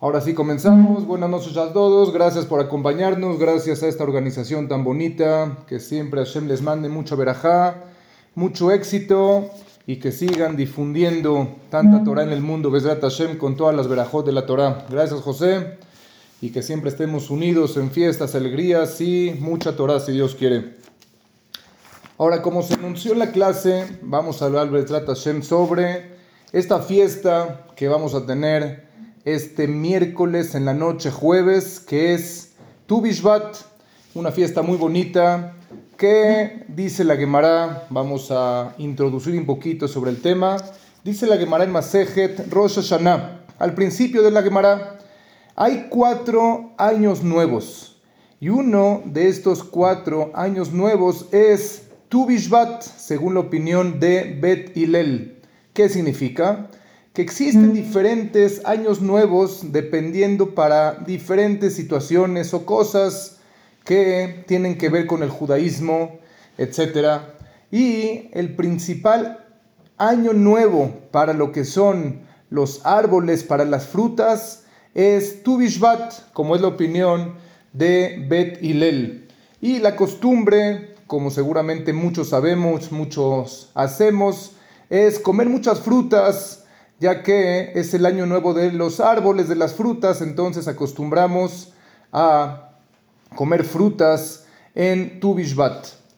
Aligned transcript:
Ahora 0.00 0.20
sí 0.20 0.32
comenzamos. 0.32 1.08
Buenas 1.08 1.28
noches 1.28 1.56
a 1.56 1.72
todos. 1.72 2.12
Gracias 2.12 2.46
por 2.46 2.60
acompañarnos. 2.60 3.36
Gracias 3.36 3.82
a 3.82 3.88
esta 3.88 4.04
organización 4.04 4.68
tan 4.68 4.84
bonita. 4.84 5.58
Que 5.66 5.80
siempre 5.80 6.24
Hashem 6.24 6.46
les 6.46 6.62
mande 6.62 6.88
mucho 6.88 7.16
verajá, 7.16 7.82
mucho 8.36 8.70
éxito 8.70 9.50
y 9.88 9.96
que 9.96 10.12
sigan 10.12 10.56
difundiendo 10.56 11.56
tanta 11.68 12.04
Torah 12.04 12.22
en 12.22 12.30
el 12.30 12.42
mundo. 12.42 12.70
Besrat 12.70 13.00
Hashem 13.00 13.38
con 13.38 13.56
todas 13.56 13.74
las 13.74 13.88
verajot 13.88 14.24
de 14.24 14.30
la 14.30 14.46
Torah. 14.46 14.86
Gracias, 14.88 15.20
José. 15.20 15.78
Y 16.40 16.50
que 16.50 16.62
siempre 16.62 16.90
estemos 16.90 17.28
unidos 17.28 17.76
en 17.76 17.90
fiestas, 17.90 18.36
alegrías 18.36 19.00
y 19.00 19.36
mucha 19.40 19.74
Torah 19.74 19.98
si 19.98 20.12
Dios 20.12 20.36
quiere. 20.36 20.76
Ahora, 22.18 22.40
como 22.40 22.62
se 22.62 22.74
anunció 22.74 23.14
en 23.14 23.18
la 23.18 23.32
clase, 23.32 23.98
vamos 24.02 24.42
a 24.42 24.44
hablar 24.44 24.70
Besrat 24.70 25.08
Hashem 25.08 25.42
sobre 25.42 26.12
esta 26.52 26.82
fiesta 26.82 27.66
que 27.74 27.88
vamos 27.88 28.14
a 28.14 28.24
tener 28.26 28.87
este 29.34 29.68
miércoles 29.68 30.54
en 30.54 30.64
la 30.64 30.72
noche 30.72 31.10
jueves, 31.10 31.80
que 31.80 32.14
es 32.14 32.52
Tu 32.86 33.02
Bishvat, 33.02 33.56
una 34.14 34.32
fiesta 34.32 34.62
muy 34.62 34.78
bonita 34.78 35.54
que 35.98 36.64
dice 36.68 37.04
la 37.04 37.16
Gemara, 37.16 37.86
vamos 37.90 38.30
a 38.30 38.74
introducir 38.78 39.38
un 39.38 39.44
poquito 39.44 39.86
sobre 39.86 40.10
el 40.10 40.22
tema, 40.22 40.56
dice 41.04 41.26
la 41.26 41.36
Gemara 41.36 41.64
en 41.64 41.72
Masejet 41.72 42.50
Rosh 42.50 42.76
Hashanah, 42.76 43.44
al 43.58 43.74
principio 43.74 44.22
de 44.22 44.30
la 44.30 44.42
Gemara, 44.42 44.98
hay 45.56 45.88
cuatro 45.90 46.72
años 46.78 47.22
nuevos 47.22 48.00
y 48.40 48.48
uno 48.48 49.02
de 49.04 49.28
estos 49.28 49.62
cuatro 49.62 50.30
años 50.34 50.72
nuevos 50.72 51.26
es 51.32 51.88
Tu 52.08 52.24
Bishvat, 52.24 52.82
según 52.82 53.34
la 53.34 53.40
opinión 53.40 54.00
de 54.00 54.38
Bet 54.40 54.74
Hillel. 54.74 55.42
¿Qué 55.74 55.88
significa? 55.90 56.70
Que 57.18 57.22
existen 57.22 57.74
diferentes 57.74 58.64
años 58.64 59.00
nuevos 59.02 59.72
dependiendo 59.72 60.54
para 60.54 60.94
diferentes 61.04 61.74
situaciones 61.74 62.54
o 62.54 62.64
cosas 62.64 63.38
que 63.84 64.44
tienen 64.46 64.78
que 64.78 64.88
ver 64.88 65.08
con 65.08 65.24
el 65.24 65.28
judaísmo, 65.28 66.20
etc. 66.58 67.22
Y 67.72 68.28
el 68.34 68.54
principal 68.54 69.44
año 69.96 70.32
nuevo 70.32 70.94
para 71.10 71.32
lo 71.32 71.50
que 71.50 71.64
son 71.64 72.20
los 72.50 72.86
árboles, 72.86 73.42
para 73.42 73.64
las 73.64 73.88
frutas, 73.88 74.66
es 74.94 75.42
Tu 75.42 75.56
Bishvat, 75.56 76.32
como 76.32 76.54
es 76.54 76.60
la 76.60 76.68
opinión 76.68 77.34
de 77.72 78.26
Bet 78.28 78.62
Hillel. 78.62 79.26
Y 79.60 79.80
la 79.80 79.96
costumbre, 79.96 80.94
como 81.08 81.32
seguramente 81.32 81.92
muchos 81.92 82.28
sabemos, 82.28 82.92
muchos 82.92 83.72
hacemos, 83.74 84.52
es 84.88 85.18
comer 85.18 85.48
muchas 85.48 85.80
frutas, 85.80 86.57
ya 86.98 87.22
que 87.22 87.72
es 87.74 87.94
el 87.94 88.06
año 88.06 88.26
nuevo 88.26 88.54
de 88.54 88.72
los 88.72 89.00
árboles, 89.00 89.48
de 89.48 89.56
las 89.56 89.74
frutas, 89.74 90.20
entonces 90.20 90.68
acostumbramos 90.68 91.72
a 92.12 92.70
comer 93.34 93.64
frutas 93.64 94.46
en 94.74 95.20
Tu 95.20 95.36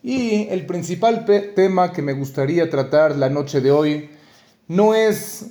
Y 0.03 0.49
el 0.49 0.67
principal 0.67 1.25
tema 1.55 1.93
que 1.93 2.03
me 2.03 2.13
gustaría 2.13 2.71
tratar 2.71 3.17
la 3.17 3.29
noche 3.29 3.61
de 3.61 3.71
hoy 3.71 4.11
no 4.69 4.95
es, 4.95 5.51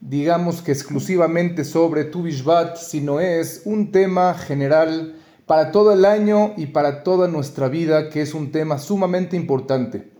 digamos 0.00 0.62
que 0.62 0.72
exclusivamente 0.72 1.64
sobre 1.64 2.04
Tu 2.04 2.28
sino 2.76 3.20
es 3.20 3.62
un 3.64 3.90
tema 3.90 4.34
general 4.34 5.16
para 5.46 5.72
todo 5.72 5.92
el 5.92 6.04
año 6.04 6.54
y 6.56 6.66
para 6.66 7.02
toda 7.02 7.28
nuestra 7.28 7.68
vida, 7.68 8.08
que 8.10 8.22
es 8.22 8.34
un 8.34 8.52
tema 8.52 8.78
sumamente 8.78 9.36
importante 9.36 10.14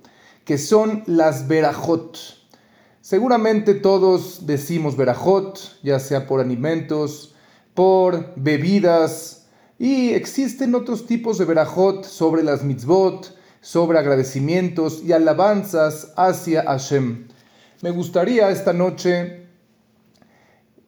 que 0.44 0.58
son 0.58 1.02
las 1.06 1.48
verajot. 1.48 2.18
Seguramente 3.04 3.74
todos 3.74 4.46
decimos 4.46 4.96
verajot, 4.96 5.60
ya 5.82 6.00
sea 6.00 6.26
por 6.26 6.40
alimentos, 6.40 7.34
por 7.74 8.32
bebidas, 8.34 9.44
y 9.78 10.14
existen 10.14 10.74
otros 10.74 11.06
tipos 11.06 11.36
de 11.36 11.44
verajot 11.44 12.06
sobre 12.06 12.42
las 12.42 12.64
mitzvot, 12.64 13.36
sobre 13.60 13.98
agradecimientos 13.98 15.02
y 15.04 15.12
alabanzas 15.12 16.14
hacia 16.16 16.62
Hashem. 16.62 17.28
Me 17.82 17.90
gustaría 17.90 18.48
esta 18.48 18.72
noche 18.72 19.48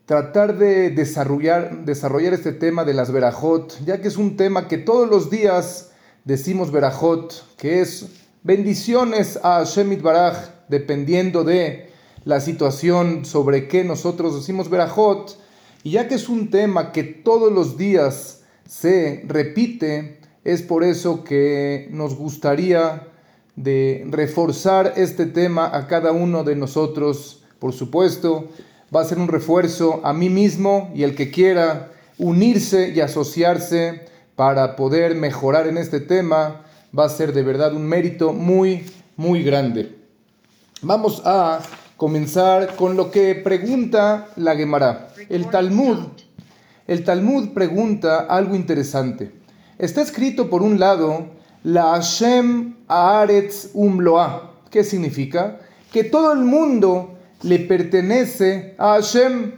tratar 0.07 0.57
de 0.57 0.89
desarrollar, 0.89 1.85
desarrollar 1.85 2.33
este 2.33 2.53
tema 2.53 2.87
de 2.87 2.95
las 2.95 3.13
verajot, 3.13 3.79
ya 3.85 4.01
que 4.01 4.09
es 4.09 4.17
un 4.17 4.39
tema 4.39 4.69
que 4.69 4.79
todos 4.79 5.07
los 5.11 5.29
días 5.29 5.91
decimos 6.25 6.73
verajot, 6.73 7.57
que 7.59 7.83
es 7.83 8.07
bendiciones 8.43 9.39
a 9.43 9.63
Shemit 9.65 10.01
Baraj, 10.01 10.49
dependiendo 10.71 11.45
de 11.45 11.95
la 12.27 12.41
situación 12.41 13.25
sobre 13.25 13.69
qué 13.69 13.85
nosotros 13.85 14.35
decimos 14.35 14.69
Berajot, 14.69 15.39
y 15.85 15.93
ya 15.93 16.09
que 16.09 16.17
es 16.17 16.29
un 16.29 16.51
tema 16.51 16.91
que 16.91 17.05
todos 17.05 17.53
los 17.53 17.79
días 17.79 18.43
se 18.69 19.23
repite, 19.29 20.19
es 20.43 20.61
por 20.61 20.83
eso 20.83 21.23
que 21.23 21.87
nos 21.93 22.17
gustaría 22.17 23.07
de 23.55 24.05
reforzar 24.11 24.95
este 24.97 25.27
tema 25.27 25.71
a 25.73 25.87
cada 25.87 26.11
uno 26.11 26.43
de 26.43 26.57
nosotros. 26.57 27.45
Por 27.61 27.73
supuesto, 27.73 28.49
va 28.95 29.03
a 29.03 29.05
ser 29.05 29.19
un 29.19 29.29
refuerzo 29.29 30.01
a 30.03 30.13
mí 30.13 30.29
mismo 30.29 30.91
y 30.97 31.05
el 31.05 31.15
que 31.15 31.31
quiera 31.31 31.93
unirse 32.19 32.89
y 32.89 33.01
asociarse 33.01 34.05
para 34.35 34.75
poder 34.75 35.15
mejorar 35.15 35.69
en 35.69 35.79
este 35.79 36.01
tema 36.01 36.65
va 36.97 37.05
a 37.05 37.09
ser 37.09 37.33
de 37.33 37.45
verdad 37.45 37.73
un 37.73 37.87
mérito 37.87 38.33
muy, 38.33 38.85
muy 39.17 39.45
grande. 39.45 39.97
Vamos 40.83 41.23
a 41.25 41.61
comenzar 41.97 42.77
con 42.77 42.97
lo 42.97 43.11
que 43.11 43.35
pregunta 43.35 44.29
la 44.37 44.55
Gemara. 44.55 45.09
El 45.29 45.49
Talmud, 45.49 45.99
el 46.87 47.05
Talmud 47.05 47.49
pregunta 47.51 48.27
algo 48.29 48.55
interesante. 48.55 49.33
Está 49.79 50.03
escrito 50.03 50.51
por 50.51 50.63
un 50.63 50.79
lado, 50.79 51.27
la 51.63 51.95
Hashem 51.95 52.77
Aaretz 52.87 53.71
Umloa. 53.75 54.53
¿Qué 54.71 54.85
significa? 54.85 55.61
Que 55.93 56.05
todo 56.05 56.33
el 56.33 56.41
mundo 56.41 57.19
le 57.43 57.61
pertenece 57.61 58.75
a 58.79 58.95
Hashem. 58.95 59.53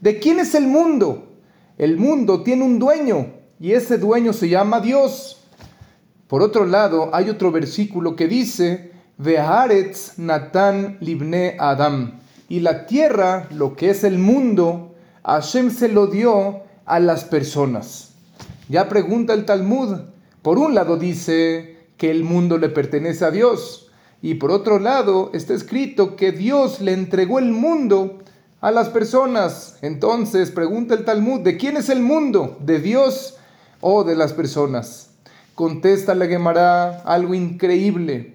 ¿De 0.00 0.18
quién 0.18 0.40
es 0.40 0.54
el 0.54 0.66
mundo? 0.66 1.28
El 1.76 1.98
mundo 1.98 2.42
tiene 2.42 2.64
un 2.64 2.78
dueño 2.78 3.26
y 3.60 3.72
ese 3.72 3.98
dueño 3.98 4.32
se 4.32 4.48
llama 4.48 4.80
Dios. 4.80 5.44
Por 6.26 6.42
otro 6.42 6.64
lado, 6.64 7.10
hay 7.12 7.28
otro 7.28 7.52
versículo 7.52 8.16
que 8.16 8.26
dice, 8.26 8.91
Veharetz 9.22 10.18
Natan 10.18 10.98
Libne 11.00 11.56
Adam. 11.58 12.18
Y 12.48 12.60
la 12.60 12.86
tierra, 12.86 13.46
lo 13.52 13.76
que 13.76 13.90
es 13.90 14.02
el 14.02 14.18
mundo, 14.18 14.94
Hashem 15.24 15.70
se 15.70 15.88
lo 15.88 16.08
dio 16.08 16.62
a 16.84 16.98
las 16.98 17.24
personas. 17.24 18.14
Ya 18.68 18.88
pregunta 18.88 19.32
el 19.32 19.44
Talmud. 19.44 19.96
Por 20.42 20.58
un 20.58 20.74
lado 20.74 20.96
dice 20.96 21.86
que 21.96 22.10
el 22.10 22.24
mundo 22.24 22.58
le 22.58 22.68
pertenece 22.68 23.24
a 23.24 23.30
Dios. 23.30 23.90
Y 24.22 24.34
por 24.34 24.50
otro 24.50 24.80
lado 24.80 25.30
está 25.34 25.54
escrito 25.54 26.16
que 26.16 26.32
Dios 26.32 26.80
le 26.80 26.92
entregó 26.92 27.38
el 27.38 27.52
mundo 27.52 28.18
a 28.60 28.72
las 28.72 28.88
personas. 28.88 29.78
Entonces 29.82 30.50
pregunta 30.50 30.94
el 30.94 31.04
Talmud, 31.04 31.40
¿de 31.40 31.56
quién 31.56 31.76
es 31.76 31.90
el 31.90 32.00
mundo? 32.00 32.58
¿De 32.60 32.80
Dios 32.80 33.36
o 33.80 34.02
de 34.02 34.16
las 34.16 34.32
personas? 34.32 35.10
Contesta 35.54 36.14
la 36.14 36.26
Gemara 36.26 37.02
algo 37.04 37.34
increíble. 37.34 38.31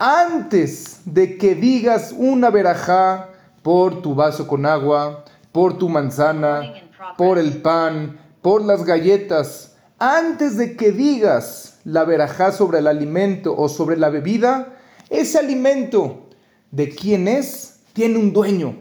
Antes 0.00 1.00
de 1.06 1.36
que 1.38 1.56
digas 1.56 2.14
una 2.16 2.50
verajá 2.50 3.30
por 3.62 4.00
tu 4.00 4.14
vaso 4.14 4.46
con 4.46 4.64
agua, 4.64 5.24
por 5.50 5.76
tu 5.76 5.88
manzana, 5.88 6.72
por 7.16 7.36
el 7.36 7.60
pan, 7.62 8.16
por 8.40 8.64
las 8.64 8.84
galletas, 8.84 9.74
antes 9.98 10.56
de 10.56 10.76
que 10.76 10.92
digas 10.92 11.80
la 11.82 12.04
verajá 12.04 12.52
sobre 12.52 12.78
el 12.78 12.86
alimento 12.86 13.56
o 13.56 13.68
sobre 13.68 13.96
la 13.96 14.08
bebida, 14.08 14.76
ese 15.10 15.40
alimento 15.40 16.28
de 16.70 16.90
quién 16.90 17.26
es, 17.26 17.80
tiene 17.92 18.18
un 18.18 18.32
dueño. 18.32 18.76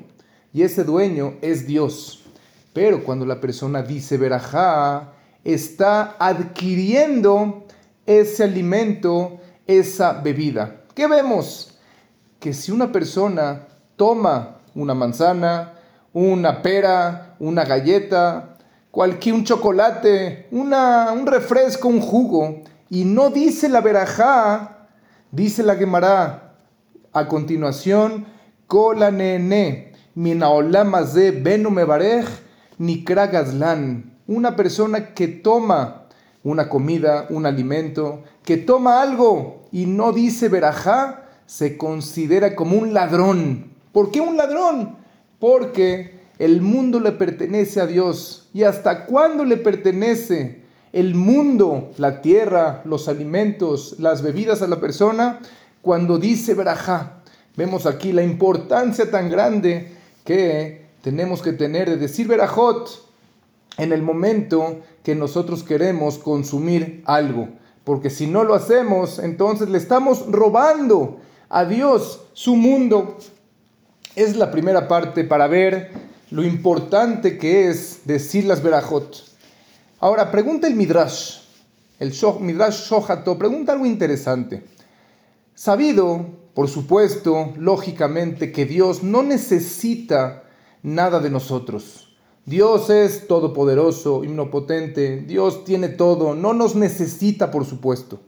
Y 0.54 0.62
ese 0.62 0.84
dueño 0.84 1.34
es 1.42 1.66
Dios. 1.66 2.26
Pero 2.74 3.04
cuando 3.04 3.26
la 3.26 3.42
persona 3.42 3.82
dice 3.82 4.18
verajá, 4.18 5.14
está 5.44 6.16
adquiriendo 6.20 7.66
ese 8.06 8.44
alimento, 8.44 9.40
esa 9.66 10.14
bebida. 10.22 10.84
¿Qué 10.98 11.06
vemos? 11.06 11.78
Que 12.40 12.56
si 12.56 12.72
una 12.72 12.92
persona 12.92 13.68
toma 13.98 14.62
una 14.74 14.96
manzana, 14.96 15.74
una 16.12 16.64
pera, 16.64 17.36
una 17.38 17.66
galleta, 17.66 18.58
cualquier 18.90 19.36
un 19.36 19.44
chocolate, 19.44 20.48
una, 20.50 21.12
un 21.12 21.28
refresco, 21.28 21.88
un 21.88 22.02
jugo, 22.02 22.64
y 22.90 23.06
no 23.06 23.30
dice 23.30 23.70
la 23.70 23.82
verajá, 23.82 24.88
dice 25.30 25.62
la 25.62 25.76
Gemara 25.76 26.56
a 27.14 27.28
continuación, 27.28 28.26
kola 28.66 29.12
nene, 29.12 29.94
minaolamaze 30.16 31.30
benu 31.30 31.70
mebarej, 31.70 32.26
ni 32.80 33.04
kragaslan 33.04 34.18
una 34.26 34.56
persona 34.56 35.14
que 35.14 35.28
toma 35.28 36.07
una 36.52 36.70
comida, 36.70 37.28
un 37.30 37.46
alimento, 37.46 38.24
que 38.44 38.58
toma 38.58 39.02
algo 39.02 39.68
y 39.72 39.86
no 39.86 40.14
dice 40.14 40.48
verajá, 40.48 41.26
se 41.46 41.78
considera 41.78 42.56
como 42.56 42.78
un 42.78 42.94
ladrón. 42.94 43.72
¿Por 43.92 44.12
qué 44.12 44.22
un 44.22 44.38
ladrón? 44.38 44.96
Porque 45.40 46.16
El 46.40 46.62
mundo 46.62 47.00
le 47.00 47.14
pertenece 47.14 47.82
a 47.82 47.88
Dios. 47.88 48.48
¿Y 48.54 48.62
hasta 48.62 49.08
cuándo 49.08 49.44
le 49.44 49.58
pertenece 49.58 50.62
el 50.94 51.16
mundo, 51.16 51.92
la 51.98 52.22
tierra, 52.22 52.84
los 52.86 53.08
alimentos, 53.08 53.96
las 53.98 54.22
bebidas 54.22 54.62
a 54.62 54.68
la 54.68 54.80
persona? 54.80 55.40
Cuando 55.82 56.20
dice 56.20 56.54
Berajá. 56.54 57.24
Vemos 57.56 57.88
aquí 57.88 58.12
la 58.12 58.22
importancia 58.22 59.10
tan 59.10 59.32
grande 59.32 59.92
que 60.24 60.86
tenemos 61.02 61.42
que 61.42 61.54
tener 61.54 61.90
de 61.90 61.98
decir 61.98 62.28
Berajot 62.28 63.07
en 63.78 63.92
el 63.94 64.02
momento 64.02 64.82
que 65.04 65.16
nosotros 65.16 65.64
queremos 65.64 66.18
consumir 66.18 67.04
algo. 67.06 67.50
Porque 67.84 68.10
si 68.10 68.28
no 68.28 68.44
lo 68.44 68.54
hacemos, 68.54 69.20
entonces 69.20 69.70
le 69.70 69.78
estamos 69.78 70.26
robando 70.30 71.20
a 71.50 71.64
Dios 71.66 72.22
su 72.34 72.56
mundo. 72.56 73.18
Es 74.16 74.36
la 74.36 74.52
primera 74.52 74.88
parte 74.88 75.24
para 75.24 75.48
ver 75.48 75.92
lo 76.32 76.44
importante 76.44 77.38
que 77.38 77.70
es 77.70 78.02
decir 78.06 78.46
las 78.46 78.62
verajot. 78.62 79.24
Ahora, 80.00 80.30
pregunta 80.32 80.68
el 80.68 80.76
Midrash, 80.76 81.40
el 82.00 82.14
Midrash 82.42 82.90
Shohato, 82.90 83.38
pregunta 83.38 83.72
algo 83.72 83.86
interesante. 83.86 84.66
Sabido, 85.56 86.26
por 86.54 86.68
supuesto, 86.68 87.54
lógicamente, 87.58 88.52
que 88.52 88.66
Dios 88.66 89.02
no 89.02 89.24
necesita 89.24 90.44
nada 90.84 91.20
de 91.20 91.30
nosotros. 91.30 92.07
Dios 92.48 92.90
es 92.90 93.28
todopoderoso, 93.28 94.16
omnipotente, 94.16 95.18
Dios 95.18 95.66
tiene 95.66 95.90
todo, 95.90 96.34
no 96.34 96.54
nos 96.54 96.76
necesita, 96.76 97.52
por 97.52 97.66
supuesto. 97.66 98.22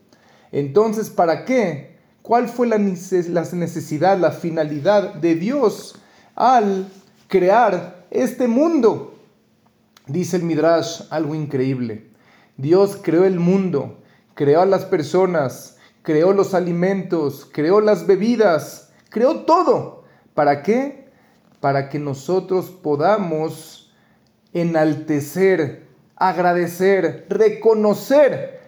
Entonces, 0.52 1.10
¿para 1.10 1.46
qué? 1.46 1.98
¿Cuál 2.22 2.48
fue 2.50 2.68
la 2.68 2.78
necesidad, 2.78 4.20
la 4.20 4.32
finalidad 4.32 5.16
de 5.16 5.34
Dios 5.34 5.96
al 6.36 6.88
crear 7.30 8.06
este 8.12 8.48
mundo. 8.48 9.14
Dice 10.08 10.36
el 10.38 10.44
Midrash 10.44 11.04
algo 11.12 11.36
increíble. 11.36 12.10
Dios 12.58 12.98
creó 13.02 13.24
el 13.24 13.40
mundo, 13.40 14.00
creó 14.34 14.62
a 14.62 14.66
las 14.66 14.84
personas, 14.84 15.78
creó 16.02 16.34
los 16.34 16.54
alimentos, 16.54 17.48
creó 17.52 17.80
las 17.80 18.08
bebidas, 18.08 18.92
creó 19.10 19.42
todo. 19.42 20.04
¿Para 20.34 20.64
qué? 20.64 21.10
Para 21.62 21.90
que 21.90 22.00
nosotros 22.00 22.70
podamos 22.70 23.79
enaltecer, 24.54 25.88
agradecer, 26.16 27.26
reconocer 27.30 28.60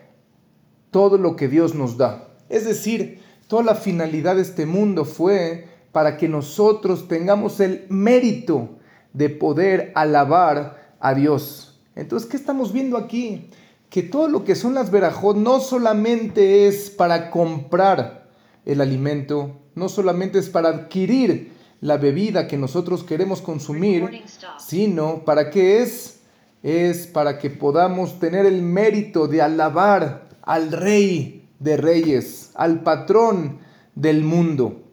todo 0.92 1.18
lo 1.18 1.36
que 1.36 1.48
Dios 1.48 1.74
nos 1.74 1.98
da. 1.98 2.30
Es 2.50 2.66
decir, 2.66 3.22
toda 3.48 3.64
la 3.64 3.76
finalidad 3.76 4.36
de 4.36 4.42
este 4.42 4.66
mundo 4.66 5.06
fue 5.06 5.68
para 5.92 6.18
que 6.18 6.28
nosotros 6.28 7.08
tengamos 7.08 7.60
el 7.60 7.86
mérito 7.90 8.78
de 9.14 9.30
poder 9.30 9.92
alabar 9.96 10.96
a 11.00 11.14
Dios. 11.14 11.82
Entonces, 11.96 12.30
¿qué 12.30 12.38
estamos 12.38 12.72
viendo 12.72 12.98
aquí? 12.98 13.50
Que 13.90 14.04
todo 14.04 14.28
lo 14.28 14.46
que 14.46 14.56
son 14.56 14.74
las 14.74 14.92
verajot 14.92 15.36
no 15.36 15.60
solamente 15.60 16.68
es 16.68 16.90
para 16.90 17.30
comprar 17.30 18.30
el 18.66 18.80
alimento, 18.80 19.60
no 19.76 19.90
solamente 19.90 20.40
es 20.40 20.50
para 20.50 20.70
adquirir 20.70 21.52
la 21.82 21.98
bebida 21.98 22.48
que 22.48 22.58
nosotros 22.58 23.04
queremos 23.04 23.42
consumir, 23.42 24.24
sino 24.60 25.26
para 25.26 25.50
qué 25.50 25.82
es? 25.82 26.22
Es 26.64 27.08
para 27.08 27.40
que 27.40 27.50
podamos 27.50 28.20
tener 28.20 28.46
el 28.46 28.62
mérito 28.62 29.28
de 29.28 29.42
alabar 29.42 30.30
al 30.44 30.72
rey 30.72 31.50
de 31.60 31.78
reyes, 31.78 32.52
al 32.54 32.82
patrón 32.84 33.60
del 33.96 34.24
mundo. 34.24 34.84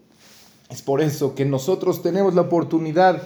Es 0.70 0.82
por 0.82 1.00
eso 1.00 1.34
que 1.34 1.44
nosotros 1.44 2.02
tenemos 2.02 2.34
la 2.34 2.42
oportunidad 2.42 3.22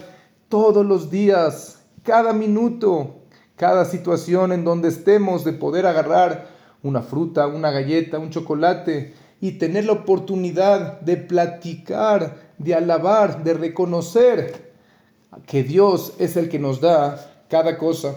todos 0.49 0.85
los 0.85 1.09
días, 1.09 1.79
cada 2.03 2.33
minuto, 2.33 3.21
cada 3.55 3.85
situación 3.85 4.51
en 4.51 4.63
donde 4.63 4.89
estemos 4.89 5.43
de 5.43 5.53
poder 5.53 5.85
agarrar 5.85 6.49
una 6.83 7.01
fruta, 7.01 7.47
una 7.47 7.71
galleta, 7.71 8.19
un 8.19 8.29
chocolate 8.29 9.13
y 9.41 9.53
tener 9.53 9.85
la 9.85 9.93
oportunidad 9.93 11.01
de 11.01 11.17
platicar, 11.17 12.42
de 12.57 12.75
alabar, 12.75 13.43
de 13.43 13.53
reconocer 13.53 14.73
que 15.45 15.63
Dios 15.63 16.13
es 16.19 16.37
el 16.37 16.49
que 16.49 16.59
nos 16.59 16.81
da 16.81 17.31
cada 17.49 17.77
cosa. 17.77 18.15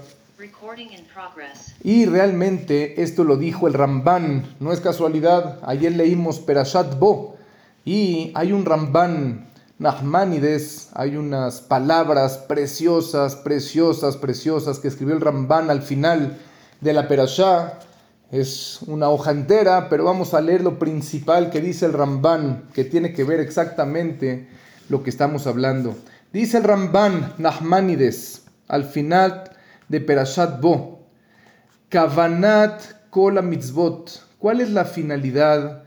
Y 1.82 2.06
realmente 2.06 3.02
esto 3.02 3.24
lo 3.24 3.36
dijo 3.36 3.66
el 3.66 3.74
Ramban, 3.74 4.56
no 4.60 4.72
es 4.72 4.80
casualidad. 4.80 5.58
Ayer 5.62 5.92
leímos 5.92 6.40
Perashat 6.40 6.98
Bo, 6.98 7.36
y 7.84 8.32
hay 8.34 8.52
un 8.52 8.64
Ramban 8.64 9.46
Nachmanides, 9.78 10.90
hay 10.94 11.16
unas 11.16 11.60
palabras 11.60 12.38
preciosas, 12.38 13.36
preciosas, 13.36 14.16
preciosas 14.16 14.78
que 14.78 14.88
escribió 14.88 15.14
el 15.14 15.20
Ramban 15.20 15.70
al 15.70 15.82
final 15.82 16.38
de 16.80 16.92
la 16.92 17.08
Perashá. 17.08 17.78
Es 18.30 18.80
una 18.86 19.08
hoja 19.08 19.30
entera, 19.30 19.88
pero 19.88 20.04
vamos 20.04 20.34
a 20.34 20.40
leer 20.40 20.62
lo 20.62 20.78
principal 20.78 21.50
que 21.50 21.60
dice 21.60 21.86
el 21.86 21.92
Ramban, 21.92 22.64
que 22.74 22.84
tiene 22.84 23.12
que 23.12 23.24
ver 23.24 23.40
exactamente 23.40 24.48
lo 24.88 25.02
que 25.02 25.10
estamos 25.10 25.46
hablando. 25.46 25.96
Dice 26.32 26.58
el 26.58 26.64
Ramban 26.64 27.34
Nachmanides 27.38 28.44
al 28.68 28.84
final 28.84 29.50
de 29.88 30.00
Perashat 30.00 30.60
Bo, 30.60 31.06
Kavanat 31.88 32.82
Kola 33.10 33.42
Mitzvot. 33.42 34.22
¿Cuál 34.38 34.60
es 34.60 34.70
la 34.70 34.84
finalidad 34.84 35.86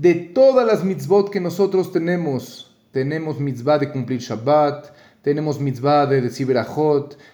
de 0.00 0.14
todas 0.14 0.66
las 0.66 0.82
mitzvot 0.82 1.30
que 1.30 1.40
nosotros 1.40 1.92
tenemos. 1.92 2.74
Tenemos 2.90 3.38
mitzvah 3.38 3.78
de 3.78 3.92
cumplir 3.92 4.18
Shabbat, 4.18 4.86
tenemos 5.22 5.60
mitzvah 5.60 6.06
de 6.06 6.22
decir 6.22 6.48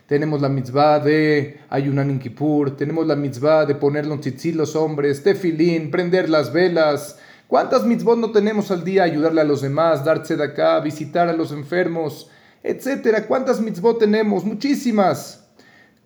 tenemos 0.06 0.40
la 0.40 0.48
mitzvah 0.48 0.98
de 0.98 1.60
ayunar 1.68 2.10
en 2.10 2.18
Kippur, 2.18 2.76
tenemos 2.76 3.06
la 3.06 3.14
mitzvah 3.14 3.64
de 3.64 3.76
poner 3.76 4.06
los 4.06 4.20
tzitzit 4.20 4.56
los 4.56 4.74
hombres, 4.74 5.22
tefilín, 5.22 5.90
prender 5.90 6.28
las 6.28 6.52
velas. 6.52 7.18
¿Cuántas 7.46 7.84
mitzvot 7.84 8.18
no 8.18 8.32
tenemos 8.32 8.72
al 8.72 8.82
día? 8.82 9.04
Ayudarle 9.04 9.40
a 9.40 9.44
los 9.44 9.62
demás, 9.62 10.04
darse 10.04 10.36
de 10.36 10.44
acá, 10.44 10.80
visitar 10.80 11.28
a 11.28 11.32
los 11.32 11.52
enfermos, 11.52 12.28
etcétera. 12.64 13.26
¿Cuántas 13.26 13.60
mitzvot 13.60 14.00
tenemos? 14.00 14.44
Muchísimas. 14.44 15.44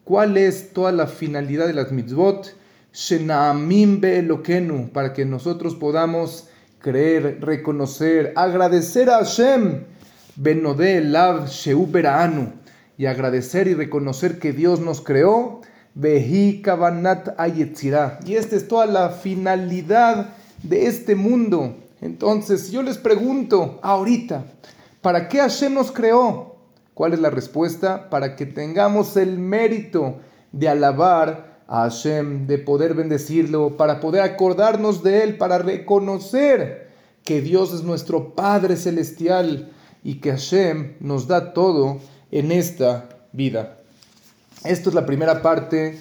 ¿Cuál 0.04 0.36
es 0.36 0.74
toda 0.74 0.92
la 0.92 1.06
finalidad 1.06 1.66
de 1.66 1.72
las 1.72 1.92
mitzvot? 1.92 2.54
Shenaamim 2.92 4.00
Be'elokenu, 4.00 4.90
para 4.92 5.12
que 5.14 5.24
nosotros 5.24 5.76
podamos 5.76 6.48
creer, 6.80 7.38
reconocer, 7.40 8.32
agradecer 8.36 9.08
a 9.08 9.18
Hashem, 9.18 9.84
Benode 10.36 11.00
Lav 11.00 11.48
Sheu 11.48 11.88
y 12.96 13.06
agradecer 13.06 13.66
y 13.66 13.74
reconocer 13.74 14.38
que 14.38 14.52
Dios 14.52 14.80
nos 14.80 15.00
creó, 15.00 15.62
Behi 15.94 16.62
Kavanat 16.62 17.40
Ayetzirah. 17.40 18.20
Y 18.24 18.34
esta 18.34 18.56
es 18.56 18.68
toda 18.68 18.86
la 18.86 19.10
finalidad 19.10 20.34
de 20.62 20.86
este 20.86 21.14
mundo. 21.14 21.76
Entonces, 22.00 22.70
yo 22.70 22.82
les 22.82 22.98
pregunto 22.98 23.80
ahorita, 23.82 24.44
¿para 25.00 25.28
qué 25.28 25.38
Hashem 25.38 25.74
nos 25.74 25.90
creó? 25.90 26.56
¿Cuál 26.94 27.14
es 27.14 27.20
la 27.20 27.30
respuesta? 27.30 28.10
Para 28.10 28.36
que 28.36 28.46
tengamos 28.46 29.16
el 29.16 29.38
mérito 29.38 30.16
de 30.52 30.68
alabar 30.68 31.60
a 31.66 31.82
Hashem, 31.82 32.46
de 32.46 32.58
poder 32.58 32.94
bendecirlo, 32.94 33.76
para 33.76 34.00
poder 34.00 34.22
acordarnos 34.22 35.02
de 35.02 35.22
Él, 35.22 35.38
para 35.38 35.58
reconocer 35.58 36.90
que 37.24 37.40
Dios 37.40 37.72
es 37.72 37.82
nuestro 37.82 38.34
Padre 38.34 38.76
Celestial 38.76 39.70
y 40.02 40.16
que 40.16 40.30
Hashem 40.30 40.94
nos 41.00 41.26
da 41.26 41.52
todo 41.52 41.98
en 42.30 42.52
esta 42.52 43.08
vida. 43.32 43.78
Esto 44.64 44.88
es 44.90 44.94
la 44.94 45.06
primera 45.06 45.42
parte 45.42 45.98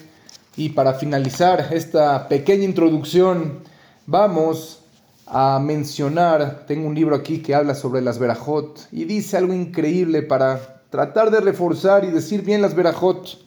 y 0.56 0.70
para 0.70 0.94
finalizar 0.94 1.68
esta 1.72 2.28
pequeña 2.28 2.64
introducción 2.64 3.60
vamos 4.06 4.80
a 5.26 5.60
mencionar, 5.60 6.64
tengo 6.66 6.88
un 6.88 6.94
libro 6.94 7.14
aquí 7.14 7.38
que 7.38 7.54
habla 7.54 7.74
sobre 7.74 8.02
las 8.02 8.18
verajot 8.18 8.88
y 8.90 9.04
dice 9.04 9.36
algo 9.36 9.54
increíble 9.54 10.22
para 10.22 10.82
tratar 10.90 11.30
de 11.30 11.40
reforzar 11.40 12.04
y 12.04 12.08
decir 12.08 12.42
bien 12.42 12.62
las 12.62 12.74
verajot. 12.74 13.38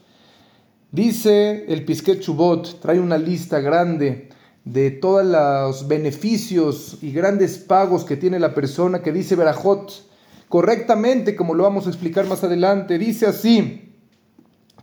Dice 0.91 1.65
el 1.67 1.83
Pisquet 1.86 2.22
Chubot, 2.22 2.79
trae 2.79 3.00
una 3.00 3.17
lista 3.17 3.60
grande 3.60 4.29
de 4.63 4.91
todos 4.91 5.25
los 5.25 5.88
beneficios 5.88 6.98
y 7.01 7.12
grandes 7.12 7.57
pagos 7.57 8.05
que 8.05 8.15
tiene 8.15 8.39
la 8.39 8.53
persona 8.53 9.01
que 9.01 9.12
dice 9.12 9.36
Berajot 9.36 10.12
correctamente, 10.53 11.36
como 11.36 11.55
lo 11.55 11.63
vamos 11.63 11.88
a 11.88 11.89
explicar 11.89 12.27
más 12.27 12.43
adelante. 12.43 13.00
Dice 13.00 13.25
así, 13.25 13.95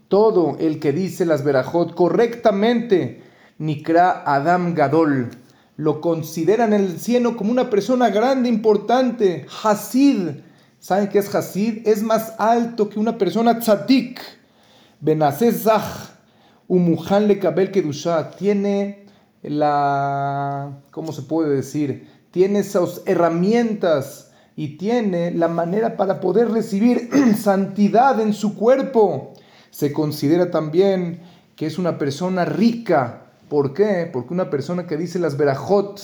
todo 0.09 0.57
el 0.59 0.81
que 0.81 0.91
dice 0.91 1.25
las 1.25 1.45
Berajot 1.45 1.95
correctamente, 1.95 3.23
Nikra 3.59 4.25
Adam 4.27 4.75
Gadol, 4.75 5.31
lo 5.77 6.01
consideran 6.01 6.73
en 6.73 6.81
el 6.81 6.99
cielo 6.99 7.37
como 7.37 7.53
una 7.53 7.71
persona 7.71 8.11
grande, 8.11 8.49
importante, 8.49 9.47
Hasid. 9.63 10.41
¿Saben 10.81 11.09
qué 11.09 11.21
es 11.21 11.33
Hasid? 11.33 11.87
Es 11.87 12.03
más 12.03 12.35
alto 12.39 12.89
que 12.89 12.99
una 12.99 13.17
persona 13.17 13.61
tzadik 13.61 14.21
Benazezach 14.99 16.11
Umuhan 16.67 17.29
le 17.29 17.39
Kabel 17.39 17.71
Kedusha 17.71 18.33
tiene 18.33 19.07
la, 19.45 20.81
¿cómo 20.91 21.13
se 21.13 21.23
puede 21.23 21.55
decir? 21.55 22.09
Tiene 22.33 22.59
esas 22.59 23.03
herramientas 23.07 24.30
y 24.61 24.77
tiene 24.77 25.31
la 25.31 25.49
manera 25.49 25.97
para 25.97 26.21
poder 26.21 26.51
recibir 26.51 27.09
santidad 27.39 28.21
en 28.21 28.35
su 28.35 28.55
cuerpo. 28.55 29.33
Se 29.71 29.91
considera 29.91 30.51
también 30.51 31.23
que 31.57 31.65
es 31.65 31.79
una 31.79 31.97
persona 31.97 32.45
rica. 32.45 33.23
¿Por 33.49 33.73
qué? 33.73 34.07
Porque 34.13 34.35
una 34.35 34.51
persona 34.51 34.87
que 34.87 34.99
dice 34.99 35.19
las 35.19 35.39
verajot 35.39 35.99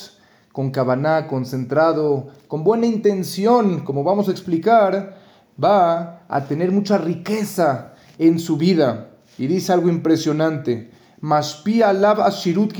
con 0.53 0.71
cabaná, 0.71 1.27
concentrado, 1.27 2.29
con 2.49 2.65
buena 2.65 2.87
intención, 2.87 3.81
como 3.81 4.03
vamos 4.03 4.27
a 4.29 4.33
explicar, 4.33 5.19
va 5.63 6.23
a 6.27 6.45
tener 6.47 6.73
mucha 6.73 6.97
riqueza 6.97 7.93
en 8.19 8.39
su 8.39 8.57
vida. 8.57 9.11
Y 9.37 9.49
dice 9.49 9.75
algo 9.75 9.91
impresionante. 9.91 10.91
Mashpia 11.21 11.91
alav 11.91 12.23
ashirut 12.23 12.73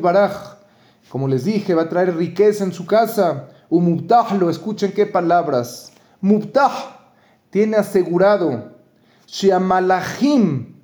baraj. 0.00 0.56
Como 1.08 1.28
les 1.28 1.44
dije, 1.44 1.76
va 1.76 1.82
a 1.82 1.88
traer 1.88 2.16
riqueza 2.16 2.64
en 2.64 2.72
su 2.72 2.86
casa. 2.86 3.50
Lo 4.38 4.50
escuchen 4.50 4.92
qué 4.92 5.06
palabras. 5.06 5.92
Mubtah 6.20 7.12
tiene 7.50 7.76
asegurado. 7.76 8.72
Sheamalahim, 9.26 10.74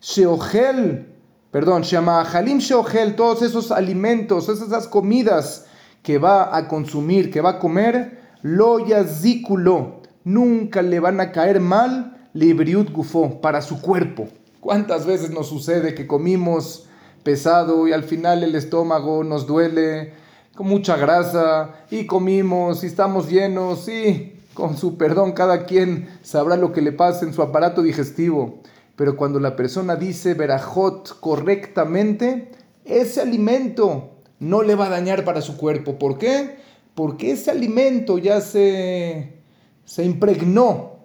Sheohel, 0.00 1.14
perdón, 1.50 1.82
Sheamahalim 1.82 2.58
Sheohel, 2.58 3.16
todos 3.16 3.42
esos 3.42 3.70
alimentos, 3.70 4.48
esas 4.48 4.86
comidas 4.86 5.66
que 6.02 6.16
va 6.16 6.56
a 6.56 6.68
consumir, 6.68 7.30
que 7.30 7.42
va 7.42 7.50
a 7.50 7.58
comer, 7.58 8.22
lo 8.40 8.86
yazículo, 8.86 10.00
nunca 10.24 10.80
le 10.80 11.00
van 11.00 11.20
a 11.20 11.32
caer 11.32 11.60
mal, 11.60 12.28
libriut 12.32 12.90
gufo, 12.92 13.42
para 13.42 13.60
su 13.60 13.82
cuerpo. 13.82 14.28
¿Cuántas 14.60 15.04
veces 15.04 15.30
nos 15.30 15.48
sucede 15.48 15.94
que 15.94 16.06
comimos 16.06 16.86
pesado 17.24 17.86
y 17.86 17.92
al 17.92 18.04
final 18.04 18.42
el 18.42 18.54
estómago 18.54 19.22
nos 19.22 19.46
duele 19.46 20.14
con 20.58 20.66
mucha 20.66 20.96
grasa 20.96 21.84
y 21.88 22.04
comimos 22.04 22.82
y 22.82 22.88
estamos 22.88 23.30
llenos 23.30 23.88
y 23.88 24.32
con 24.54 24.76
su 24.76 24.98
perdón 24.98 25.30
cada 25.30 25.66
quien 25.66 26.08
sabrá 26.22 26.56
lo 26.56 26.72
que 26.72 26.82
le 26.82 26.90
pasa 26.90 27.24
en 27.24 27.32
su 27.32 27.42
aparato 27.42 27.80
digestivo. 27.80 28.58
Pero 28.96 29.16
cuando 29.16 29.38
la 29.38 29.54
persona 29.54 29.94
dice 29.94 30.34
verajot 30.34 31.20
correctamente, 31.20 32.50
ese 32.84 33.20
alimento 33.20 34.14
no 34.40 34.64
le 34.64 34.74
va 34.74 34.86
a 34.86 34.90
dañar 34.90 35.24
para 35.24 35.42
su 35.42 35.56
cuerpo. 35.56 35.96
¿Por 35.96 36.18
qué? 36.18 36.56
Porque 36.96 37.30
ese 37.30 37.52
alimento 37.52 38.18
ya 38.18 38.40
se, 38.40 39.34
se 39.84 40.04
impregnó. 40.04 41.04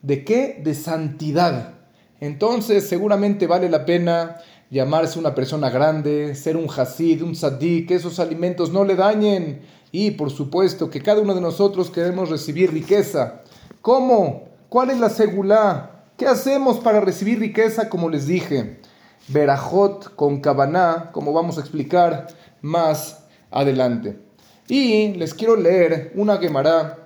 ¿De 0.00 0.24
qué? 0.24 0.62
De 0.64 0.72
santidad. 0.72 1.74
Entonces 2.20 2.88
seguramente 2.88 3.46
vale 3.46 3.68
la 3.68 3.84
pena 3.84 4.38
llamarse 4.74 5.20
una 5.20 5.36
persona 5.36 5.70
grande, 5.70 6.34
ser 6.34 6.56
un 6.56 6.68
hasid, 6.68 7.22
un 7.22 7.36
sadí, 7.36 7.86
que 7.86 7.94
esos 7.94 8.18
alimentos 8.18 8.72
no 8.72 8.84
le 8.84 8.96
dañen. 8.96 9.60
Y 9.92 10.10
por 10.10 10.30
supuesto 10.30 10.90
que 10.90 11.00
cada 11.00 11.20
uno 11.20 11.32
de 11.32 11.40
nosotros 11.40 11.90
queremos 11.90 12.28
recibir 12.28 12.72
riqueza. 12.72 13.42
¿Cómo? 13.80 14.48
¿Cuál 14.68 14.90
es 14.90 14.98
la 14.98 15.10
segulá? 15.10 16.06
¿Qué 16.16 16.26
hacemos 16.26 16.80
para 16.80 17.00
recibir 17.00 17.38
riqueza? 17.38 17.88
Como 17.88 18.10
les 18.10 18.26
dije, 18.26 18.80
verajot 19.28 20.16
con 20.16 20.40
cabaná, 20.40 21.10
como 21.12 21.32
vamos 21.32 21.56
a 21.56 21.60
explicar 21.60 22.26
más 22.60 23.26
adelante. 23.52 24.18
Y 24.66 25.12
les 25.12 25.34
quiero 25.34 25.54
leer 25.54 26.12
una 26.16 26.38
Gemara 26.38 26.98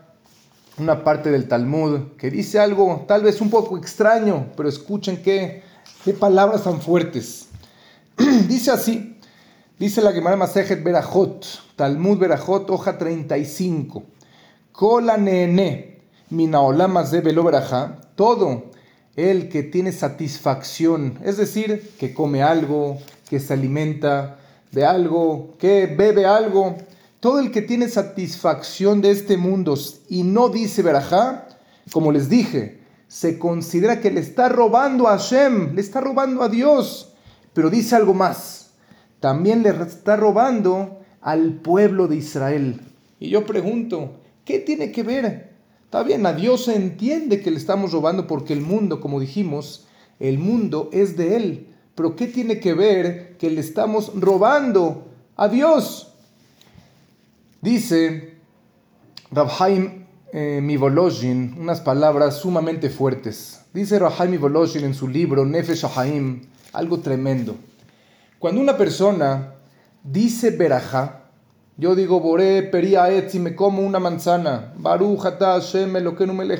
una 0.78 1.02
parte 1.02 1.30
del 1.32 1.48
Talmud 1.48 2.12
que 2.16 2.30
dice 2.30 2.60
algo 2.60 3.04
tal 3.08 3.24
vez 3.24 3.40
un 3.40 3.50
poco 3.50 3.76
extraño, 3.76 4.46
pero 4.56 4.68
escuchen 4.68 5.20
qué, 5.22 5.64
qué 6.04 6.14
palabras 6.14 6.62
tan 6.62 6.80
fuertes. 6.80 7.47
dice 8.48 8.72
así, 8.72 9.16
dice 9.78 10.02
la 10.02 10.12
Gemara 10.12 10.34
Masejet 10.34 10.82
Berajot, 10.82 11.46
Talmud 11.76 12.18
Berajot, 12.18 12.68
hoja 12.68 12.98
35. 12.98 14.02
Kola 14.72 15.16
nene, 15.16 16.00
minaolamas 16.30 17.12
de 17.12 17.20
velo 17.20 17.48
todo 18.16 18.70
el 19.14 19.48
que 19.48 19.62
tiene 19.62 19.92
satisfacción, 19.92 21.18
es 21.24 21.36
decir, 21.36 21.92
que 21.98 22.12
come 22.12 22.42
algo, 22.42 22.98
que 23.30 23.38
se 23.38 23.52
alimenta 23.52 24.38
de 24.72 24.84
algo, 24.84 25.54
que 25.58 25.86
bebe 25.86 26.26
algo, 26.26 26.76
todo 27.20 27.38
el 27.38 27.52
que 27.52 27.62
tiene 27.62 27.88
satisfacción 27.88 29.00
de 29.00 29.12
este 29.12 29.36
mundo 29.36 29.76
y 30.08 30.24
no 30.24 30.48
dice 30.48 30.82
verajá, 30.82 31.46
como 31.92 32.10
les 32.10 32.28
dije, 32.28 32.80
se 33.06 33.38
considera 33.38 34.00
que 34.00 34.10
le 34.10 34.20
está 34.20 34.48
robando 34.48 35.06
a 35.06 35.18
Hashem, 35.18 35.74
le 35.74 35.80
está 35.80 36.00
robando 36.00 36.42
a 36.42 36.48
Dios. 36.48 37.07
Pero 37.58 37.70
dice 37.70 37.96
algo 37.96 38.14
más, 38.14 38.70
también 39.18 39.64
le 39.64 39.70
está 39.70 40.14
robando 40.14 41.00
al 41.20 41.54
pueblo 41.54 42.06
de 42.06 42.14
Israel. 42.14 42.80
Y 43.18 43.30
yo 43.30 43.44
pregunto, 43.46 44.20
¿qué 44.44 44.60
tiene 44.60 44.92
que 44.92 45.02
ver? 45.02 45.54
Está 45.82 46.04
bien, 46.04 46.24
a 46.24 46.32
Dios 46.34 46.66
se 46.66 46.76
entiende 46.76 47.40
que 47.40 47.50
le 47.50 47.56
estamos 47.56 47.90
robando 47.90 48.28
porque 48.28 48.52
el 48.52 48.60
mundo, 48.60 49.00
como 49.00 49.18
dijimos, 49.18 49.88
el 50.20 50.38
mundo 50.38 50.88
es 50.92 51.16
de 51.16 51.34
Él. 51.34 51.66
Pero 51.96 52.14
¿qué 52.14 52.28
tiene 52.28 52.60
que 52.60 52.74
ver 52.74 53.36
que 53.38 53.50
le 53.50 53.60
estamos 53.60 54.12
robando 54.14 55.08
a 55.34 55.48
Dios? 55.48 56.14
Dice 57.60 58.34
Rabhaim 59.32 60.04
eh, 60.32 60.62
unas 61.58 61.80
palabras 61.80 62.36
sumamente 62.36 62.88
fuertes. 62.88 63.62
Dice 63.74 63.98
Rabhaim 63.98 64.30
Mivolozhin 64.30 64.84
en 64.84 64.94
su 64.94 65.08
libro 65.08 65.44
Nefesh 65.44 65.84
Haim 65.96 66.42
algo 66.72 67.00
tremendo. 67.00 67.56
Cuando 68.38 68.60
una 68.60 68.76
persona 68.76 69.54
dice 70.02 70.50
Berajá, 70.50 71.24
yo 71.76 71.94
digo 71.94 72.20
Boré, 72.20 72.64
Peria 72.64 73.06
y 73.32 73.38
me 73.38 73.54
como 73.54 73.82
una 73.82 74.00
manzana, 74.00 74.72
Baruch 74.76 75.20
Hashem 75.20 75.94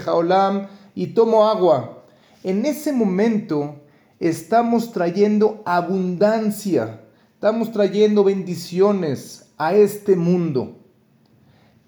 Olam, 0.07 0.69
y 0.95 1.09
tomo 1.09 1.49
agua. 1.49 2.05
En 2.45 2.65
ese 2.65 2.93
momento 2.93 3.77
estamos 4.21 4.93
trayendo 4.93 5.63
abundancia, 5.67 7.01
estamos 7.35 7.73
trayendo 7.73 8.25
bendiciones 8.25 9.51
a 9.59 9.75
este 9.75 10.15
mundo. 10.15 10.79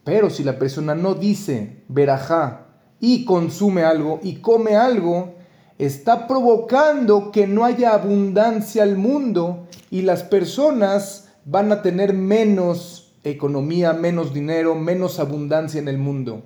Pero 0.05 0.29
si 0.31 0.43
la 0.43 0.59
persona 0.59 0.95
no 0.95 1.15
dice 1.15 1.85
verajá 1.89 2.67
y 2.99 3.25
consume 3.25 3.85
algo 3.85 4.19
y 4.23 4.37
come 4.37 4.75
algo, 4.75 5.35
está 5.81 6.27
provocando 6.27 7.33
que 7.33 7.47
no 7.47 7.65
haya 7.65 7.95
abundancia 7.95 8.83
al 8.83 8.99
mundo 8.99 9.67
y 9.91 10.03
las 10.03 10.23
personas 10.23 11.31
van 11.47 11.73
a 11.73 11.81
tener 11.81 12.13
menos 12.13 13.15
economía, 13.25 13.95
menos 13.95 14.35
dinero, 14.35 14.75
menos 14.75 15.19
abundancia 15.19 15.81
en 15.81 15.89
el 15.89 15.97
mundo. 15.97 16.43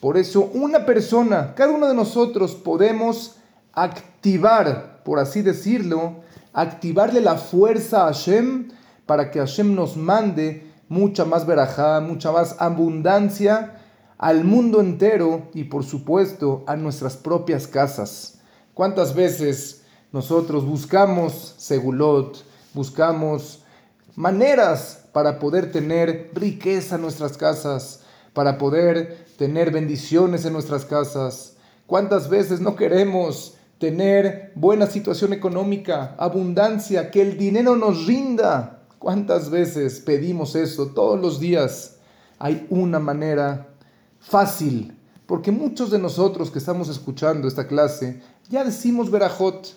Por 0.00 0.16
eso 0.16 0.50
una 0.52 0.84
persona, 0.84 1.54
cada 1.54 1.72
uno 1.72 1.86
de 1.86 1.94
nosotros 1.94 2.56
podemos 2.56 3.36
activar, 3.72 5.04
por 5.04 5.20
así 5.20 5.42
decirlo, 5.42 6.16
activarle 6.52 7.20
la 7.20 7.36
fuerza 7.36 8.02
a 8.02 8.12
Hashem 8.12 8.70
para 9.06 9.30
que 9.30 9.38
Hashem 9.38 9.76
nos 9.76 9.96
mande 9.96 10.66
mucha 10.88 11.24
más 11.24 11.46
verajá, 11.46 12.00
mucha 12.00 12.32
más 12.32 12.56
abundancia 12.58 13.76
al 14.18 14.42
mundo 14.42 14.80
entero 14.80 15.50
y 15.54 15.64
por 15.64 15.84
supuesto 15.84 16.64
a 16.66 16.74
nuestras 16.74 17.16
propias 17.16 17.68
casas. 17.68 18.41
¿Cuántas 18.74 19.14
veces 19.14 19.82
nosotros 20.12 20.64
buscamos 20.64 21.54
segulot, 21.58 22.42
buscamos 22.72 23.62
maneras 24.14 25.04
para 25.12 25.38
poder 25.38 25.70
tener 25.70 26.30
riqueza 26.32 26.94
en 26.94 27.02
nuestras 27.02 27.36
casas, 27.36 28.00
para 28.32 28.56
poder 28.56 29.26
tener 29.36 29.72
bendiciones 29.72 30.46
en 30.46 30.54
nuestras 30.54 30.86
casas? 30.86 31.56
¿Cuántas 31.86 32.30
veces 32.30 32.60
no 32.60 32.74
queremos 32.74 33.58
tener 33.76 34.52
buena 34.54 34.86
situación 34.86 35.34
económica, 35.34 36.14
abundancia, 36.18 37.10
que 37.10 37.20
el 37.20 37.36
dinero 37.36 37.76
nos 37.76 38.06
rinda? 38.06 38.84
¿Cuántas 38.98 39.50
veces 39.50 40.00
pedimos 40.00 40.54
eso 40.54 40.86
todos 40.94 41.20
los 41.20 41.40
días? 41.40 41.96
Hay 42.38 42.66
una 42.70 42.98
manera 42.98 43.68
fácil, 44.18 44.96
porque 45.26 45.50
muchos 45.50 45.90
de 45.90 45.98
nosotros 45.98 46.50
que 46.50 46.58
estamos 46.58 46.88
escuchando 46.88 47.48
esta 47.48 47.66
clase 47.66 48.22
ya 48.48 48.64
decimos 48.64 49.10
verajot, 49.10 49.74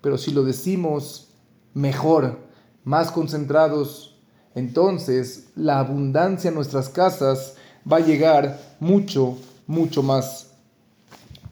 pero 0.00 0.18
si 0.18 0.30
lo 0.32 0.44
decimos 0.44 1.28
mejor, 1.72 2.38
más 2.84 3.10
concentrados, 3.10 4.16
entonces 4.54 5.48
la 5.56 5.78
abundancia 5.78 6.48
en 6.48 6.54
nuestras 6.54 6.88
casas 6.88 7.54
va 7.90 7.98
a 7.98 8.00
llegar 8.00 8.58
mucho, 8.80 9.36
mucho 9.66 10.02
más. 10.02 10.50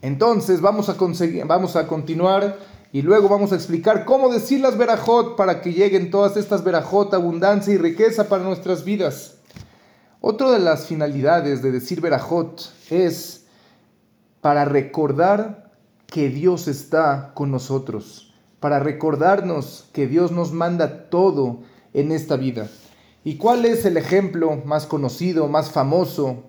Entonces 0.01 0.61
vamos 0.61 0.89
a, 0.89 0.97
conseguir, 0.97 1.45
vamos 1.45 1.75
a 1.75 1.87
continuar 1.87 2.59
y 2.91 3.01
luego 3.01 3.29
vamos 3.29 3.51
a 3.51 3.55
explicar 3.55 4.05
cómo 4.05 4.31
decir 4.31 4.61
las 4.61 4.77
verajot 4.77 5.35
para 5.35 5.61
que 5.61 5.73
lleguen 5.73 6.11
todas 6.11 6.37
estas 6.37 6.63
verajot, 6.63 7.13
abundancia 7.13 7.73
y 7.73 7.77
riqueza 7.77 8.29
para 8.29 8.43
nuestras 8.43 8.83
vidas. 8.83 9.37
Otra 10.21 10.51
de 10.51 10.59
las 10.59 10.87
finalidades 10.87 11.61
de 11.61 11.71
decir 11.71 11.99
verajot 11.99 12.71
es 12.89 13.45
para 14.41 14.65
recordar 14.65 15.62
que 16.13 16.29
Dios 16.29 16.67
está 16.67 17.31
con 17.33 17.49
nosotros, 17.49 18.31
para 18.59 18.77
recordarnos 18.77 19.89
que 19.93 20.05
Dios 20.05 20.31
nos 20.31 20.51
manda 20.51 21.09
todo 21.09 21.61
en 21.91 22.11
esta 22.11 22.35
vida. 22.35 22.69
¿Y 23.23 23.37
cuál 23.37 23.65
es 23.65 23.83
el 23.85 23.97
ejemplo 23.97 24.61
más 24.63 24.85
conocido, 24.85 25.47
más 25.47 25.71
famoso 25.71 26.43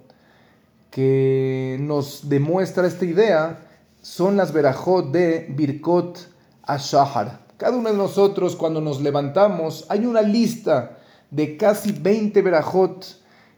que 0.90 1.78
nos 1.80 2.28
demuestra 2.28 2.87
esta 2.87 3.06
idea 3.06 3.66
son 4.02 4.37
las 4.37 4.52
verajot 4.52 5.11
de 5.11 5.47
Birkot 5.49 6.28
Ashahar. 6.62 7.47
Cada 7.56 7.78
uno 7.78 7.90
de 7.90 7.97
nosotros 7.97 8.56
cuando 8.56 8.83
nos 8.83 9.00
levantamos 9.00 9.87
hay 9.88 10.04
una 10.04 10.21
lista 10.21 10.99
de 11.30 11.56
casi 11.56 11.92
20 11.92 12.42
verajot 12.42 13.06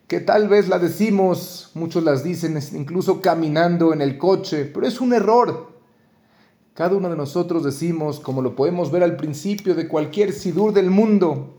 que 0.06 0.20
tal 0.20 0.46
vez 0.46 0.68
la 0.68 0.78
decimos, 0.78 1.72
muchos 1.74 2.04
las 2.04 2.22
dicen 2.22 2.56
incluso 2.74 3.20
caminando 3.20 3.92
en 3.92 4.00
el 4.00 4.18
coche, 4.18 4.66
pero 4.66 4.86
es 4.86 5.00
un 5.00 5.12
error. 5.12 5.74
Cada 6.76 6.94
uno 6.94 7.08
de 7.08 7.16
nosotros 7.16 7.64
decimos, 7.64 8.20
como 8.20 8.42
lo 8.42 8.54
podemos 8.54 8.90
ver 8.90 9.02
al 9.02 9.16
principio 9.16 9.74
de 9.74 9.88
cualquier 9.88 10.34
sidur 10.34 10.74
del 10.74 10.90
mundo, 10.90 11.56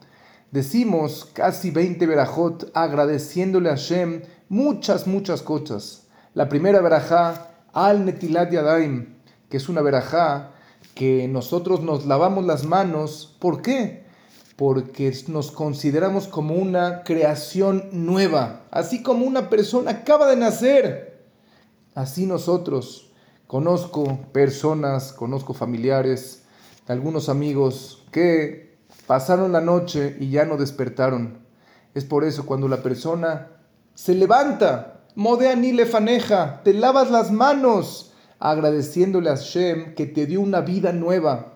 decimos 0.51 1.27
casi 1.33 1.71
20 1.71 2.05
verajot 2.05 2.69
agradeciéndole 2.75 3.69
a 3.69 3.77
Hashem 3.77 4.21
muchas, 4.47 5.07
muchas 5.07 5.41
cosas. 5.41 6.05
La 6.35 6.47
primera 6.47 6.81
verajá, 6.81 7.49
al 7.73 8.05
netilat 8.05 8.51
yadaim, 8.51 9.15
que 9.49 9.57
es 9.57 9.69
una 9.69 9.81
verajá 9.81 10.51
que 10.93 11.27
nosotros 11.27 11.81
nos 11.81 12.05
lavamos 12.05 12.45
las 12.45 12.63
manos. 12.63 13.35
¿Por 13.39 13.63
qué? 13.63 14.05
Porque 14.55 15.11
nos 15.29 15.49
consideramos 15.49 16.27
como 16.27 16.53
una 16.53 17.01
creación 17.03 17.89
nueva, 17.91 18.67
así 18.69 19.01
como 19.01 19.25
una 19.25 19.49
persona 19.49 19.89
acaba 19.89 20.29
de 20.29 20.35
nacer. 20.35 21.25
Así 21.95 22.27
nosotros 22.27 23.06
Conozco 23.47 24.19
personas, 24.33 25.13
conozco 25.13 25.53
familiares, 25.53 26.43
algunos 26.85 27.29
amigos 27.29 28.05
que 28.11 28.77
pasaron 29.05 29.53
la 29.53 29.61
noche 29.61 30.17
y 30.19 30.29
ya 30.29 30.43
no 30.43 30.57
despertaron. 30.57 31.39
Es 31.93 32.03
por 32.03 32.25
eso 32.25 32.45
cuando 32.45 32.67
la 32.67 32.83
persona 32.83 33.47
se 33.93 34.15
levanta, 34.15 35.05
modea 35.15 35.55
ni 35.55 35.71
le 35.71 35.85
faneja, 35.85 36.61
te 36.63 36.73
lavas 36.73 37.09
las 37.09 37.31
manos, 37.31 38.13
agradeciéndole 38.39 39.29
a 39.29 39.37
Hashem 39.37 39.95
que 39.95 40.05
te 40.05 40.25
dio 40.25 40.41
una 40.41 40.59
vida 40.59 40.91
nueva. 40.91 41.53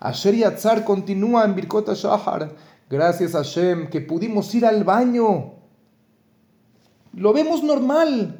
Asher 0.00 0.34
Yatzar 0.34 0.84
continúa 0.84 1.44
en 1.44 1.54
Birkota 1.54 1.94
Shahar. 1.94 2.56
Gracias 2.88 3.36
a 3.36 3.38
Hashem 3.38 3.88
que 3.88 4.00
pudimos 4.00 4.52
ir 4.54 4.66
al 4.66 4.82
baño. 4.82 5.52
Lo 7.12 7.32
vemos 7.32 7.62
normal. 7.62 8.39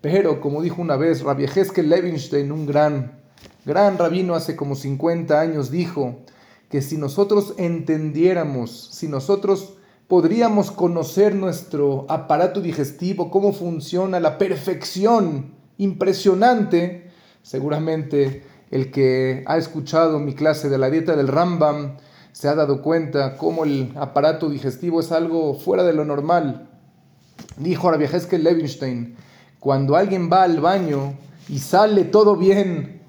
Pero, 0.00 0.40
como 0.40 0.62
dijo 0.62 0.80
una 0.80 0.96
vez 0.96 1.22
Rabbi 1.22 1.44
Heskel 1.44 1.88
Levinstein, 1.88 2.52
un 2.52 2.66
gran, 2.66 3.20
gran 3.64 3.98
rabino 3.98 4.34
hace 4.34 4.54
como 4.54 4.74
50 4.74 5.40
años, 5.40 5.70
dijo 5.70 6.16
que 6.70 6.82
si 6.82 6.96
nosotros 6.96 7.54
entendiéramos, 7.56 8.90
si 8.92 9.08
nosotros 9.08 9.74
podríamos 10.06 10.70
conocer 10.70 11.34
nuestro 11.34 12.06
aparato 12.08 12.60
digestivo, 12.60 13.30
cómo 13.30 13.52
funciona 13.52 14.20
la 14.20 14.38
perfección 14.38 15.54
impresionante, 15.78 17.10
seguramente 17.42 18.44
el 18.70 18.90
que 18.90 19.44
ha 19.46 19.56
escuchado 19.56 20.18
mi 20.18 20.34
clase 20.34 20.68
de 20.68 20.78
la 20.78 20.90
dieta 20.90 21.16
del 21.16 21.28
Rambam 21.28 21.96
se 22.32 22.48
ha 22.48 22.54
dado 22.54 22.82
cuenta 22.82 23.36
cómo 23.36 23.64
el 23.64 23.92
aparato 23.96 24.48
digestivo 24.48 25.00
es 25.00 25.10
algo 25.10 25.54
fuera 25.54 25.82
de 25.82 25.92
lo 25.92 26.04
normal. 26.04 26.68
Dijo 27.56 27.90
Rabbi 27.90 28.06
Levinstein, 28.38 29.16
cuando 29.60 29.96
alguien 29.96 30.30
va 30.30 30.42
al 30.42 30.60
baño 30.60 31.14
y 31.48 31.58
sale 31.58 32.04
todo 32.04 32.36
bien, 32.36 33.00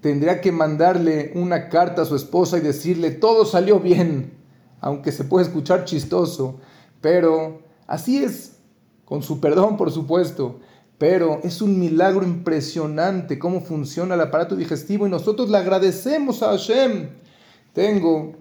tendría 0.00 0.40
que 0.40 0.52
mandarle 0.52 1.32
una 1.34 1.68
carta 1.68 2.02
a 2.02 2.04
su 2.04 2.16
esposa 2.16 2.58
y 2.58 2.60
decirle 2.60 3.10
todo 3.10 3.44
salió 3.44 3.80
bien, 3.80 4.32
aunque 4.80 5.12
se 5.12 5.24
puede 5.24 5.46
escuchar 5.46 5.84
chistoso, 5.84 6.60
pero 7.00 7.62
así 7.86 8.22
es, 8.22 8.56
con 9.04 9.22
su 9.22 9.40
perdón 9.40 9.76
por 9.76 9.90
supuesto, 9.90 10.60
pero 10.98 11.40
es 11.44 11.62
un 11.62 11.78
milagro 11.78 12.24
impresionante 12.24 13.38
cómo 13.38 13.60
funciona 13.60 14.14
el 14.14 14.20
aparato 14.20 14.56
digestivo 14.56 15.06
y 15.06 15.10
nosotros 15.10 15.48
le 15.48 15.58
agradecemos 15.58 16.42
a 16.42 16.48
Hashem. 16.48 17.08
Tengo 17.72 18.34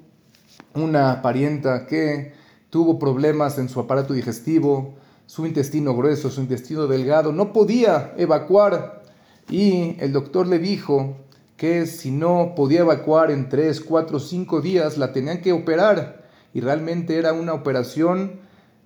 una 0.73 1.21
parienta 1.21 1.85
que 1.85 2.33
tuvo 2.69 2.97
problemas 2.97 3.59
en 3.59 3.69
su 3.69 3.79
aparato 3.79 4.13
digestivo, 4.13 4.95
su 5.27 5.45
intestino 5.45 5.95
grueso, 5.95 6.31
su 6.31 6.41
intestino 6.41 6.87
delgado, 6.87 7.31
no 7.31 7.53
podía 7.53 8.13
evacuar 8.17 9.03
y 9.49 9.95
el 9.99 10.13
doctor 10.13 10.47
le 10.47 10.57
dijo 10.57 11.17
que 11.57 11.85
si 11.85 12.11
no 12.11 12.53
podía 12.55 12.79
evacuar 12.79 13.29
en 13.29 13.49
3, 13.49 13.81
4, 13.81 14.19
5 14.19 14.61
días, 14.61 14.97
la 14.97 15.11
tenían 15.11 15.41
que 15.41 15.51
operar 15.51 16.25
y 16.53 16.61
realmente 16.61 17.17
era 17.17 17.33
una 17.33 17.53
operación 17.53 18.39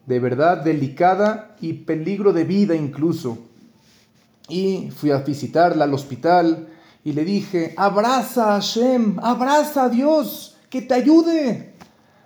de 0.07 0.19
verdad 0.19 0.63
delicada 0.63 1.55
y 1.61 1.73
peligro 1.73 2.33
de 2.33 2.43
vida 2.43 2.75
incluso. 2.75 3.37
Y 4.49 4.89
fui 4.95 5.11
a 5.11 5.19
visitarla 5.19 5.85
al 5.85 5.93
hospital 5.93 6.67
y 7.03 7.13
le 7.13 7.23
dije, 7.23 7.73
abraza 7.77 8.55
a 8.55 8.61
Hashem, 8.61 9.19
abraza 9.21 9.85
a 9.85 9.89
Dios, 9.89 10.57
que 10.69 10.81
te 10.81 10.95
ayude. 10.95 11.73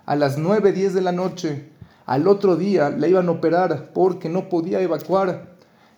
A 0.06 0.16
las 0.16 0.38
9, 0.38 0.72
10 0.72 0.94
de 0.94 1.00
la 1.02 1.12
noche 1.12 1.75
al 2.06 2.28
otro 2.28 2.54
día 2.56 2.90
la 2.90 3.08
iban 3.08 3.28
a 3.28 3.32
operar 3.32 3.90
porque 3.92 4.28
no 4.28 4.48
podía 4.48 4.80
evacuar. 4.80 5.56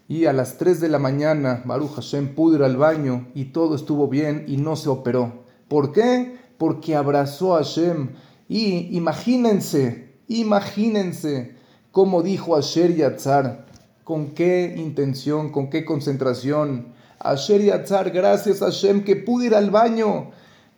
Y 0.09 0.25
a 0.25 0.33
las 0.33 0.57
3 0.57 0.81
de 0.81 0.89
la 0.89 0.99
mañana 0.99 1.63
Baruch 1.67 1.97
Hashem 1.97 2.35
pudo 2.35 2.57
ir 2.57 2.63
al 2.63 2.79
baño 2.79 3.29
y 3.35 3.47
todo 3.47 3.75
estuvo 3.75 4.09
bien 4.09 4.45
y 4.49 4.57
no 4.57 4.75
se 4.75 4.89
operó. 4.89 5.45
¿Por 5.69 5.93
qué? 5.93 6.39
Porque 6.57 6.97
abrazó 6.97 7.55
a 7.55 7.59
Hashem. 7.59 8.15
Y 8.49 8.97
imagínense, 8.97 10.15
imagínense 10.29 11.57
cómo 11.93 12.23
dijo 12.23 12.57
Asher 12.57 12.97
Yatzar, 12.97 13.67
con 14.03 14.29
qué 14.29 14.75
intención, 14.79 15.53
con 15.53 15.69
qué 15.69 15.85
concentración. 15.85 16.95
Asher 17.19 17.63
Yatzar, 17.63 18.11
gracias 18.13 18.63
a 18.63 18.67
Hashem 18.67 19.05
que 19.05 19.17
pude 19.17 19.49
ir 19.49 19.55
al 19.55 19.71
baño. 19.71 20.31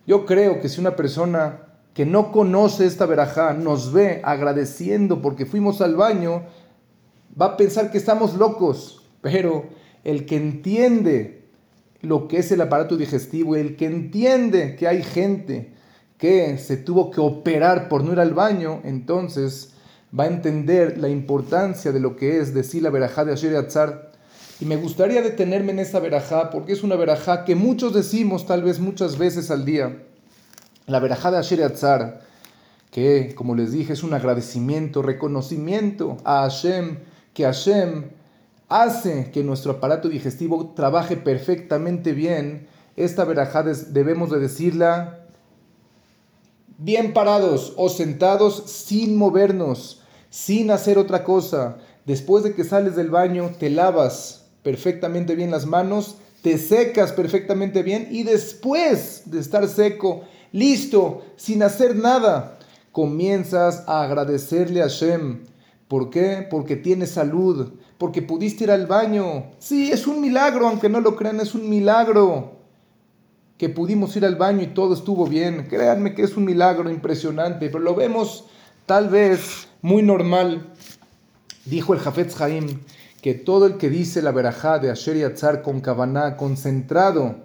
Yo 0.09 0.27
creo 0.27 0.61
que 0.61 0.69
si 0.69 0.81
una 0.81 0.97
persona 0.97 1.70
que 1.95 2.07
no 2.07 2.31
conoce 2.31 2.87
esta 2.87 3.07
verajá 3.07 3.53
nos 3.53 3.93
ve 3.93 4.21
agradeciendo 4.25 5.21
porque 5.21 5.47
fuimos 5.47 5.81
al 5.81 5.97
baño, 5.97 6.45
va 7.41 7.47
a 7.47 7.57
pensar 7.57 7.91
que 7.91 7.99
estamos 7.99 8.35
locos. 8.35 9.03
Pero 9.21 9.65
el 10.05 10.25
que 10.25 10.37
entiende 10.37 11.49
lo 12.01 12.29
que 12.29 12.39
es 12.39 12.53
el 12.53 12.61
aparato 12.61 12.97
digestivo, 12.97 13.57
el 13.57 13.77
que 13.77 13.87
entiende 13.87 14.77
que 14.77 14.89
hay 14.89 15.03
gente 15.03 15.75
que 16.17 16.59
se 16.59 16.77
tuvo 16.77 17.11
que 17.11 17.21
operar 17.21 17.89
por 17.89 18.05
no 18.05 18.13
ir 18.13 18.21
al 18.21 18.35
baño, 18.35 18.81
entonces 18.85 19.75
va 20.19 20.25
a 20.25 20.29
entender 20.29 20.99
la 20.99 21.09
importancia 21.09 21.93
de 21.93 22.01
lo 22.01 22.17
que 22.17 22.39
es 22.39 22.55
decir 22.55 22.83
la 22.83 22.91
verajá 22.91 23.25
de 23.25 23.33
Asher 23.33 23.57
Atzar. 23.57 24.13
Y 24.61 24.65
me 24.65 24.77
gustaría 24.77 25.23
detenerme 25.23 25.73
en 25.73 25.79
esta 25.79 25.99
verajá 25.99 26.51
porque 26.51 26.73
es 26.73 26.83
una 26.83 26.97
verajá 26.97 27.45
que 27.45 27.55
muchos 27.55 27.95
decimos 27.95 28.47
tal 28.47 28.63
vez 28.63 28.79
muchas 28.79 29.19
veces 29.19 29.51
al 29.51 29.65
día 29.65 30.05
la 30.87 31.01
verajá 31.01 31.31
de 31.31 31.39
Asher 31.39 31.61
que 32.91 33.35
como 33.35 33.55
les 33.55 33.73
dije 33.73 33.93
es 33.93 34.03
un 34.03 34.15
agradecimiento, 34.15 35.03
reconocimiento 35.03 36.17
a 36.25 36.43
Hashem, 36.43 36.99
que 37.33 37.45
Hashem 37.45 38.11
hace 38.69 39.31
que 39.33 39.45
nuestro 39.45 39.73
aparato 39.73 40.09
digestivo 40.09 40.73
trabaje 40.75 41.17
perfectamente 41.17 42.13
bien. 42.13 42.69
Esta 42.97 43.25
verajá 43.25 43.63
debemos 43.63 44.31
de 44.31 44.41
decirla 44.41 45.27
bien 46.79 47.13
parados 47.13 47.75
o 47.77 47.89
sentados 47.89 48.65
sin 48.67 49.17
movernos, 49.17 50.03
sin 50.31 50.71
hacer 50.71 50.99
otra 50.99 51.25
cosa. 51.25 51.79
Después 52.07 52.43
de 52.43 52.55
que 52.55 52.65
sales 52.65 52.97
del 52.97 53.11
baño, 53.11 53.53
te 53.59 53.71
lavas 53.71 54.47
perfectamente 54.63 55.35
bien 55.35 55.51
las 55.51 55.67
manos, 55.67 56.17
te 56.43 56.57
secas 56.57 57.13
perfectamente 57.13 57.83
bien 57.83 58.09
y 58.11 58.23
después 58.23 59.23
de 59.27 59.41
estar 59.41 59.69
seco, 59.69 60.23
listo, 60.53 61.23
sin 61.37 61.63
hacer 61.63 61.97
nada, 61.97 62.59
comienzas 62.93 63.85
a 63.87 64.03
agradecerle 64.03 64.81
a 64.81 64.85
Hashem. 64.85 65.45
¿Por 65.89 66.11
qué? 66.11 66.47
Porque 66.49 66.77
tienes 66.77 67.11
salud, 67.11 67.73
porque 67.99 68.23
pudiste 68.23 68.65
ir 68.65 68.71
al 68.71 68.87
baño. 68.87 69.47
Sí, 69.59 69.91
es 69.91 70.07
un 70.07 70.21
milagro, 70.21 70.69
aunque 70.69 70.89
no 70.89 71.01
lo 71.01 71.17
crean, 71.17 71.41
es 71.41 71.55
un 71.55 71.69
milagro. 71.69 72.59
Que 73.59 73.69
pudimos 73.69 74.17
ir 74.17 74.25
al 74.25 74.37
baño 74.37 74.63
y 74.63 74.69
todo 74.69 74.95
estuvo 74.95 75.27
bien. 75.27 75.67
Créanme 75.69 76.15
que 76.15 76.23
es 76.23 76.37
un 76.37 76.45
milagro 76.45 76.91
impresionante, 76.91 77.67
pero 77.67 77.81
lo 77.81 77.95
vemos 77.95 78.47
tal 78.87 79.09
vez 79.09 79.69
muy 79.83 80.03
normal. 80.03 80.73
Dijo 81.67 81.93
el 81.93 82.01
Jafetz 82.01 82.41
Haim 82.41 82.81
que 83.21 83.35
todo 83.35 83.67
el 83.67 83.77
que 83.77 83.91
dice 83.91 84.23
la 84.23 84.33
verajá 84.33 84.79
de 84.79 84.91
Asher 84.91 85.17
Yatzar 85.17 85.63
con 85.63 85.81
Kavaná 85.81 86.37
concentrado, 86.37 87.37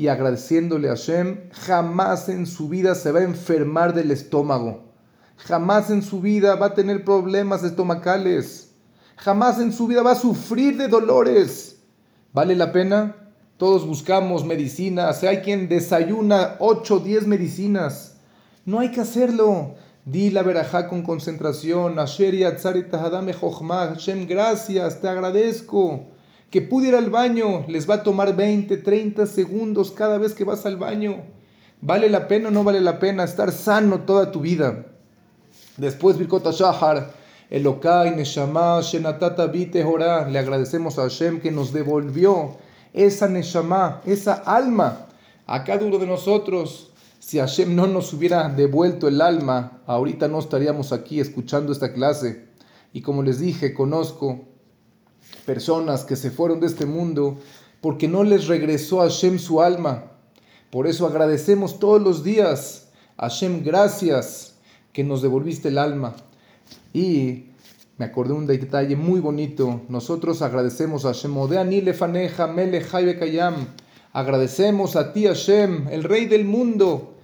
y 0.00 0.08
agradeciéndole 0.08 0.88
a 0.88 0.92
Hashem, 0.92 1.50
jamás 1.52 2.30
en 2.30 2.46
su 2.46 2.70
vida 2.70 2.94
se 2.94 3.12
va 3.12 3.20
a 3.20 3.24
enfermar 3.24 3.92
del 3.92 4.10
estómago. 4.10 4.84
Jamás 5.36 5.90
en 5.90 6.00
su 6.00 6.22
vida 6.22 6.54
va 6.54 6.68
a 6.68 6.74
tener 6.74 7.04
problemas 7.04 7.62
estomacales. 7.64 8.70
Jamás 9.16 9.60
en 9.60 9.74
su 9.74 9.86
vida 9.86 10.02
va 10.02 10.12
a 10.12 10.14
sufrir 10.14 10.78
de 10.78 10.88
dolores. 10.88 11.82
¿Vale 12.32 12.56
la 12.56 12.72
pena? 12.72 13.14
Todos 13.58 13.86
buscamos 13.86 14.46
medicinas. 14.46 15.22
Hay 15.22 15.42
quien 15.42 15.68
desayuna 15.68 16.56
8 16.60 16.94
o 16.94 17.00
10 17.00 17.26
medicinas. 17.26 18.16
No 18.64 18.80
hay 18.80 18.92
que 18.92 19.02
hacerlo. 19.02 19.74
Di 20.06 20.30
la 20.30 20.42
verajá 20.42 20.88
con 20.88 21.02
concentración. 21.02 21.96
Hashem, 21.96 22.46
gracias, 24.26 25.00
te 25.02 25.08
agradezco 25.08 26.06
que 26.50 26.60
pudiera 26.60 26.98
al 26.98 27.10
baño, 27.10 27.64
les 27.68 27.88
va 27.88 27.96
a 27.96 28.02
tomar 28.02 28.34
20, 28.34 28.76
30 28.76 29.26
segundos 29.26 29.92
cada 29.92 30.18
vez 30.18 30.34
que 30.34 30.44
vas 30.44 30.66
al 30.66 30.76
baño. 30.76 31.22
¿Vale 31.80 32.10
la 32.10 32.26
pena 32.26 32.48
o 32.48 32.50
no 32.50 32.64
vale 32.64 32.80
la 32.80 32.98
pena 32.98 33.24
estar 33.24 33.52
sano 33.52 34.00
toda 34.00 34.32
tu 34.32 34.40
vida? 34.40 34.86
Después, 35.76 36.18
Shahar, 36.18 37.12
Elokai, 37.48 38.16
Neshama, 38.16 38.80
Shenatata, 38.82 39.46
Vite, 39.46 39.84
Le 39.84 40.38
agradecemos 40.38 40.98
a 40.98 41.02
Hashem 41.02 41.40
que 41.40 41.52
nos 41.52 41.72
devolvió 41.72 42.56
esa 42.92 43.28
Neshama, 43.28 44.02
esa 44.04 44.34
alma 44.34 45.06
a 45.46 45.64
cada 45.64 45.86
uno 45.86 45.98
de 45.98 46.06
nosotros. 46.06 46.90
Si 47.20 47.38
Hashem 47.38 47.76
no 47.76 47.86
nos 47.86 48.12
hubiera 48.12 48.48
devuelto 48.48 49.06
el 49.06 49.20
alma, 49.20 49.82
ahorita 49.86 50.26
no 50.26 50.40
estaríamos 50.40 50.92
aquí 50.92 51.20
escuchando 51.20 51.72
esta 51.72 51.92
clase. 51.92 52.48
Y 52.92 53.02
como 53.02 53.22
les 53.22 53.38
dije, 53.38 53.72
conozco 53.72 54.49
personas 55.46 56.04
que 56.04 56.16
se 56.16 56.30
fueron 56.30 56.60
de 56.60 56.66
este 56.66 56.86
mundo 56.86 57.38
porque 57.80 58.08
no 58.08 58.24
les 58.24 58.46
regresó 58.46 59.00
a 59.00 59.04
Hashem 59.04 59.38
su 59.38 59.62
alma. 59.62 60.04
Por 60.70 60.86
eso 60.86 61.06
agradecemos 61.06 61.78
todos 61.78 62.00
los 62.00 62.22
días. 62.22 62.88
Hashem, 63.18 63.64
gracias 63.64 64.54
que 64.92 65.02
nos 65.02 65.22
devolviste 65.22 65.68
el 65.68 65.78
alma. 65.78 66.14
Y 66.92 67.46
me 67.98 68.04
acordé 68.06 68.32
un 68.32 68.46
detalle 68.46 68.96
muy 68.96 69.20
bonito. 69.20 69.82
Nosotros 69.88 70.42
agradecemos 70.42 71.04
a 71.04 71.08
Hashem. 71.08 71.34
Agradecemos 74.12 74.96
a 74.96 75.12
ti, 75.12 75.26
Hashem, 75.26 75.88
el 75.88 76.04
Rey 76.04 76.26
del 76.26 76.44
mundo. 76.44 77.14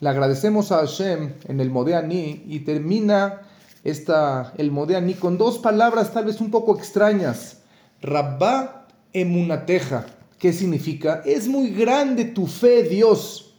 Le 0.00 0.08
agradecemos 0.08 0.72
a 0.72 0.78
Hashem 0.78 1.34
en 1.48 1.60
el 1.60 1.70
Modeani 1.70 2.44
y 2.46 2.60
termina 2.60 3.42
esta, 3.84 4.52
el 4.58 4.70
Modeani 4.70 5.14
con 5.14 5.38
dos 5.38 5.58
palabras 5.58 6.12
tal 6.12 6.26
vez 6.26 6.40
un 6.40 6.50
poco 6.50 6.76
extrañas. 6.76 7.62
Rabba 8.00 8.86
emunateja. 9.12 10.06
¿Qué 10.38 10.52
significa? 10.52 11.22
Es 11.24 11.46
muy 11.48 11.70
grande 11.70 12.24
tu 12.24 12.46
fe, 12.46 12.82
Dios. 12.82 13.54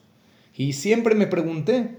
Y 0.56 0.74
siempre 0.74 1.16
me 1.16 1.28
pregunté, 1.28 1.98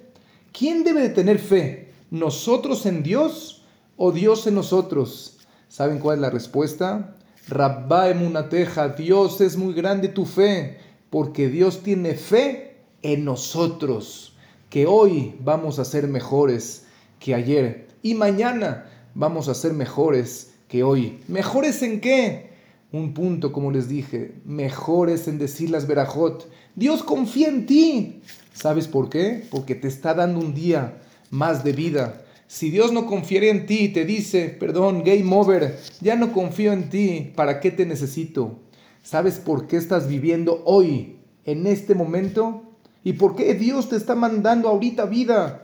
¿quién 0.52 0.84
debe 0.84 1.02
de 1.02 1.08
tener 1.08 1.38
fe? 1.38 1.92
¿Nosotros 2.10 2.86
en 2.86 3.02
Dios 3.02 3.64
o 3.96 4.12
Dios 4.12 4.46
en 4.46 4.54
nosotros? 4.54 5.38
¿Saben 5.68 5.98
cuál 5.98 6.16
es 6.16 6.22
la 6.22 6.30
respuesta? 6.30 7.16
Rabba 7.48 8.08
emunateja, 8.08 8.88
Dios 8.90 9.40
es 9.40 9.56
muy 9.56 9.74
grande 9.74 10.08
tu 10.08 10.24
fe, 10.24 10.78
porque 11.10 11.48
Dios 11.48 11.82
tiene 11.82 12.14
fe 12.14 12.76
en 13.02 13.24
nosotros 13.24 14.34
que 14.70 14.86
hoy 14.86 15.36
vamos 15.40 15.78
a 15.78 15.84
ser 15.84 16.08
mejores 16.08 16.86
que 17.20 17.34
ayer 17.34 17.86
y 18.04 18.12
mañana 18.14 18.84
vamos 19.14 19.48
a 19.48 19.54
ser 19.54 19.72
mejores 19.72 20.52
que 20.68 20.82
hoy. 20.82 21.20
¿Mejores 21.26 21.82
en 21.82 22.02
qué? 22.02 22.50
Un 22.92 23.14
punto, 23.14 23.50
como 23.50 23.72
les 23.72 23.88
dije, 23.88 24.34
mejores 24.44 25.26
en 25.26 25.38
decir 25.38 25.70
las 25.70 25.86
verajot. 25.86 26.46
Dios 26.76 27.02
confía 27.02 27.48
en 27.48 27.64
ti. 27.64 28.20
¿Sabes 28.52 28.88
por 28.88 29.08
qué? 29.08 29.46
Porque 29.50 29.74
te 29.74 29.88
está 29.88 30.12
dando 30.12 30.40
un 30.40 30.52
día 30.52 30.98
más 31.30 31.64
de 31.64 31.72
vida. 31.72 32.26
Si 32.46 32.68
Dios 32.68 32.92
no 32.92 33.06
confiere 33.06 33.48
en 33.48 33.64
ti 33.64 33.84
y 33.84 33.88
te 33.88 34.04
dice, 34.04 34.48
perdón, 34.50 35.02
game 35.02 35.34
over, 35.34 35.78
ya 36.02 36.14
no 36.14 36.30
confío 36.30 36.74
en 36.74 36.90
ti, 36.90 37.32
¿para 37.34 37.58
qué 37.58 37.70
te 37.70 37.86
necesito? 37.86 38.60
¿Sabes 39.02 39.38
por 39.38 39.66
qué 39.66 39.78
estás 39.78 40.08
viviendo 40.08 40.62
hoy, 40.66 41.20
en 41.46 41.66
este 41.66 41.94
momento? 41.94 42.64
¿Y 43.02 43.14
por 43.14 43.34
qué 43.34 43.54
Dios 43.54 43.88
te 43.88 43.96
está 43.96 44.14
mandando 44.14 44.68
ahorita 44.68 45.06
vida? 45.06 45.63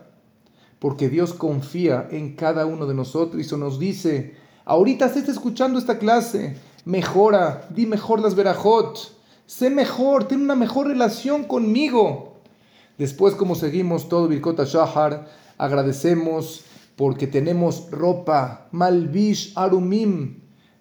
Porque 0.80 1.08
Dios 1.08 1.34
confía 1.34 2.08
en 2.10 2.34
cada 2.34 2.66
uno 2.66 2.86
de 2.86 2.94
nosotros 2.94 3.38
y 3.38 3.46
eso 3.46 3.58
nos 3.58 3.78
dice, 3.78 4.34
ahorita 4.64 5.06
estás 5.06 5.28
escuchando 5.28 5.78
esta 5.78 5.98
clase, 5.98 6.56
mejora, 6.84 7.68
di 7.70 7.86
mejor 7.86 8.20
las 8.20 8.34
verajot, 8.34 8.98
sé 9.46 9.70
mejor, 9.70 10.26
ten 10.26 10.40
una 10.40 10.56
mejor 10.56 10.88
relación 10.88 11.44
conmigo. 11.44 12.40
Después, 12.96 13.34
como 13.34 13.54
seguimos 13.54 14.08
todo 14.08 14.26
Birkota 14.26 14.64
Shahar, 14.64 15.28
agradecemos 15.58 16.64
porque 16.96 17.26
tenemos 17.26 17.90
ropa, 17.90 18.68
Malvish 18.72 19.52
Arumim. 19.56 20.40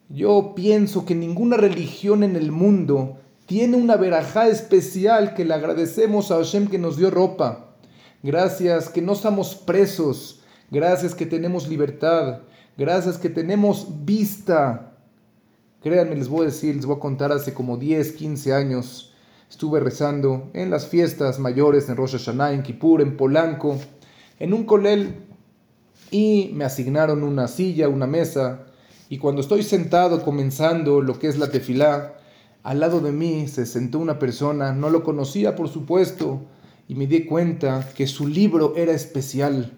Yo 0.10 0.54
pienso 0.56 1.06
que 1.06 1.14
ninguna 1.14 1.58
religión 1.58 2.24
en 2.24 2.36
el 2.36 2.52
mundo 2.52 3.20
tiene 3.46 3.78
una 3.78 3.96
verajá 3.96 4.48
especial 4.48 5.34
que 5.34 5.46
le 5.46 5.54
agradecemos 5.54 6.32
a 6.32 6.38
Hashem 6.38 6.68
que 6.68 6.78
nos 6.78 6.98
dio 6.98 7.10
ropa. 7.10 7.69
Gracias 8.22 8.90
que 8.90 9.02
no 9.02 9.14
estamos 9.14 9.56
presos. 9.56 10.42
Gracias 10.72 11.16
que 11.16 11.26
tenemos 11.26 11.68
libertad. 11.68 12.42
Gracias 12.78 13.18
que 13.18 13.30
tenemos 13.30 13.88
vista. 14.06 14.94
Créanme, 15.82 16.16
les 16.16 16.28
voy 16.28 16.42
a 16.42 16.46
decir, 16.46 16.76
les 16.76 16.86
voy 16.86 16.98
a 16.98 17.00
contar, 17.00 17.32
hace 17.32 17.54
como 17.54 17.78
10, 17.78 18.12
15 18.14 18.54
años 18.54 19.10
estuve 19.50 19.80
rezando 19.80 20.52
en 20.54 20.70
las 20.70 20.88
fiestas 20.88 21.40
mayores 21.40 21.90
en 21.90 21.96
Rosh 21.96 22.12
Hashanah, 22.12 22.54
en 22.54 22.62
Kippur, 22.62 23.02
en 23.02 23.18
Polanco, 23.18 23.78
en 24.40 24.54
un 24.54 24.66
colel 24.66 25.16
y 26.12 26.52
me 26.54 26.66
asignaron 26.66 27.24
una 27.24 27.48
silla, 27.48 27.90
una 27.90 28.06
mesa 28.06 28.66
y 29.10 29.18
cuando 29.18 29.42
estoy 29.42 29.64
sentado 29.64 30.22
comenzando 30.24 31.02
lo 31.02 31.18
que 31.18 31.28
es 31.28 31.40
la 31.40 31.50
tefilá, 31.50 32.16
al 32.62 32.80
lado 32.80 33.00
de 33.00 33.12
mí 33.12 33.48
se 33.48 33.66
sentó 33.66 33.98
una 33.98 34.20
persona, 34.20 34.72
no 34.72 34.90
lo 34.90 35.04
conocía 35.04 35.56
por 35.56 35.68
supuesto, 35.68 36.42
y 36.90 36.96
me 36.96 37.06
di 37.06 37.26
cuenta 37.26 37.88
que 37.96 38.08
su 38.08 38.28
libro 38.28 38.74
era 38.76 38.94
especial. 38.94 39.78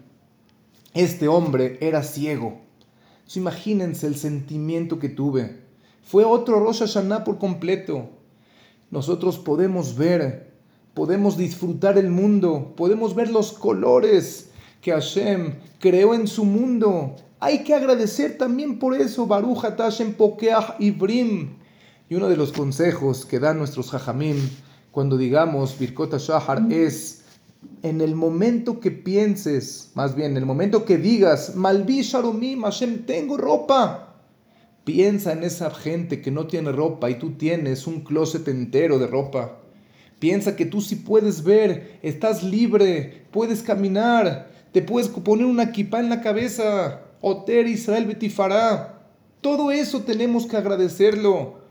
Este 0.94 1.28
hombre 1.28 1.78
era 1.82 2.04
ciego. 2.04 2.62
imagínense 3.36 4.08
el 4.08 4.16
sentimiento 4.16 4.98
que 4.98 5.10
tuve. 5.10 5.60
Fue 6.04 6.24
otro 6.24 6.62
Rosh 6.62 6.80
Hashanah 6.80 7.26
por 7.26 7.38
completo. 7.38 8.10
Nosotros 8.92 9.38
podemos 9.38 9.98
ver, 9.98 10.54
podemos 10.94 11.36
disfrutar 11.36 11.98
el 11.98 12.10
mundo, 12.10 12.74
podemos 12.78 13.14
ver 13.14 13.30
los 13.30 13.52
colores 13.52 14.50
que 14.80 14.92
Hashem 14.94 15.56
creó 15.80 16.14
en 16.14 16.28
su 16.28 16.46
mundo. 16.46 17.18
Hay 17.42 17.66
que 17.66 17.74
agradecer 17.74 18.38
también 18.38 18.80
por 18.80 18.96
eso. 18.96 19.28
Baruch 19.28 19.60
Hashem 19.60 20.14
Pokeach 20.14 20.80
Ibrim. 20.80 21.58
Y 22.10 22.16
uno 22.16 22.30
de 22.30 22.38
los 22.38 22.54
consejos 22.54 23.26
que 23.26 23.40
dan 23.40 23.58
nuestros 23.58 23.92
jajamim 23.92 24.38
cuando 24.92 25.18
digamos 25.18 25.78
Birkota 25.80 26.18
Shahar 26.18 26.72
es 26.72 27.24
en 27.84 28.02
el 28.02 28.16
momento 28.16 28.80
que 28.80 28.92
pienses, 28.92 29.92
más 29.96 30.16
bien 30.16 30.32
en 30.32 30.38
el 30.38 30.46
momento 30.46 30.86
que 30.86 30.98
digas 30.98 31.56
Malvi 31.56 32.02
Sharomim 32.02 32.64
Hashem, 32.64 33.06
tengo 33.06 33.38
ropa. 33.38 34.16
Piensa 34.84 35.34
en 35.34 35.44
esa 35.44 35.70
gente 35.70 36.22
que 36.22 36.32
no 36.32 36.48
tiene 36.48 36.72
ropa 36.72 37.10
y 37.10 37.20
tú 37.20 37.32
tienes 37.34 37.86
un 37.86 38.02
closet 38.02 38.48
entero 38.48 38.98
de 38.98 39.08
ropa. 39.08 39.60
Piensa 40.20 40.56
que 40.56 40.66
tú 40.66 40.82
sí 40.82 40.96
puedes 40.96 41.44
ver, 41.44 42.00
estás 42.02 42.44
libre, 42.44 43.26
puedes 43.32 43.62
caminar, 43.62 44.52
te 44.72 44.82
puedes 44.82 45.08
poner 45.10 45.46
una 45.46 45.72
kippah 45.72 46.00
en 46.00 46.10
la 46.10 46.22
cabeza. 46.22 47.02
Oter 47.22 47.68
Israel 47.68 48.06
Betifará. 48.06 49.00
Todo 49.42 49.72
eso 49.72 50.02
tenemos 50.02 50.46
que 50.46 50.58
agradecerlo. 50.58 51.62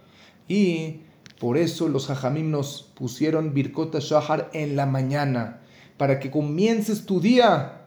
Y 0.48 1.02
por 1.40 1.56
eso 1.56 1.88
los 1.88 2.06
jajamim 2.06 2.50
nos 2.50 2.82
pusieron 2.82 3.54
Birkota 3.54 3.98
Shahar 3.98 4.50
en 4.52 4.76
la 4.76 4.84
mañana, 4.84 5.62
para 5.96 6.20
que 6.20 6.30
comiences 6.30 7.06
tu 7.06 7.18
día 7.18 7.86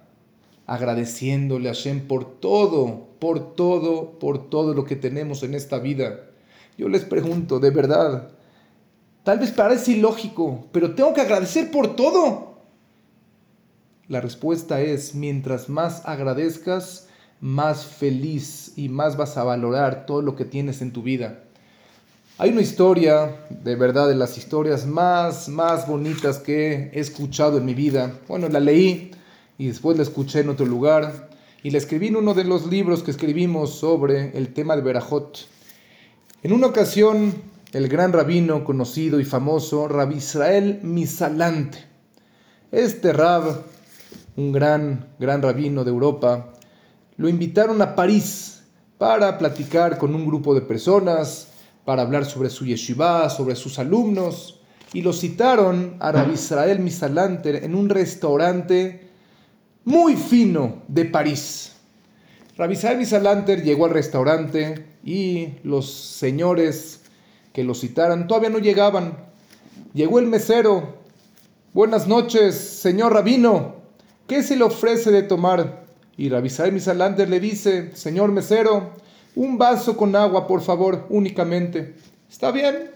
agradeciéndole 0.66 1.70
a 1.70 1.74
Hashem 1.74 2.08
por 2.08 2.40
todo, 2.40 3.10
por 3.20 3.54
todo, 3.54 4.18
por 4.18 4.50
todo 4.50 4.74
lo 4.74 4.86
que 4.86 4.96
tenemos 4.96 5.44
en 5.44 5.54
esta 5.54 5.78
vida. 5.78 6.22
Yo 6.80 6.90
les 6.90 7.06
pregunto, 7.06 7.60
de 7.60 7.70
verdad, 7.70 8.30
tal 9.24 9.38
vez 9.38 9.52
parece 9.52 9.92
ilógico, 9.92 10.68
pero 10.72 10.96
tengo 10.96 11.14
que 11.14 11.22
agradecer 11.22 11.70
por 11.70 11.96
todo. 11.96 12.58
La 14.08 14.20
respuesta 14.20 14.82
es, 14.82 15.14
mientras 15.14 15.70
más 15.70 16.02
agradezcas, 16.08 17.08
más 17.40 17.86
feliz 17.86 18.74
y 18.76 18.90
más 18.90 19.16
vas 19.16 19.38
a 19.38 19.44
valorar 19.44 20.08
todo 20.08 20.24
lo 20.24 20.36
que 20.36 20.46
tienes 20.46 20.82
en 20.82 20.92
tu 20.92 21.04
vida. 21.04 21.44
Hay 22.40 22.50
una 22.50 22.62
historia, 22.62 23.46
de 23.52 23.76
verdad, 23.76 24.08
de 24.08 24.16
las 24.16 24.40
historias 24.40 24.88
más, 24.88 25.50
más 25.50 25.88
bonitas 25.88 26.40
que 26.40 26.90
he 26.92 27.00
escuchado 27.00 27.60
en 27.60 27.66
mi 27.66 27.76
vida. 27.76 28.20
Bueno, 28.28 28.50
la 28.50 28.60
leí 28.60 29.12
y 29.60 29.68
después 29.68 29.98
la 29.98 30.04
escuché 30.04 30.40
en 30.40 30.50
otro 30.50 30.66
lugar 30.66 31.30
y 31.62 31.70
la 31.70 31.78
escribí 31.78 32.08
en 32.08 32.16
uno 32.16 32.34
de 32.34 32.44
los 32.44 32.66
libros 32.66 33.04
que 33.04 33.12
escribimos 33.12 33.76
sobre 33.76 34.36
el 34.36 34.52
tema 34.52 34.76
de 34.76 34.82
Berajot. 34.82 35.46
En 36.42 36.54
una 36.54 36.66
ocasión, 36.66 37.36
el 37.72 37.88
gran 37.88 38.12
rabino 38.12 38.64
conocido 38.64 39.20
y 39.20 39.26
famoso, 39.26 39.88
Rabbi 39.88 40.16
Israel 40.16 40.80
Misalante, 40.82 41.86
este 42.72 43.14
rab, 43.14 43.62
un 44.38 44.52
gran, 44.52 45.08
gran 45.20 45.44
rabino 45.44 45.84
de 45.84 45.92
Europa, 45.92 46.52
lo 47.16 47.30
invitaron 47.30 47.80
a 47.84 47.94
París 47.94 48.64
para 48.98 49.38
platicar 49.38 50.00
con 50.00 50.16
un 50.16 50.26
grupo 50.26 50.56
de 50.56 50.62
personas 50.62 51.50
para 51.86 52.04
hablar 52.04 52.26
sobre 52.26 52.50
su 52.50 52.66
yeshiva, 52.66 53.30
sobre 53.30 53.56
sus 53.56 53.80
alumnos, 53.80 54.62
y 54.94 55.02
lo 55.02 55.12
citaron 55.12 55.98
a 56.00 56.12
Rabbi 56.12 56.34
Israel 56.34 56.80
Misalanter 56.80 57.64
en 57.64 57.76
un 57.76 57.90
restaurante 57.90 59.10
muy 59.86 60.16
fino 60.16 60.84
de 60.88 61.06
París. 61.06 61.74
Rabisai 62.56 62.98
Misalanter 62.98 63.64
llegó 63.64 63.86
al 63.86 63.92
restaurante 63.92 64.86
y 65.04 65.56
los 65.64 65.92
señores 65.92 67.02
que 67.52 67.64
lo 67.64 67.74
citaran 67.74 68.28
todavía 68.28 68.50
no 68.50 68.60
llegaban. 68.60 69.18
Llegó 69.94 70.20
el 70.20 70.28
mesero. 70.28 71.02
Buenas 71.74 72.08
noches, 72.08 72.56
señor 72.56 73.14
rabino. 73.14 73.76
¿Qué 74.28 74.44
se 74.44 74.56
le 74.56 74.64
ofrece 74.64 75.12
de 75.12 75.24
tomar? 75.24 75.84
Y 76.16 76.30
Rabisai 76.30 76.72
Misalanter 76.72 77.28
le 77.28 77.40
dice, 77.40 77.96
señor 77.96 78.32
mesero, 78.32 78.92
un 79.36 79.58
vaso 79.58 79.98
con 79.98 80.16
agua, 80.16 80.48
por 80.48 80.62
favor, 80.62 81.06
únicamente. 81.10 81.96
Está 82.30 82.52
bien. 82.52 82.92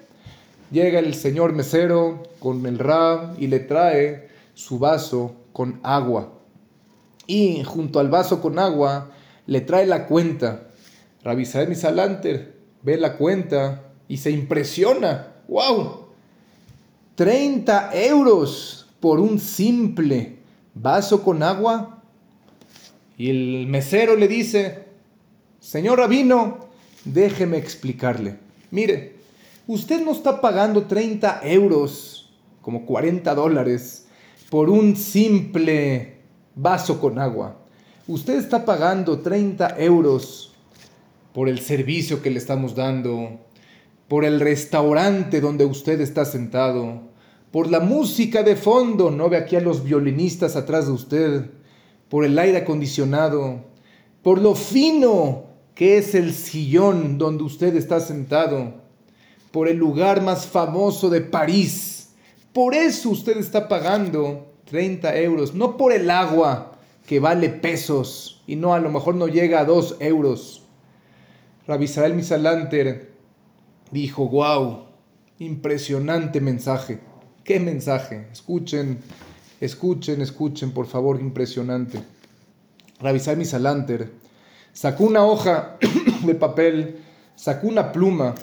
Llega 0.72 1.00
el 1.00 1.14
señor 1.14 1.54
mesero 1.54 2.24
con 2.40 2.66
el 2.66 2.78
rab 2.78 3.36
y 3.40 3.48
le 3.48 3.60
trae 3.60 4.30
su 4.54 4.80
vaso 4.80 5.36
con 5.54 5.80
agua. 5.84 6.34
Y 7.26 7.64
junto 7.64 8.00
al 8.00 8.10
vaso 8.10 8.42
con 8.42 8.60
agua 8.60 9.12
le 9.46 9.62
trae 9.62 9.86
la 9.86 10.08
cuenta. 10.08 10.68
Rabbi 11.24 11.48
Misalanter 11.68 12.56
ve 12.82 12.98
la 12.98 13.18
cuenta 13.18 13.84
y 14.08 14.18
se 14.18 14.32
impresiona. 14.32 15.28
¡Wow! 15.48 16.08
30 17.16 17.92
euros 17.94 18.88
por 19.00 19.20
un 19.20 19.40
simple 19.40 20.38
vaso 20.74 21.24
con 21.24 21.44
agua. 21.44 22.04
Y 23.18 23.30
el 23.30 23.68
mesero 23.68 24.16
le 24.16 24.28
dice, 24.28 24.87
señor 25.60 26.00
rabino, 26.00 26.68
déjeme 27.06 27.58
explicarle. 27.58 28.38
Mire, 28.72 29.16
usted 29.68 30.04
no 30.04 30.12
está 30.12 30.42
pagando 30.42 30.84
30 30.84 31.42
euros, 31.44 32.30
como 32.62 32.86
40 32.86 33.34
dólares, 33.36 34.08
por 34.50 34.70
un 34.70 34.96
simple 34.96 36.18
vaso 36.56 37.00
con 37.00 37.20
agua. 37.20 37.58
Usted 38.08 38.38
está 38.38 38.66
pagando 38.66 39.20
30 39.20 39.76
euros 39.80 40.54
por 41.34 41.50
el 41.50 41.60
servicio 41.60 42.22
que 42.22 42.32
le 42.32 42.40
estamos 42.40 42.76
dando, 42.76 43.40
por 44.08 44.24
el 44.24 44.40
restaurante 44.40 45.42
donde 45.42 45.66
usted 45.66 46.00
está 46.02 46.26
sentado, 46.26 47.02
por 47.52 47.70
la 47.70 47.80
música 47.80 48.44
de 48.44 48.56
fondo, 48.56 49.12
no 49.12 49.30
ve 49.30 49.38
aquí 49.38 49.56
a 49.56 49.62
los 49.62 49.84
violinistas 49.84 50.56
atrás 50.56 50.88
de 50.88 50.94
usted, 50.94 51.52
por 52.10 52.24
el 52.24 52.38
aire 52.40 52.60
acondicionado, 52.60 53.66
por 54.22 54.40
lo 54.40 54.56
fino 54.56 55.47
que 55.78 56.00
es 56.00 56.16
el 56.16 56.34
sillón 56.34 57.20
donde 57.20 57.44
usted 57.44 57.76
está 57.76 58.00
sentado, 58.00 58.74
por 59.52 59.68
el 59.68 59.78
lugar 59.78 60.24
más 60.24 60.48
famoso 60.48 61.10
de 61.10 61.22
París. 61.22 62.10
Por 62.52 62.74
eso 62.74 63.12
usted 63.12 63.38
está 63.38 63.68
pagando 63.68 64.54
30 64.66 65.16
euros, 65.18 65.54
no 65.54 65.78
por 65.78 65.94
el 65.94 66.10
agua 66.10 66.80
que 67.06 67.20
vale 67.20 67.50
pesos 67.50 68.44
y 68.48 68.56
no 68.56 68.74
a 68.74 68.80
lo 68.80 68.90
mejor 68.90 69.16
no 69.16 69.28
llega 69.28 69.60
a 69.60 69.66
dos 69.66 69.96
euros. 70.00 70.64
Rabisrael 71.68 72.16
Misalanter 72.16 73.12
dijo, 73.92 74.28
wow, 74.28 74.86
impresionante 75.38 76.42
mensaje. 76.42 77.00
¿Qué 77.44 77.60
mensaje? 77.60 78.28
Escuchen, 78.32 79.00
escuchen, 79.62 80.22
escuchen, 80.22 80.72
por 80.72 80.88
favor, 80.88 81.22
impresionante. 81.22 82.00
Rabisrael 83.00 83.38
Misalanter 83.38 84.27
sacó 84.78 85.06
una 85.06 85.26
hoja 85.26 85.76
de 86.24 86.36
papel, 86.36 87.00
sacó 87.36 87.68
una 87.68 87.92
pluma 87.92 88.36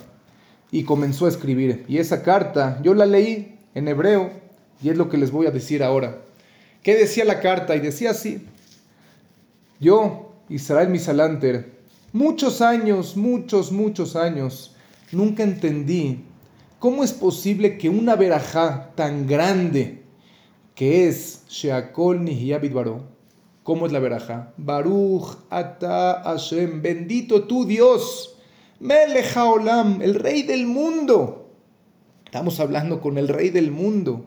y 0.73 0.83
comenzó 0.83 1.27
a 1.27 1.29
escribir. 1.29 1.85
Y 1.87 1.99
esa 1.99 2.25
carta 2.25 2.81
yo 2.83 2.93
la 2.93 3.07
leí 3.07 3.57
en 3.73 3.87
hebreo 3.87 4.33
y 4.83 4.89
es 4.89 4.97
lo 4.97 5.09
que 5.09 5.17
les 5.17 5.31
voy 5.31 5.47
a 5.47 5.53
decir 5.53 5.85
ahora. 5.85 6.23
¿Qué 6.83 6.97
decía 6.97 7.25
la 7.25 7.39
carta? 7.39 7.77
Y 7.77 7.81
decía 7.81 8.11
así, 8.11 8.45
yo, 9.79 10.33
Israel 10.49 10.89
Misalanter, 10.89 11.71
muchos 12.13 12.61
años, 12.61 13.17
muchos, 13.17 13.71
muchos 13.71 14.17
años, 14.17 14.75
nunca 15.13 15.45
entendí 15.45 16.25
cómo 16.81 17.05
es 17.05 17.13
posible 17.13 17.79
que 17.79 17.89
una 17.89 18.17
verajá 18.17 18.91
tan 18.97 19.29
grande 19.29 20.03
que 20.75 21.07
es 21.07 21.45
Sheakol 21.49 22.25
Nihiyabit 22.25 22.73
¿cómo 23.65 23.87
es 23.87 23.93
la 23.93 23.99
verajá? 23.99 24.55
Baruch 24.57 25.39
Ata 25.51 26.23
Hashem, 26.23 26.81
bendito 26.81 27.43
tu 27.49 27.67
Dios, 27.67 28.37
Melech 28.79 29.37
Olam, 29.37 30.01
el 30.01 30.15
rey 30.15 30.45
del 30.45 30.67
mundo. 30.67 31.51
Estamos 32.25 32.61
hablando 32.61 33.01
con 33.01 33.19
el 33.19 33.27
rey 33.27 33.51
del 33.51 33.73
mundo. 33.73 34.27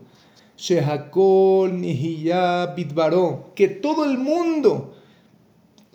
Shehakol 0.58 1.80
Nihiyabit 1.80 2.94
Baró, 2.94 3.54
que 3.56 3.70
todo 3.70 4.04
el 4.04 4.18
mundo 4.18 4.96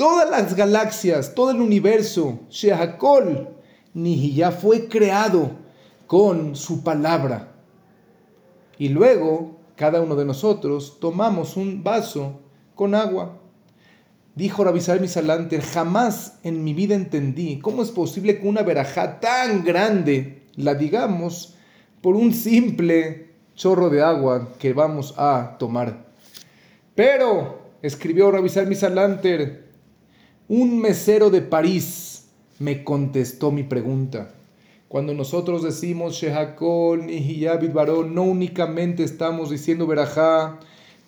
Todas 0.03 0.29
las 0.31 0.57
galaxias, 0.57 1.35
todo 1.35 1.51
el 1.51 1.61
universo, 1.61 2.41
Shehakol, 2.51 3.49
ya 3.95 4.51
fue 4.51 4.89
creado 4.89 5.51
con 6.07 6.57
su 6.57 6.83
palabra. 6.83 7.53
Y 8.79 8.89
luego, 8.89 9.59
cada 9.77 10.01
uno 10.01 10.17
de 10.17 10.25
nosotros 10.25 10.99
tomamos 10.99 11.57
un 11.57 11.85
vaso 11.85 12.41
con 12.75 12.95
agua. 12.95 13.39
Dijo 14.35 14.65
Rabisal 14.65 15.01
Misalante, 15.01 15.61
jamás 15.61 16.39
en 16.43 16.65
mi 16.65 16.73
vida 16.73 16.95
entendí 16.95 17.59
cómo 17.59 17.83
es 17.83 17.91
posible 17.91 18.39
que 18.39 18.49
una 18.49 18.63
verajá 18.63 19.21
tan 19.21 19.63
grande 19.63 20.43
la 20.57 20.75
digamos 20.75 21.55
por 22.01 22.17
un 22.17 22.33
simple 22.33 23.33
chorro 23.55 23.91
de 23.91 24.03
agua 24.03 24.55
que 24.59 24.73
vamos 24.73 25.15
a 25.19 25.57
tomar. 25.59 26.07
Pero, 26.95 27.73
escribió 27.83 28.31
Rabisal 28.31 28.67
Misalanter, 28.67 29.71
un 30.49 30.81
mesero 30.81 31.31
de 31.31 31.43
París 31.43 32.29
me 32.59 32.85
contestó 32.85 33.51
mi 33.51 33.63
pregunta. 33.63 34.35
Cuando 34.89 35.15
nosotros 35.15 35.63
decimos 35.63 36.15
Shehakol 36.15 37.07
Nihiyabit 37.07 37.73
Barón, 37.73 38.15
no 38.15 38.25
únicamente 38.25 39.05
estamos 39.05 39.49
diciendo 39.49 39.87
Berajá 39.87 40.61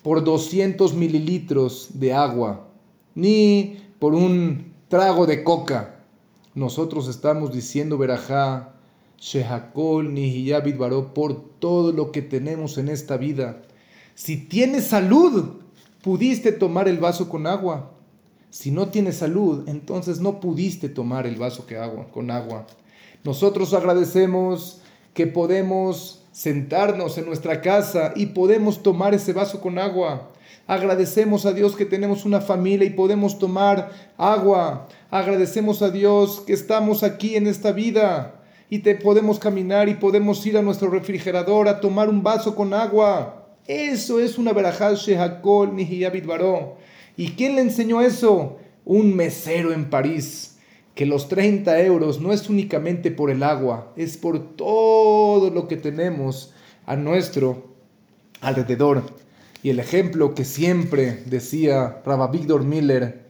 por 0.05 0.23
200 0.23 0.93
mililitros 0.93 1.87
de 1.95 2.13
agua, 2.13 2.67
ni 3.15 3.79
por 3.97 4.13
un 4.13 4.71
trago 4.87 5.25
de 5.25 5.43
coca. 5.43 5.95
Nosotros 6.53 7.07
estamos 7.07 7.51
diciendo 7.51 7.97
Berajá, 7.97 8.75
Shehakol 9.17 10.13
Nihiyabit 10.13 10.77
Baró 10.77 11.11
por 11.11 11.49
todo 11.57 11.91
lo 11.91 12.11
que 12.11 12.21
tenemos 12.21 12.77
en 12.77 12.89
esta 12.89 13.17
vida. 13.17 13.63
Si 14.13 14.37
tienes 14.37 14.85
salud, 14.85 15.53
pudiste 16.03 16.51
tomar 16.51 16.87
el 16.87 16.99
vaso 16.99 17.27
con 17.27 17.47
agua. 17.47 17.91
Si 18.51 18.69
no 18.69 18.89
tienes 18.89 19.17
salud, 19.17 19.67
entonces 19.67 20.19
no 20.19 20.39
pudiste 20.39 20.87
tomar 20.87 21.25
el 21.25 21.37
vaso 21.37 21.65
agua, 21.81 22.09
con 22.11 22.29
agua. 22.29 22.67
Nosotros 23.23 23.73
agradecemos 23.73 24.81
que 25.15 25.25
podemos 25.25 26.24
sentarnos 26.35 27.17
en 27.17 27.25
nuestra 27.25 27.61
casa 27.61 28.11
y 28.13 28.25
podemos 28.25 28.83
tomar 28.83 29.13
ese 29.13 29.31
vaso 29.31 29.61
con 29.61 29.79
agua. 29.79 30.31
Agradecemos 30.67 31.45
a 31.45 31.53
Dios 31.53 31.77
que 31.77 31.85
tenemos 31.85 32.25
una 32.25 32.41
familia 32.41 32.85
y 32.85 32.89
podemos 32.89 33.39
tomar 33.39 33.89
agua. 34.17 34.85
Agradecemos 35.09 35.81
a 35.81 35.91
Dios 35.91 36.43
que 36.45 36.51
estamos 36.51 37.03
aquí 37.03 37.37
en 37.37 37.47
esta 37.47 37.71
vida 37.71 38.41
y 38.69 38.79
te 38.79 38.95
podemos 38.95 39.39
caminar 39.39 39.87
y 39.87 39.93
podemos 39.93 40.45
ir 40.45 40.57
a 40.57 40.61
nuestro 40.61 40.89
refrigerador 40.89 41.69
a 41.69 41.79
tomar 41.79 42.09
un 42.09 42.21
vaso 42.21 42.53
con 42.53 42.73
agua. 42.73 43.47
Eso 43.65 44.19
es 44.19 44.37
una 44.37 44.51
verajal 44.51 44.97
shehakol 44.97 45.73
nihiyabit 45.73 46.25
baró. 46.25 46.75
¿Y 47.15 47.29
quién 47.29 47.55
le 47.55 47.61
enseñó 47.61 48.01
eso? 48.01 48.57
Un 48.83 49.15
mesero 49.15 49.71
en 49.71 49.89
París, 49.89 50.54
que 50.95 51.05
los 51.05 51.27
30 51.27 51.81
euros 51.81 52.21
no 52.21 52.31
es 52.31 52.49
únicamente 52.49 53.11
por 53.11 53.29
el 53.29 53.43
agua, 53.43 53.93
es 53.97 54.17
por 54.17 54.55
todo 54.55 55.49
lo 55.49 55.67
que 55.67 55.75
tenemos 55.75 56.53
a 56.85 56.95
nuestro 56.95 57.75
alrededor. 58.41 59.03
Y 59.61 59.71
el 59.71 59.79
ejemplo 59.79 60.33
que 60.33 60.45
siempre 60.45 61.23
decía 61.25 62.01
Rabba 62.05 62.27
Víctor 62.27 62.63
Miller, 62.63 63.25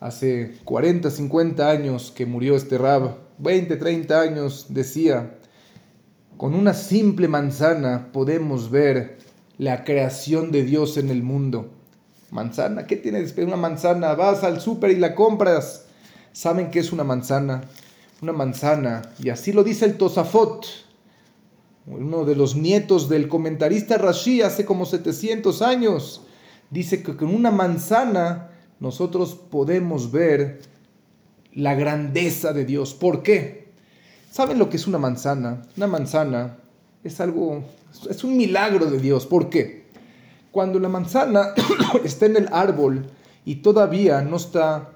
hace 0.00 0.54
40, 0.64 1.10
50 1.10 1.70
años 1.70 2.12
que 2.14 2.24
murió 2.24 2.56
este 2.56 2.78
Rab, 2.78 3.16
20, 3.38 3.76
30 3.76 4.20
años, 4.20 4.66
decía, 4.70 5.36
con 6.36 6.54
una 6.54 6.72
simple 6.72 7.28
manzana 7.28 8.10
podemos 8.12 8.70
ver 8.70 9.18
la 9.58 9.84
creación 9.84 10.50
de 10.50 10.64
Dios 10.64 10.96
en 10.96 11.10
el 11.10 11.22
mundo. 11.22 11.70
Manzana, 12.30 12.86
¿qué 12.86 12.96
tiene 12.96 13.20
después 13.20 13.46
una 13.46 13.56
manzana? 13.56 14.14
Vas 14.14 14.44
al 14.44 14.60
súper 14.60 14.90
y 14.90 14.96
la 14.96 15.14
compras. 15.14 15.85
¿Saben 16.36 16.70
qué 16.70 16.80
es 16.80 16.92
una 16.92 17.02
manzana? 17.02 17.62
Una 18.20 18.34
manzana, 18.34 19.00
y 19.18 19.30
así 19.30 19.54
lo 19.54 19.64
dice 19.64 19.86
el 19.86 19.96
Tosafot, 19.96 20.66
uno 21.86 22.26
de 22.26 22.36
los 22.36 22.56
nietos 22.56 23.08
del 23.08 23.26
comentarista 23.26 23.96
Rashi 23.96 24.42
hace 24.42 24.66
como 24.66 24.84
700 24.84 25.62
años. 25.62 26.26
Dice 26.68 27.02
que 27.02 27.16
con 27.16 27.34
una 27.34 27.50
manzana 27.50 28.50
nosotros 28.80 29.34
podemos 29.34 30.12
ver 30.12 30.60
la 31.54 31.74
grandeza 31.74 32.52
de 32.52 32.66
Dios. 32.66 32.92
¿Por 32.92 33.22
qué? 33.22 33.68
¿Saben 34.30 34.58
lo 34.58 34.68
que 34.68 34.76
es 34.76 34.86
una 34.86 34.98
manzana? 34.98 35.62
Una 35.78 35.86
manzana 35.86 36.58
es 37.02 37.18
algo, 37.18 37.64
es 38.10 38.24
un 38.24 38.36
milagro 38.36 38.90
de 38.90 38.98
Dios. 39.00 39.24
¿Por 39.24 39.48
qué? 39.48 39.86
Cuando 40.52 40.78
la 40.80 40.90
manzana 40.90 41.54
está 42.04 42.26
en 42.26 42.36
el 42.36 42.48
árbol 42.52 43.06
y 43.46 43.54
todavía 43.56 44.20
no 44.20 44.36
está 44.36 44.95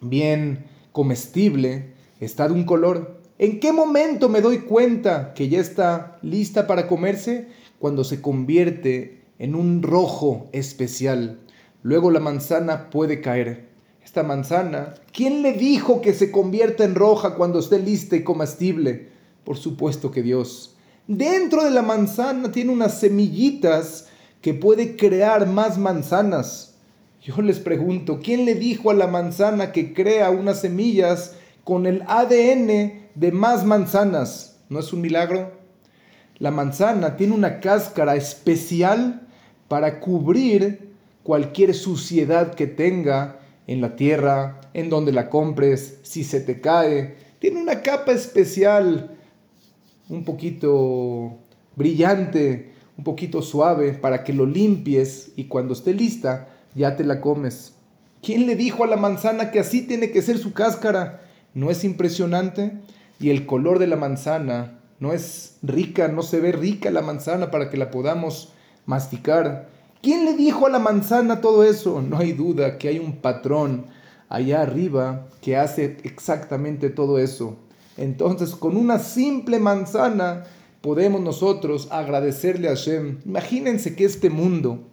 bien 0.00 0.66
comestible, 0.92 1.94
está 2.20 2.48
de 2.48 2.54
un 2.54 2.64
color. 2.64 3.20
¿En 3.38 3.60
qué 3.60 3.72
momento 3.72 4.28
me 4.28 4.40
doy 4.40 4.58
cuenta 4.58 5.32
que 5.34 5.48
ya 5.48 5.60
está 5.60 6.18
lista 6.22 6.66
para 6.66 6.86
comerse? 6.86 7.48
Cuando 7.78 8.04
se 8.04 8.20
convierte 8.20 9.22
en 9.38 9.54
un 9.54 9.82
rojo 9.82 10.48
especial. 10.52 11.40
Luego 11.82 12.10
la 12.10 12.20
manzana 12.20 12.90
puede 12.90 13.22
caer. 13.22 13.70
Esta 14.04 14.22
manzana, 14.22 14.94
¿quién 15.12 15.42
le 15.42 15.52
dijo 15.54 16.02
que 16.02 16.12
se 16.12 16.30
convierta 16.30 16.84
en 16.84 16.94
roja 16.94 17.36
cuando 17.36 17.58
esté 17.58 17.78
lista 17.78 18.16
y 18.16 18.22
comestible? 18.22 19.08
Por 19.44 19.56
supuesto 19.56 20.10
que 20.10 20.22
Dios. 20.22 20.76
Dentro 21.06 21.64
de 21.64 21.70
la 21.70 21.82
manzana 21.82 22.52
tiene 22.52 22.72
unas 22.72 23.00
semillitas 23.00 24.08
que 24.42 24.54
puede 24.54 24.96
crear 24.96 25.46
más 25.46 25.78
manzanas. 25.78 26.69
Yo 27.22 27.42
les 27.42 27.58
pregunto, 27.58 28.20
¿quién 28.22 28.46
le 28.46 28.54
dijo 28.54 28.90
a 28.90 28.94
la 28.94 29.06
manzana 29.06 29.72
que 29.72 29.92
crea 29.92 30.30
unas 30.30 30.62
semillas 30.62 31.36
con 31.64 31.84
el 31.84 32.02
ADN 32.06 33.10
de 33.14 33.32
más 33.32 33.66
manzanas? 33.66 34.56
¿No 34.70 34.78
es 34.78 34.90
un 34.94 35.02
milagro? 35.02 35.52
La 36.38 36.50
manzana 36.50 37.18
tiene 37.18 37.34
una 37.34 37.60
cáscara 37.60 38.16
especial 38.16 39.28
para 39.68 40.00
cubrir 40.00 40.94
cualquier 41.22 41.74
suciedad 41.74 42.54
que 42.54 42.66
tenga 42.66 43.38
en 43.66 43.82
la 43.82 43.96
tierra, 43.96 44.62
en 44.72 44.88
donde 44.88 45.12
la 45.12 45.28
compres, 45.28 45.98
si 46.02 46.24
se 46.24 46.40
te 46.40 46.62
cae. 46.62 47.16
Tiene 47.38 47.60
una 47.60 47.82
capa 47.82 48.12
especial, 48.12 49.18
un 50.08 50.24
poquito 50.24 51.36
brillante, 51.76 52.72
un 52.96 53.04
poquito 53.04 53.42
suave, 53.42 53.92
para 53.92 54.24
que 54.24 54.32
lo 54.32 54.46
limpies 54.46 55.32
y 55.36 55.44
cuando 55.44 55.74
esté 55.74 55.92
lista 55.92 56.49
ya 56.74 56.96
te 56.96 57.04
la 57.04 57.20
comes. 57.20 57.74
¿Quién 58.22 58.46
le 58.46 58.56
dijo 58.56 58.84
a 58.84 58.86
la 58.86 58.96
manzana 58.96 59.50
que 59.50 59.60
así 59.60 59.82
tiene 59.82 60.10
que 60.10 60.22
ser 60.22 60.38
su 60.38 60.52
cáscara? 60.52 61.22
¿No 61.54 61.70
es 61.70 61.84
impresionante? 61.84 62.72
Y 63.18 63.30
el 63.30 63.46
color 63.46 63.78
de 63.78 63.86
la 63.86 63.96
manzana 63.96 64.78
no 64.98 65.12
es 65.12 65.56
rica, 65.62 66.08
no 66.08 66.22
se 66.22 66.40
ve 66.40 66.52
rica 66.52 66.90
la 66.90 67.00
manzana 67.02 67.50
para 67.50 67.70
que 67.70 67.76
la 67.76 67.90
podamos 67.90 68.52
masticar. 68.86 69.68
¿Quién 70.02 70.24
le 70.24 70.34
dijo 70.34 70.66
a 70.66 70.70
la 70.70 70.78
manzana 70.78 71.40
todo 71.40 71.64
eso? 71.64 72.02
No 72.02 72.18
hay 72.18 72.32
duda 72.32 72.78
que 72.78 72.88
hay 72.88 72.98
un 72.98 73.16
patrón 73.16 73.86
allá 74.28 74.62
arriba 74.62 75.26
que 75.40 75.56
hace 75.56 75.98
exactamente 76.04 76.90
todo 76.90 77.18
eso. 77.18 77.56
Entonces, 77.96 78.50
con 78.50 78.76
una 78.76 78.98
simple 78.98 79.58
manzana 79.58 80.44
podemos 80.80 81.20
nosotros 81.20 81.88
agradecerle 81.90 82.68
a 82.68 82.72
Hashem. 82.72 83.18
Imagínense 83.26 83.94
que 83.94 84.04
este 84.04 84.30
mundo 84.30 84.89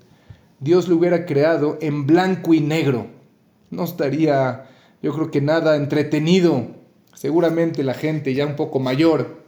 Dios 0.59 0.87
lo 0.87 0.95
hubiera 0.95 1.25
creado 1.25 1.77
en 1.81 2.07
blanco 2.07 2.53
y 2.53 2.61
negro. 2.61 3.07
No 3.69 3.83
estaría, 3.83 4.69
yo 5.01 5.13
creo 5.13 5.29
que 5.29 5.41
nada 5.41 5.75
entretenido. 5.75 6.67
Seguramente 7.13 7.83
la 7.83 7.93
gente 7.93 8.33
ya 8.33 8.45
un 8.45 8.55
poco 8.55 8.79
mayor, 8.79 9.43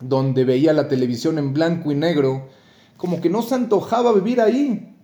donde 0.00 0.44
veía 0.44 0.72
la 0.72 0.88
televisión 0.88 1.38
en 1.38 1.54
blanco 1.54 1.90
y 1.90 1.94
negro, 1.94 2.48
como 2.96 3.20
que 3.20 3.30
no 3.30 3.42
se 3.42 3.54
antojaba 3.54 4.12
vivir 4.12 4.40
ahí. 4.40 4.94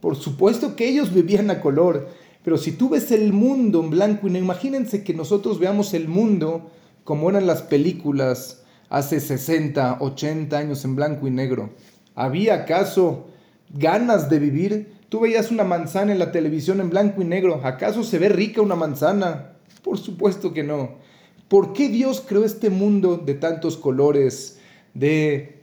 Por 0.00 0.16
supuesto 0.16 0.74
que 0.74 0.88
ellos 0.88 1.12
vivían 1.12 1.50
a 1.50 1.60
color, 1.60 2.08
pero 2.42 2.56
si 2.56 2.72
tú 2.72 2.88
ves 2.88 3.12
el 3.12 3.32
mundo 3.32 3.80
en 3.80 3.90
blanco 3.90 4.26
y 4.26 4.30
negro, 4.30 4.44
imagínense 4.44 5.04
que 5.04 5.14
nosotros 5.14 5.58
veamos 5.58 5.94
el 5.94 6.08
mundo 6.08 6.70
como 7.04 7.30
eran 7.30 7.46
las 7.46 7.62
películas 7.62 8.62
hace 8.88 9.20
60, 9.20 9.98
80 10.00 10.56
años 10.56 10.84
en 10.84 10.96
blanco 10.96 11.26
y 11.26 11.30
negro. 11.30 11.70
¿Había 12.14 12.54
acaso 12.54 13.28
ganas 13.72 14.28
de 14.30 14.38
vivir. 14.38 14.92
Tú 15.08 15.20
veías 15.20 15.50
una 15.50 15.64
manzana 15.64 16.12
en 16.12 16.18
la 16.18 16.32
televisión 16.32 16.80
en 16.80 16.90
blanco 16.90 17.22
y 17.22 17.24
negro. 17.24 17.60
¿Acaso 17.64 18.02
se 18.02 18.18
ve 18.18 18.28
rica 18.28 18.62
una 18.62 18.76
manzana? 18.76 19.52
Por 19.82 19.98
supuesto 19.98 20.52
que 20.52 20.62
no. 20.62 20.96
¿Por 21.48 21.72
qué 21.72 21.88
Dios 21.88 22.24
creó 22.26 22.44
este 22.44 22.70
mundo 22.70 23.18
de 23.18 23.34
tantos 23.34 23.76
colores, 23.76 24.58
de 24.94 25.62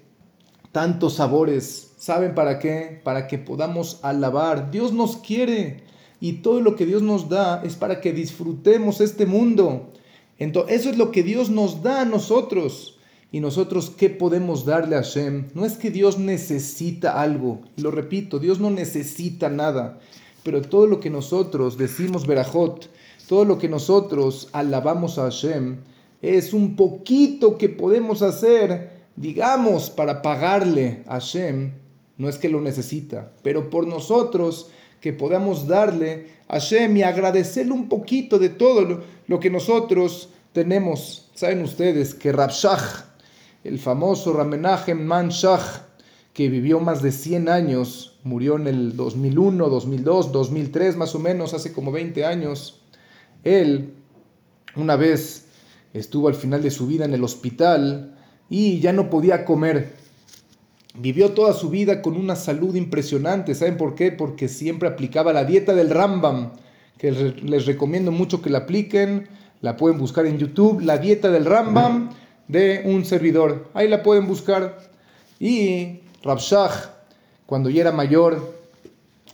tantos 0.71 1.15
sabores? 1.15 1.93
¿Saben 1.97 2.35
para 2.35 2.59
qué? 2.59 3.01
Para 3.03 3.27
que 3.27 3.39
podamos 3.39 3.99
alabar. 4.03 4.69
Dios 4.69 4.93
nos 4.93 5.17
quiere 5.17 5.83
y 6.21 6.33
todo 6.33 6.61
lo 6.61 6.75
que 6.75 6.85
Dios 6.85 7.01
nos 7.01 7.29
da 7.29 7.61
es 7.63 7.75
para 7.75 8.01
que 8.01 8.13
disfrutemos 8.13 9.01
este 9.01 9.25
mundo. 9.25 9.91
Entonces, 10.37 10.79
eso 10.81 10.89
es 10.89 10.97
lo 10.97 11.11
que 11.11 11.23
Dios 11.23 11.49
nos 11.49 11.81
da 11.81 12.01
a 12.01 12.05
nosotros. 12.05 12.98
¿Y 13.31 13.39
nosotros 13.41 13.91
qué 13.95 14.09
podemos 14.09 14.65
darle 14.65 14.95
a 14.95 15.03
Hashem? 15.03 15.49
No 15.53 15.65
es 15.65 15.73
que 15.73 15.91
Dios 15.91 16.17
necesita 16.17 17.21
algo, 17.21 17.61
lo 17.77 17.91
repito, 17.91 18.39
Dios 18.39 18.59
no 18.59 18.71
necesita 18.71 19.49
nada, 19.49 19.99
pero 20.43 20.61
todo 20.61 20.87
lo 20.87 20.99
que 20.99 21.11
nosotros 21.11 21.77
decimos 21.77 22.25
Berajot, 22.25 22.89
todo 23.27 23.45
lo 23.45 23.59
que 23.59 23.69
nosotros 23.69 24.49
alabamos 24.51 25.19
a 25.19 25.23
Hashem, 25.23 25.77
es 26.21 26.53
un 26.53 26.75
poquito 26.75 27.57
que 27.57 27.69
podemos 27.69 28.21
hacer, 28.21 29.03
digamos, 29.15 29.89
para 29.89 30.21
pagarle 30.21 31.03
a 31.05 31.13
Hashem. 31.13 31.73
No 32.17 32.27
es 32.27 32.37
que 32.37 32.49
lo 32.49 32.59
necesita, 32.59 33.31
pero 33.43 33.69
por 33.69 33.87
nosotros 33.87 34.71
que 34.99 35.13
podamos 35.13 35.67
darle 35.67 36.27
a 36.47 36.53
Hashem 36.53 36.97
y 36.97 37.03
agradecerle 37.03 37.71
un 37.71 37.87
poquito 37.87 38.39
de 38.39 38.49
todo 38.49 39.03
lo, 39.27 39.39
que 39.39 39.49
nosotros 39.49 40.29
tenemos. 40.51 41.29
Saben 41.33 41.61
ustedes 41.61 42.13
que 42.13 42.31
Rabshah, 42.31 43.08
el 43.63 43.79
famoso 43.79 44.33
Ramenachem 44.33 45.03
Manshach, 45.03 45.81
que 46.33 46.49
vivió 46.49 46.79
más 46.79 47.01
de 47.01 47.11
100 47.11 47.49
años, 47.49 48.17
murió 48.23 48.55
en 48.55 48.67
el 48.67 48.95
2001, 48.95 49.69
2002, 49.69 50.31
2003 50.31 50.95
más 50.95 51.15
o 51.15 51.19
menos, 51.19 51.53
hace 51.53 51.73
como 51.73 51.91
20 51.91 52.25
años. 52.25 52.81
Él 53.43 53.93
una 54.75 54.95
vez 54.95 55.47
estuvo 55.93 56.27
al 56.27 56.35
final 56.35 56.61
de 56.61 56.71
su 56.71 56.87
vida 56.87 57.05
en 57.05 57.13
el 57.13 57.23
hospital 57.23 58.15
y 58.49 58.79
ya 58.79 58.93
no 58.93 59.09
podía 59.09 59.45
comer. 59.45 59.93
Vivió 60.97 61.31
toda 61.31 61.53
su 61.53 61.69
vida 61.69 62.01
con 62.01 62.15
una 62.15 62.35
salud 62.35 62.75
impresionante. 62.75 63.55
¿Saben 63.55 63.77
por 63.77 63.95
qué? 63.95 64.11
Porque 64.11 64.47
siempre 64.47 64.89
aplicaba 64.89 65.33
la 65.33 65.45
dieta 65.45 65.73
del 65.73 65.89
Rambam, 65.89 66.51
que 66.97 67.11
les 67.11 67.65
recomiendo 67.65 68.11
mucho 68.11 68.41
que 68.41 68.49
la 68.49 68.59
apliquen. 68.59 69.27
La 69.61 69.75
pueden 69.75 69.97
buscar 69.97 70.25
en 70.25 70.37
YouTube, 70.37 70.81
la 70.81 70.97
dieta 70.97 71.29
del 71.29 71.45
Rambam 71.45 72.09
de 72.49 72.81
un 72.83 73.05
servidor. 73.05 73.69
Ahí 73.73 73.87
la 73.87 74.03
pueden 74.03 74.27
buscar. 74.27 74.77
Y 75.39 76.01
Rabshah, 76.23 76.93
cuando 77.45 77.69
ya 77.69 77.81
era 77.81 77.93
mayor, 77.93 78.53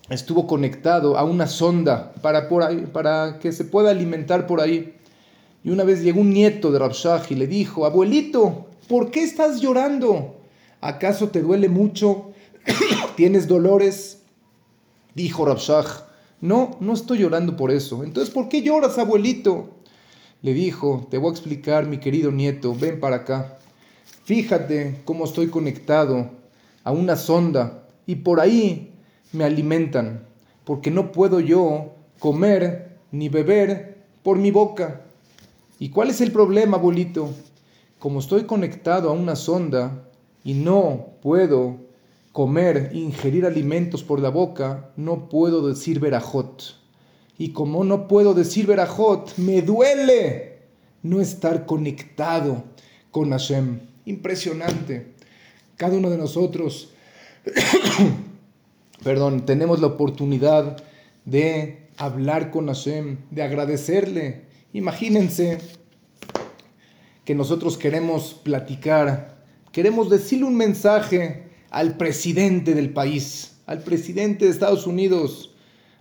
estuvo 0.10 0.46
conectado 0.46 1.18
a 1.18 1.24
una 1.24 1.48
sonda 1.48 2.14
para, 2.22 2.48
por 2.48 2.62
ahí, 2.62 2.88
para 2.94 3.40
que 3.40 3.52
se 3.52 3.66
pueda 3.66 3.90
alimentar 3.90 4.46
por 4.46 4.62
ahí. 4.62 4.94
Y 5.64 5.72
una 5.72 5.84
vez 5.84 6.04
llegó 6.04 6.22
un 6.22 6.30
nieto 6.30 6.72
de 6.72 6.78
Rabshah 6.78 7.24
y 7.30 7.36
le 7.36 7.48
dijo, 7.48 7.88
abuelito, 7.88 8.68
¿por 8.88 9.10
qué 9.10 9.24
estás 9.24 9.62
llorando? 9.62 10.36
¿Acaso 10.82 11.30
te 11.30 11.42
duele 11.42 11.70
mucho? 11.70 12.34
¿Tienes 13.16 13.48
dolores? 13.48 14.22
Dijo 15.16 15.46
Rabshah, 15.46 16.06
no, 16.42 16.78
no 16.82 16.94
estoy 16.94 17.20
llorando 17.20 17.56
por 17.56 17.72
eso. 17.72 18.04
Entonces, 18.04 18.32
¿por 18.34 18.50
qué 18.50 18.62
lloras, 18.62 18.98
abuelito? 18.98 19.70
Le 20.42 20.54
dijo, 20.54 21.08
te 21.10 21.18
voy 21.18 21.30
a 21.30 21.32
explicar, 21.32 21.88
mi 21.88 21.98
querido 21.98 22.32
nieto, 22.32 22.76
ven 22.76 23.00
para 23.00 23.18
acá. 23.18 23.58
Fíjate 24.24 25.02
cómo 25.06 25.26
estoy 25.26 25.48
conectado 25.48 26.30
a 26.84 26.92
una 26.92 27.16
sonda 27.16 27.88
y 28.06 28.16
por 28.16 28.40
ahí 28.40 28.94
me 29.32 29.44
alimentan, 29.44 30.26
porque 30.64 30.92
no 30.92 31.12
puedo 31.12 31.40
yo 31.40 31.96
comer 32.20 32.98
ni 33.12 33.30
beber 33.30 34.06
por 34.24 34.38
mi 34.38 34.52
boca. 34.52 35.02
¿Y 35.80 35.90
cuál 35.90 36.10
es 36.10 36.22
el 36.22 36.32
problema, 36.32 36.78
abuelito? 36.78 37.30
Como 38.00 38.20
estoy 38.20 38.44
conectado 38.44 39.10
a 39.10 39.14
una 39.14 39.36
sonda 39.36 40.08
y 40.44 40.54
no 40.54 41.08
puedo 41.22 41.78
comer, 42.32 42.92
ingerir 42.94 43.46
alimentos 43.46 44.04
por 44.04 44.20
la 44.20 44.30
boca, 44.30 44.92
no 44.96 45.30
puedo 45.30 45.68
decir 45.68 46.00
verajot. 46.00 46.85
Y 47.38 47.50
como 47.50 47.84
no 47.84 48.08
puedo 48.08 48.34
decir 48.34 48.66
Berajot, 48.66 49.38
me 49.38 49.62
duele 49.62 50.60
no 51.04 51.22
estar 51.22 51.66
conectado 51.66 52.64
con 53.12 53.32
Hashem. 53.32 53.80
Impresionante. 54.06 55.14
Cada 55.76 55.98
uno 55.98 56.10
de 56.10 56.18
nosotros, 56.18 56.90
perdón, 59.04 59.46
tenemos 59.46 59.82
la 59.82 59.88
oportunidad 59.88 60.78
de 61.26 61.90
hablar 61.98 62.52
con 62.52 62.68
Hashem, 62.68 63.18
de 63.32 63.44
agradecerle. 63.44 64.44
Imagínense 64.74 65.58
que 67.26 67.36
nosotros 67.36 67.78
queremos 67.78 68.34
platicar, 68.34 69.44
queremos 69.72 70.10
decirle 70.10 70.46
un 70.46 70.56
mensaje 70.56 71.50
al 71.72 71.98
presidente 71.98 72.74
del 72.74 72.92
país, 72.92 73.58
al 73.66 73.80
presidente 73.80 74.46
de 74.46 74.52
Estados 74.52 74.86
Unidos, 74.86 75.55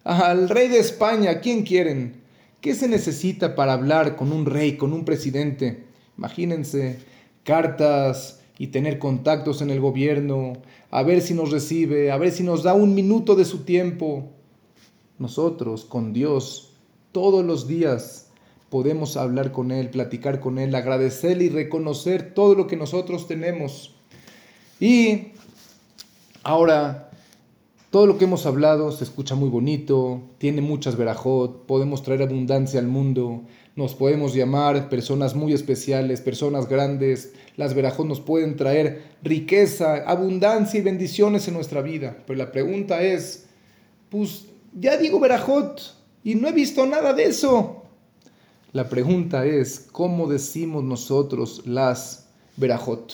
al 0.04 0.48
rey 0.48 0.68
de 0.68 0.78
España, 0.78 1.40
¿quién 1.40 1.62
quieren? 1.62 2.22
¿Qué 2.60 2.74
se 2.74 2.88
necesita 2.88 3.54
para 3.54 3.72
hablar 3.72 4.16
con 4.16 4.32
un 4.32 4.46
rey, 4.46 4.76
con 4.76 4.92
un 4.92 5.04
presidente? 5.04 5.84
Imagínense 6.16 6.98
cartas 7.42 8.40
y 8.58 8.68
tener 8.68 8.98
contactos 8.98 9.62
en 9.62 9.70
el 9.70 9.80
gobierno, 9.80 10.54
a 10.90 11.02
ver 11.02 11.20
si 11.20 11.34
nos 11.34 11.50
recibe, 11.50 12.12
a 12.12 12.18
ver 12.18 12.30
si 12.30 12.42
nos 12.42 12.62
da 12.62 12.74
un 12.74 12.94
minuto 12.94 13.34
de 13.34 13.44
su 13.44 13.64
tiempo. 13.64 14.30
Nosotros 15.18 15.84
con 15.84 16.12
Dios 16.12 16.70
Todos 17.12 17.44
los 17.44 17.68
días 17.68 18.26
podemos 18.70 19.16
hablar 19.16 19.52
con 19.52 19.70
Él, 19.70 19.88
platicar 19.88 20.40
con 20.40 20.58
Él, 20.58 20.74
agradecerle 20.74 21.44
y 21.44 21.48
reconocer 21.48 22.34
todo 22.34 22.56
lo 22.56 22.66
que 22.66 22.76
nosotros 22.76 23.28
tenemos. 23.28 23.94
Y 24.80 25.28
ahora, 26.42 27.10
todo 27.94 28.08
lo 28.08 28.18
que 28.18 28.24
hemos 28.24 28.44
hablado 28.44 28.90
se 28.90 29.04
escucha 29.04 29.36
muy 29.36 29.48
bonito, 29.48 30.20
tiene 30.38 30.60
muchas 30.60 30.96
verajot, 30.96 31.64
podemos 31.64 32.02
traer 32.02 32.22
abundancia 32.22 32.80
al 32.80 32.88
mundo, 32.88 33.44
nos 33.76 33.94
podemos 33.94 34.34
llamar 34.34 34.88
personas 34.88 35.36
muy 35.36 35.52
especiales, 35.52 36.20
personas 36.20 36.68
grandes. 36.68 37.34
Las 37.56 37.72
verajot 37.72 38.04
nos 38.04 38.18
pueden 38.18 38.56
traer 38.56 39.04
riqueza, 39.22 40.02
abundancia 40.08 40.80
y 40.80 40.82
bendiciones 40.82 41.46
en 41.46 41.54
nuestra 41.54 41.82
vida. 41.82 42.16
Pero 42.26 42.36
la 42.36 42.50
pregunta 42.50 43.00
es, 43.00 43.46
pues 44.10 44.46
ya 44.72 44.96
digo 44.96 45.20
verajot 45.20 45.80
y 46.24 46.34
no 46.34 46.48
he 46.48 46.52
visto 46.52 46.84
nada 46.86 47.12
de 47.12 47.26
eso. 47.26 47.84
La 48.72 48.88
pregunta 48.88 49.46
es, 49.46 49.86
¿cómo 49.92 50.26
decimos 50.26 50.82
nosotros 50.82 51.62
las 51.64 52.26
verajot? 52.56 53.12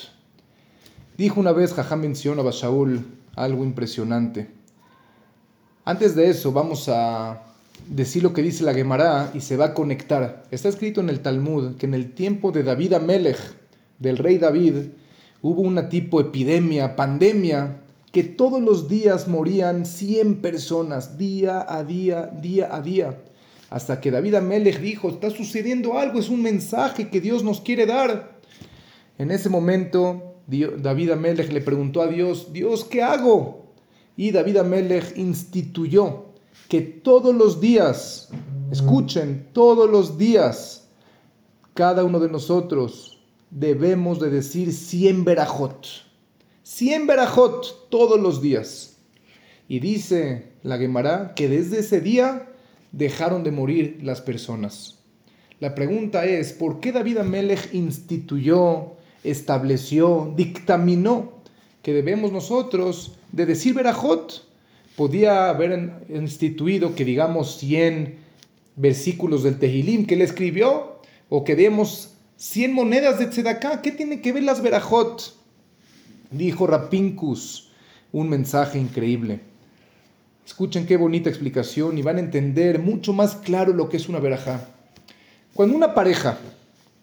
Dijo 1.18 1.38
una 1.38 1.52
vez 1.52 1.74
Jajam 1.74 2.00
mencionó 2.00 2.48
a 2.48 2.50
Shaul 2.50 3.04
algo 3.36 3.62
impresionante. 3.62 4.58
Antes 5.84 6.14
de 6.14 6.28
eso, 6.28 6.52
vamos 6.52 6.88
a 6.88 7.42
decir 7.88 8.22
lo 8.22 8.34
que 8.34 8.42
dice 8.42 8.64
la 8.64 8.74
Gemara 8.74 9.30
y 9.34 9.40
se 9.40 9.56
va 9.56 9.66
a 9.66 9.74
conectar. 9.74 10.44
Está 10.50 10.68
escrito 10.68 11.00
en 11.00 11.08
el 11.08 11.20
Talmud 11.20 11.76
que 11.76 11.86
en 11.86 11.94
el 11.94 12.12
tiempo 12.12 12.52
de 12.52 12.62
David 12.62 12.94
Amelech, 12.94 13.38
del 13.98 14.18
rey 14.18 14.36
David, 14.36 14.74
hubo 15.40 15.62
una 15.62 15.88
tipo 15.88 16.20
epidemia, 16.20 16.96
pandemia, 16.96 17.78
que 18.12 18.24
todos 18.24 18.60
los 18.60 18.88
días 18.88 19.26
morían 19.26 19.86
100 19.86 20.42
personas, 20.42 21.16
día 21.16 21.64
a 21.66 21.82
día, 21.82 22.26
día 22.26 22.74
a 22.74 22.82
día. 22.82 23.18
Hasta 23.70 24.00
que 24.00 24.10
David 24.10 24.34
Amelech 24.34 24.80
dijo, 24.80 25.08
está 25.08 25.30
sucediendo 25.30 25.98
algo, 25.98 26.18
es 26.18 26.28
un 26.28 26.42
mensaje 26.42 27.08
que 27.08 27.20
Dios 27.22 27.42
nos 27.42 27.60
quiere 27.60 27.86
dar. 27.86 28.38
En 29.16 29.30
ese 29.30 29.48
momento, 29.48 30.34
David 30.46 31.12
Amelech 31.12 31.50
le 31.52 31.60
preguntó 31.62 32.02
a 32.02 32.08
Dios, 32.08 32.52
Dios, 32.52 32.84
¿qué 32.84 33.02
hago? 33.02 33.59
Y 34.20 34.32
David 34.32 34.58
Amelech 34.58 35.16
instituyó 35.16 36.26
que 36.68 36.82
todos 36.82 37.34
los 37.34 37.58
días, 37.58 38.28
escuchen, 38.70 39.48
todos 39.54 39.88
los 39.88 40.18
días, 40.18 40.88
cada 41.72 42.04
uno 42.04 42.20
de 42.20 42.28
nosotros 42.28 43.18
debemos 43.48 44.20
de 44.20 44.28
decir 44.28 44.74
100 44.74 45.24
verajot. 45.24 45.86
100 46.64 47.06
verajot 47.06 47.88
todos 47.88 48.20
los 48.20 48.42
días. 48.42 48.98
Y 49.68 49.80
dice 49.80 50.52
la 50.64 50.76
Gemara 50.76 51.32
que 51.34 51.48
desde 51.48 51.78
ese 51.78 52.02
día 52.02 52.52
dejaron 52.92 53.42
de 53.42 53.52
morir 53.52 54.00
las 54.02 54.20
personas. 54.20 54.98
La 55.60 55.74
pregunta 55.74 56.26
es, 56.26 56.52
¿por 56.52 56.80
qué 56.80 56.92
David 56.92 57.16
Amelech 57.16 57.72
instituyó, 57.72 58.96
estableció, 59.24 60.30
dictaminó 60.36 61.40
que 61.80 61.94
debemos 61.94 62.32
nosotros 62.32 63.16
de 63.32 63.46
decir 63.46 63.74
verajot? 63.74 64.50
podía 65.00 65.48
haber 65.48 66.04
instituido 66.10 66.94
que 66.94 67.06
digamos 67.06 67.56
100 67.56 68.18
versículos 68.76 69.42
del 69.42 69.58
Tehilim 69.58 70.04
que 70.04 70.12
él 70.14 70.20
escribió, 70.20 71.00
o 71.30 71.42
que 71.42 71.56
demos 71.56 72.16
100 72.36 72.74
monedas 72.74 73.18
de 73.18 73.24
Tzedaká. 73.24 73.80
¿Qué 73.80 73.92
tiene 73.92 74.20
que 74.20 74.34
ver 74.34 74.42
las 74.42 74.60
verajot? 74.62 75.34
Dijo 76.30 76.66
Rapincus, 76.66 77.70
un 78.12 78.28
mensaje 78.28 78.78
increíble. 78.78 79.40
Escuchen 80.44 80.84
qué 80.84 80.98
bonita 80.98 81.30
explicación 81.30 81.96
y 81.96 82.02
van 82.02 82.16
a 82.16 82.20
entender 82.20 82.78
mucho 82.78 83.14
más 83.14 83.36
claro 83.36 83.72
lo 83.72 83.88
que 83.88 83.96
es 83.96 84.06
una 84.06 84.20
verajá. 84.20 84.68
Cuando 85.54 85.74
una 85.74 85.94
pareja, 85.94 86.36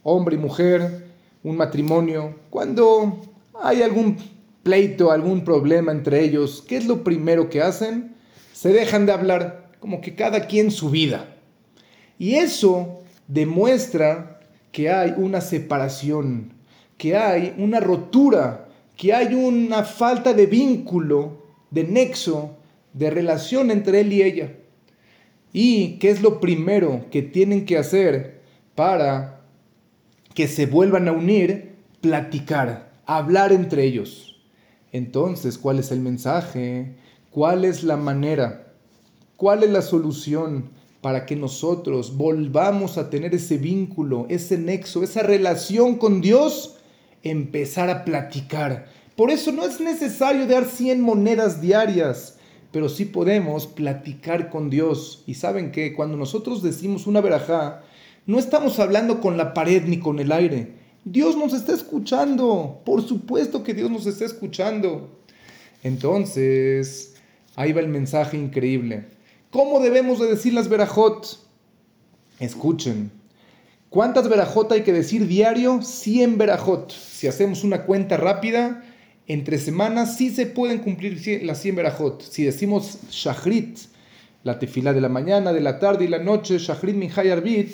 hombre 0.03 0.35
y 0.35 0.39
mujer, 0.39 1.07
un 1.43 1.57
matrimonio, 1.57 2.35
cuando 2.51 3.21
hay 3.59 3.81
algún 3.81 4.17
pleito, 4.67 5.13
algún 5.13 5.45
problema 5.45 5.93
entre 5.93 6.21
ellos, 6.25 6.61
¿qué 6.67 6.75
es 6.75 6.85
lo 6.85 7.01
primero 7.01 7.49
que 7.49 7.61
hacen? 7.61 8.17
Se 8.51 8.73
dejan 8.73 9.05
de 9.05 9.13
hablar, 9.13 9.69
como 9.79 10.01
que 10.01 10.13
cada 10.13 10.45
quien 10.45 10.71
su 10.71 10.89
vida. 10.89 11.37
Y 12.19 12.33
eso 12.33 12.99
demuestra 13.29 14.41
que 14.73 14.89
hay 14.89 15.13
una 15.15 15.39
separación, 15.39 16.51
que 16.97 17.15
hay 17.15 17.55
una 17.57 17.79
rotura, 17.79 18.67
que 18.97 19.13
hay 19.13 19.35
una 19.35 19.85
falta 19.85 20.33
de 20.33 20.47
vínculo, 20.47 21.45
de 21.71 21.85
nexo, 21.85 22.57
de 22.91 23.09
relación 23.09 23.71
entre 23.71 24.01
él 24.01 24.11
y 24.11 24.21
ella. 24.21 24.51
¿Y 25.53 25.91
qué 25.99 26.09
es 26.09 26.21
lo 26.21 26.41
primero 26.41 27.05
que 27.09 27.21
tienen 27.21 27.65
que 27.65 27.77
hacer 27.77 28.41
para 28.75 29.39
que 30.33 30.49
se 30.49 30.65
vuelvan 30.65 31.07
a 31.07 31.13
unir? 31.13 31.77
Platicar, 32.01 32.91
hablar 33.05 33.53
entre 33.53 33.85
ellos. 33.85 34.36
Entonces, 34.91 35.57
¿cuál 35.57 35.79
es 35.79 35.91
el 35.91 35.99
mensaje? 35.99 36.95
¿Cuál 37.31 37.65
es 37.65 37.83
la 37.83 37.97
manera? 37.97 38.73
¿Cuál 39.35 39.63
es 39.63 39.69
la 39.69 39.81
solución 39.81 40.69
para 41.01 41.25
que 41.25 41.35
nosotros 41.35 42.17
volvamos 42.17 42.97
a 42.97 43.09
tener 43.09 43.35
ese 43.35 43.57
vínculo, 43.57 44.25
ese 44.29 44.57
nexo, 44.57 45.03
esa 45.03 45.23
relación 45.23 45.97
con 45.97 46.21
Dios? 46.21 46.77
Empezar 47.21 47.89
a 47.89 48.05
platicar. 48.05 48.87
Por 49.15 49.29
eso 49.29 49.51
no 49.51 49.65
es 49.65 49.79
necesario 49.79 50.47
dar 50.47 50.65
100 50.65 51.01
monedas 51.01 51.59
diarias, 51.59 52.37
pero 52.71 52.87
sí 52.87 53.05
podemos 53.05 53.67
platicar 53.67 54.49
con 54.49 54.69
Dios. 54.69 55.23
Y 55.27 55.33
saben 55.33 55.71
que 55.71 55.93
cuando 55.93 56.17
nosotros 56.17 56.63
decimos 56.63 57.07
una 57.07 57.21
verajá, 57.21 57.83
no 58.25 58.39
estamos 58.39 58.79
hablando 58.79 59.19
con 59.19 59.37
la 59.37 59.53
pared 59.53 59.83
ni 59.85 59.99
con 59.99 60.19
el 60.19 60.31
aire 60.31 60.86
Dios 61.11 61.37
nos 61.37 61.53
está 61.53 61.73
escuchando. 61.73 62.81
Por 62.85 63.01
supuesto 63.07 63.63
que 63.63 63.73
Dios 63.73 63.89
nos 63.89 64.05
está 64.05 64.25
escuchando. 64.25 65.09
Entonces, 65.83 67.15
ahí 67.55 67.71
va 67.71 67.79
el 67.81 67.87
mensaje 67.87 68.37
increíble. 68.37 69.05
¿Cómo 69.49 69.79
debemos 69.79 70.19
de 70.19 70.27
decir 70.27 70.53
las 70.53 70.67
verajot? 70.67 71.39
Escuchen. 72.39 73.11
¿Cuántas 73.89 74.27
verajot 74.27 74.71
hay 74.73 74.81
que 74.81 74.91
decir 74.91 75.27
diario? 75.27 75.81
100 75.81 76.37
verajot. 76.37 76.91
Si 76.91 77.27
hacemos 77.27 77.63
una 77.63 77.83
cuenta 77.83 78.17
rápida, 78.17 78.83
entre 79.27 79.59
semanas 79.59 80.17
sí 80.17 80.29
se 80.29 80.45
pueden 80.45 80.79
cumplir 80.79 81.41
las 81.43 81.61
100 81.61 81.75
verajot. 81.75 82.21
Si 82.21 82.43
decimos 82.43 82.99
shahrit, 83.09 83.79
la 84.43 84.59
tefila 84.59 84.91
de 84.91 85.01
la 85.01 85.09
mañana, 85.09 85.53
de 85.53 85.61
la 85.61 85.79
tarde 85.79 86.03
y 86.03 86.09
la 86.09 86.19
noche, 86.19 86.57
shahrit 86.57 86.95
min 86.95 87.11
arbit, 87.11 87.73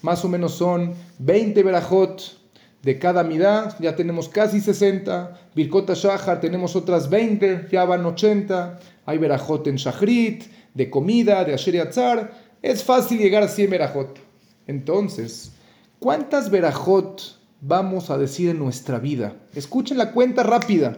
más 0.00 0.24
o 0.24 0.28
menos 0.28 0.54
son 0.54 0.94
20 1.18 1.62
verajot 1.62 2.41
de 2.82 2.98
cada 2.98 3.22
midá 3.22 3.76
ya 3.78 3.94
tenemos 3.94 4.28
casi 4.28 4.60
60, 4.60 5.50
Birkota 5.54 5.94
Shahar 5.94 6.40
tenemos 6.40 6.74
otras 6.74 7.08
20, 7.08 7.68
ya 7.70 7.84
van 7.84 8.04
80, 8.04 8.78
hay 9.06 9.18
verajot 9.18 9.66
en 9.68 9.76
Shahrit, 9.76 10.44
de 10.74 10.90
comida, 10.90 11.44
de 11.44 11.54
Asher 11.54 11.74
Yatzar, 11.74 12.32
es 12.60 12.82
fácil 12.82 13.18
llegar 13.18 13.42
a 13.42 13.48
100 13.48 13.70
verajot. 13.70 14.18
Entonces, 14.66 15.52
¿cuántas 15.98 16.50
verajot 16.50 17.38
vamos 17.60 18.10
a 18.10 18.18
decir 18.18 18.50
en 18.50 18.58
nuestra 18.58 18.98
vida? 18.98 19.36
Escuchen 19.54 19.98
la 19.98 20.12
cuenta 20.12 20.42
rápida, 20.42 20.96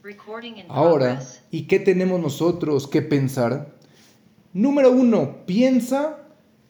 Ahora, 0.68 1.20
¿y 1.50 1.62
qué 1.66 1.80
tenemos 1.80 2.20
nosotros 2.20 2.86
que 2.86 3.02
pensar? 3.02 3.74
Número 4.52 4.90
uno, 4.90 5.44
piensa 5.46 6.18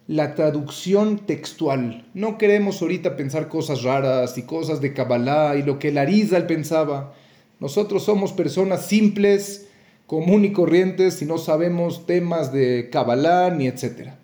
la 0.07 0.35
traducción 0.35 1.19
textual. 1.27 2.09
No 2.15 2.39
queremos 2.39 2.83
ahorita 2.83 3.15
pensar 3.15 3.49
cosas 3.49 3.83
raras 3.83 4.37
y 4.39 4.43
cosas 4.43 4.81
de 4.81 4.93
Kabbalah 4.93 5.57
y 5.57 5.63
lo 5.63 5.79
que 5.79 5.89
el 5.89 5.99
Arizal 5.99 6.47
pensaba. 6.47 7.15
Nosotros 7.61 8.05
somos 8.05 8.33
personas 8.33 8.87
simples, 8.87 9.69
común 10.07 10.45
y 10.45 10.53
corrientes 10.53 11.23
y 11.23 11.27
no 11.27 11.39
sabemos 11.39 12.07
temas 12.07 12.53
de 12.53 12.89
Kabbalah 12.91 13.51
ni 13.51 13.67
etcétera. 13.67 14.19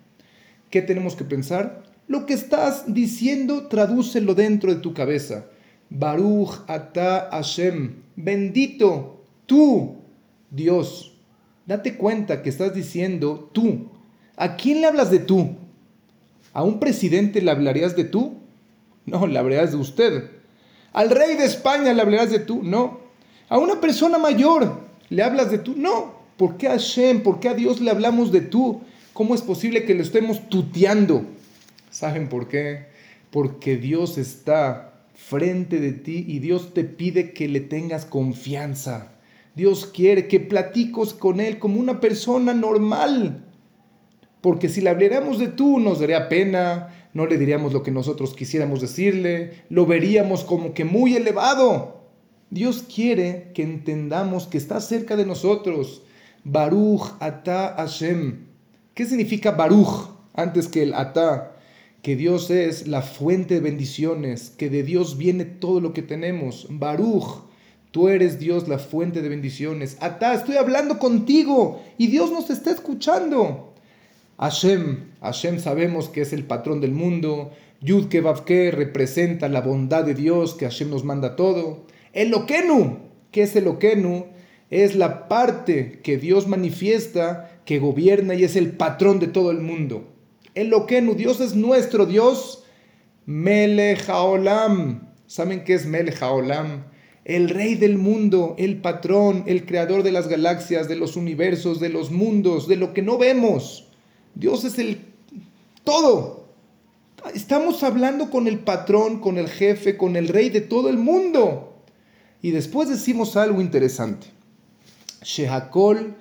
¿Qué 0.69 0.81
tenemos 0.81 1.15
que 1.15 1.23
pensar? 1.23 1.83
Lo 2.07 2.25
que 2.25 2.33
estás 2.33 2.93
diciendo, 2.93 3.67
tradúcelo 3.67 4.33
dentro 4.33 4.73
de 4.73 4.81
tu 4.81 4.93
cabeza. 4.93 5.45
Baruch 5.89 6.63
ata 6.67 7.29
Hashem. 7.31 7.95
Bendito 8.15 9.23
tú, 9.45 9.97
Dios. 10.49 11.15
Date 11.65 11.95
cuenta 11.95 12.41
que 12.41 12.49
estás 12.49 12.73
diciendo 12.73 13.49
tú. 13.53 13.89
¿A 14.35 14.55
quién 14.55 14.81
le 14.81 14.87
hablas 14.87 15.11
de 15.11 15.19
tú? 15.19 15.55
¿A 16.53 16.63
un 16.63 16.79
presidente 16.79 17.41
le 17.41 17.51
hablarías 17.51 17.95
de 17.95 18.03
tú? 18.03 18.37
No, 19.05 19.27
le 19.27 19.37
hablarías 19.39 19.71
de 19.71 19.77
usted. 19.77 20.31
¿Al 20.91 21.09
rey 21.09 21.35
de 21.37 21.45
España 21.45 21.93
le 21.93 22.01
hablarías 22.01 22.31
de 22.31 22.39
tú? 22.39 22.61
No. 22.63 23.06
¿A 23.49 23.57
una 23.57 23.79
persona 23.79 24.17
mayor 24.17 24.81
le 25.09 25.23
hablas 25.23 25.49
de 25.51 25.59
tú? 25.59 25.73
No. 25.77 26.17
¿Por 26.35 26.57
qué 26.57 26.67
a 26.67 26.71
Hashem, 26.71 27.23
por 27.23 27.39
qué 27.39 27.49
a 27.49 27.53
Dios 27.53 27.79
le 27.81 27.91
hablamos 27.91 28.31
de 28.31 28.41
tú? 28.41 28.81
¿Cómo 29.13 29.33
es 29.33 29.41
posible 29.41 29.85
que 29.85 29.95
lo 29.95 30.03
estemos 30.03 30.49
tuteando? 30.49 31.25
¿Saben 31.89 32.29
por 32.29 32.47
qué? 32.47 32.87
Porque 33.31 33.77
Dios 33.77 34.17
está 34.17 35.05
frente 35.15 35.79
de 35.79 35.93
ti 35.93 36.25
y 36.27 36.39
Dios 36.39 36.73
te 36.73 36.83
pide 36.83 37.33
que 37.33 37.47
le 37.47 37.61
tengas 37.61 38.05
confianza. 38.05 39.13
Dios 39.55 39.87
quiere 39.87 40.27
que 40.27 40.39
platicos 40.39 41.13
con 41.13 41.39
Él 41.39 41.57
como 41.57 41.79
una 41.79 41.99
persona 41.99 42.53
normal. 42.53 43.45
Porque 44.41 44.69
si 44.69 44.81
le 44.81 44.91
habláramos 44.91 45.39
de 45.39 45.47
tú, 45.47 45.79
nos 45.79 45.99
daría 45.99 46.29
pena, 46.29 47.09
no 47.13 47.25
le 47.25 47.37
diríamos 47.37 47.73
lo 47.73 47.81
que 47.81 47.89
nosotros 47.89 48.35
quisiéramos 48.35 48.81
decirle, 48.81 49.63
lo 49.69 49.87
veríamos 49.87 50.43
como 50.43 50.73
que 50.73 50.85
muy 50.85 51.15
elevado. 51.15 51.96
Dios 52.49 52.83
quiere 52.83 53.51
que 53.53 53.63
entendamos 53.63 54.47
que 54.47 54.57
está 54.57 54.79
cerca 54.81 55.15
de 55.15 55.25
nosotros. 55.25 56.03
Baruch 56.43 57.15
ata 57.19 57.75
Hashem. 57.77 58.45
¿Qué 58.93 59.05
significa 59.05 59.51
Baruch 59.51 60.09
antes 60.33 60.67
que 60.67 60.83
el 60.83 60.93
ata? 60.93 61.53
que 62.07 62.15
Dios 62.15 62.49
es 62.51 62.87
la 62.87 63.01
fuente 63.01 63.55
de 63.55 63.59
bendiciones, 63.59 64.51
que 64.51 64.69
de 64.69 64.83
Dios 64.83 65.17
viene 65.17 65.43
todo 65.43 65.81
lo 65.81 65.91
que 65.91 66.01
tenemos. 66.01 66.67
Baruch, 66.69 67.43
tú 67.91 68.07
eres 68.07 68.39
Dios 68.39 68.69
la 68.69 68.79
fuente 68.79 69.21
de 69.21 69.27
bendiciones. 69.27 69.97
Atá, 69.99 70.33
estoy 70.33 70.55
hablando 70.55 70.99
contigo 70.99 71.81
y 71.97 72.07
Dios 72.07 72.31
nos 72.31 72.49
está 72.49 72.71
escuchando. 72.71 73.73
Hashem, 74.37 75.09
Hashem 75.21 75.59
sabemos 75.59 76.07
que 76.07 76.21
es 76.21 76.31
el 76.31 76.45
patrón 76.45 76.79
del 76.79 76.91
mundo. 76.91 77.51
Yud 77.81 78.07
Kevavke 78.07 78.71
representa 78.71 79.49
la 79.49 79.59
bondad 79.59 80.05
de 80.05 80.13
Dios, 80.13 80.53
que 80.53 80.65
Hashem 80.65 80.89
nos 80.89 81.03
manda 81.03 81.35
todo. 81.35 81.87
Eloquenu, 82.17 82.97
que 83.31 83.43
es 83.43 83.55
Eloquenu? 83.55 84.25
Es 84.71 84.95
la 84.95 85.27
parte 85.27 85.99
que 86.01 86.17
Dios 86.17 86.47
manifiesta, 86.47 87.61
que 87.63 87.77
gobierna 87.77 88.33
y 88.33 88.43
es 88.43 88.55
el 88.55 88.71
patrón 88.71 89.19
de 89.19 89.27
todo 89.27 89.51
el 89.51 89.61
mundo. 89.61 90.03
Eloquenu, 90.55 91.13
Dios 91.13 91.39
es 91.41 91.55
nuestro 91.55 92.07
Dios. 92.07 92.63
Melech 93.27 94.09
Haolam. 94.09 95.13
¿Saben 95.27 95.63
qué 95.63 95.75
es 95.75 95.85
Melech 95.85 96.19
Haolam? 96.19 96.85
El 97.23 97.49
rey 97.49 97.75
del 97.75 97.99
mundo, 97.99 98.55
el 98.57 98.77
patrón, 98.77 99.43
el 99.45 99.67
creador 99.67 100.01
de 100.01 100.11
las 100.11 100.27
galaxias, 100.27 100.87
de 100.87 100.95
los 100.95 101.17
universos, 101.17 101.79
de 101.79 101.89
los 101.89 102.09
mundos, 102.09 102.67
de 102.67 102.77
lo 102.77 102.95
que 102.95 103.03
no 103.03 103.19
vemos. 103.19 103.89
Dios 104.33 104.63
es 104.63 104.79
el 104.79 105.01
todo. 105.83 106.47
Estamos 107.35 107.83
hablando 107.83 108.31
con 108.31 108.47
el 108.47 108.57
patrón, 108.57 109.19
con 109.19 109.37
el 109.37 109.49
jefe, 109.49 109.97
con 109.97 110.15
el 110.15 110.29
rey 110.29 110.49
de 110.49 110.61
todo 110.61 110.89
el 110.89 110.97
mundo. 110.97 111.76
Y 112.41 112.51
después 112.51 112.89
decimos 112.89 113.35
algo 113.35 113.61
interesante. 113.61 114.27
Shehakol 115.23 116.15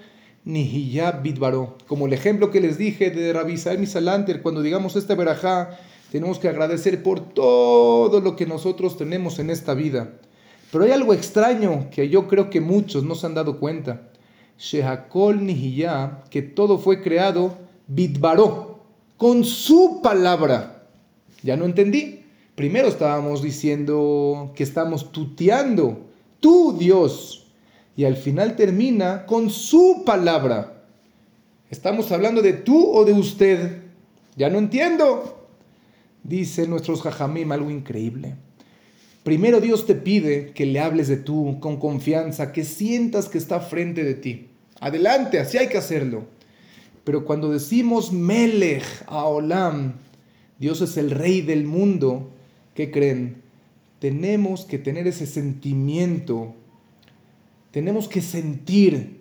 Nihiyab 0.45 1.23
Bidbaro. 1.23 1.77
Como 1.87 2.07
el 2.07 2.13
ejemplo 2.13 2.51
que 2.51 2.61
les 2.61 2.79
dije 2.79 3.11
de 3.11 3.33
Rabbi 3.33 3.57
Sael 3.59 3.79
Misalanter, 3.79 4.43
cuando 4.43 4.63
digamos 4.63 4.97
este 4.97 5.15
verajá, 5.15 5.79
tenemos 6.11 6.39
que 6.39 6.49
agradecer 6.49 7.03
por 7.03 7.21
todo 7.21 8.21
lo 8.21 8.37
que 8.37 8.47
nosotros 8.47 8.97
tenemos 8.97 9.39
en 9.39 9.51
esta 9.51 9.75
vida. 9.75 10.15
Pero 10.71 10.85
hay 10.85 10.93
algo 10.93 11.13
extraño 11.13 11.89
que 11.91 12.09
yo 12.09 12.29
creo 12.29 12.49
que 12.49 12.61
muchos 12.61 13.05
no 13.05 13.15
se 13.15 13.27
han 13.27 13.35
dado 13.35 13.59
cuenta. 13.59 14.09
Shehakol 14.59 15.45
Nihiyab, 15.45 16.29
que 16.29 16.43
todo 16.43 16.79
fue 16.79 17.03
creado 17.03 17.59
Bidbaró, 17.89 18.85
con 19.17 19.45
su 19.45 20.01
palabra. 20.03 20.89
Ya 21.43 21.57
no 21.57 21.65
entendí. 21.65 22.25
Primero 22.55 22.89
estábamos 22.89 23.43
diciendo 23.43 24.53
que 24.57 24.63
estamos 24.63 25.13
tuteando. 25.13 26.06
Tú, 26.41 26.77
Dios, 26.79 27.47
y 27.97 28.05
al 28.05 28.17
final 28.17 28.57
termina 28.57 29.27
con 29.27 29.51
su 29.51 30.03
palabra. 30.05 30.83
¿Estamos 31.71 32.13
hablando 32.13 32.43
de 32.43 32.53
tú 32.53 32.91
o 32.93 33.05
de 33.05 33.13
usted? 33.13 33.83
Ya 34.37 34.51
no 34.51 34.59
entiendo. 34.59 35.49
Dice 36.23 36.67
nuestros 36.69 37.03
jajamim 37.03 37.51
algo 37.53 37.71
increíble. 37.71 38.35
Primero 39.23 39.61
Dios 39.61 39.87
te 39.87 39.95
pide 39.95 40.53
que 40.53 40.67
le 40.67 40.79
hables 40.79 41.09
de 41.09 41.17
tú 41.17 41.59
con 41.59 41.79
confianza, 41.79 42.53
que 42.53 42.65
sientas 42.65 43.29
que 43.29 43.39
está 43.39 43.61
frente 43.61 44.05
de 44.05 44.15
ti. 44.15 44.49
Adelante, 44.79 45.41
así 45.41 45.59
hay 45.59 45.69
que 45.69 45.79
hacerlo. 45.79 46.27
Pero 47.03 47.25
cuando 47.25 47.51
decimos 47.51 48.13
Melech 48.13 48.85
Olam, 49.09 49.95
Dios 50.59 50.81
es 50.81 50.97
el 50.97 51.11
rey 51.11 51.41
del 51.41 51.65
mundo, 51.65 52.31
¿qué 52.75 52.91
creen? 52.91 53.43
Tenemos 54.09 54.65
que 54.65 54.79
tener 54.79 55.07
ese 55.07 55.27
sentimiento 55.27 56.55
tenemos 57.77 58.09
que 58.09 58.23
sentir 58.23 59.21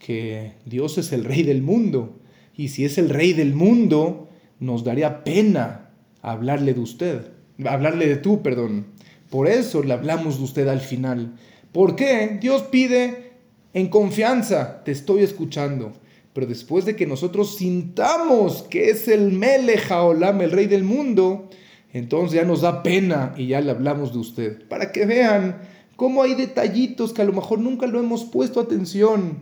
que 0.00 0.54
Dios 0.66 0.98
es 0.98 1.12
el 1.12 1.24
rey 1.24 1.44
del 1.44 1.62
mundo. 1.62 2.18
Y 2.56 2.70
si 2.70 2.84
es 2.84 2.98
el 2.98 3.08
rey 3.08 3.34
del 3.34 3.54
mundo, 3.54 4.28
nos 4.58 4.82
daría 4.82 5.22
pena 5.22 5.90
hablarle 6.22 6.74
de 6.74 6.80
usted, 6.80 7.28
hablarle 7.64 8.08
de 8.08 8.16
tú, 8.16 8.42
perdón. 8.42 8.86
Por 9.30 9.46
eso 9.46 9.84
le 9.84 9.92
hablamos 9.92 10.38
de 10.38 10.42
usted 10.42 10.66
al 10.66 10.80
final. 10.80 11.36
¿Por 11.70 11.94
qué? 11.94 12.36
Dios 12.40 12.62
pide 12.62 13.34
en 13.74 13.86
confianza, 13.86 14.82
te 14.82 14.90
estoy 14.90 15.22
escuchando. 15.22 15.92
Pero 16.32 16.48
después 16.48 16.84
de 16.84 16.96
que 16.96 17.06
nosotros 17.06 17.58
sintamos 17.58 18.62
que 18.62 18.90
es 18.90 19.06
el 19.06 19.30
Meleja 19.30 20.02
Olam, 20.02 20.40
el 20.40 20.50
rey 20.50 20.66
del 20.66 20.82
mundo, 20.82 21.48
entonces 21.92 22.40
ya 22.40 22.44
nos 22.44 22.62
da 22.62 22.82
pena 22.82 23.34
y 23.36 23.48
ya 23.48 23.60
le 23.60 23.70
hablamos 23.70 24.12
de 24.12 24.18
usted. 24.18 24.68
Para 24.68 24.92
que 24.92 25.04
vean 25.04 25.60
cómo 25.96 26.22
hay 26.22 26.34
detallitos 26.34 27.12
que 27.12 27.22
a 27.22 27.26
lo 27.26 27.32
mejor 27.32 27.58
nunca 27.58 27.86
lo 27.86 28.00
hemos 28.00 28.24
puesto 28.24 28.60
atención. 28.60 29.40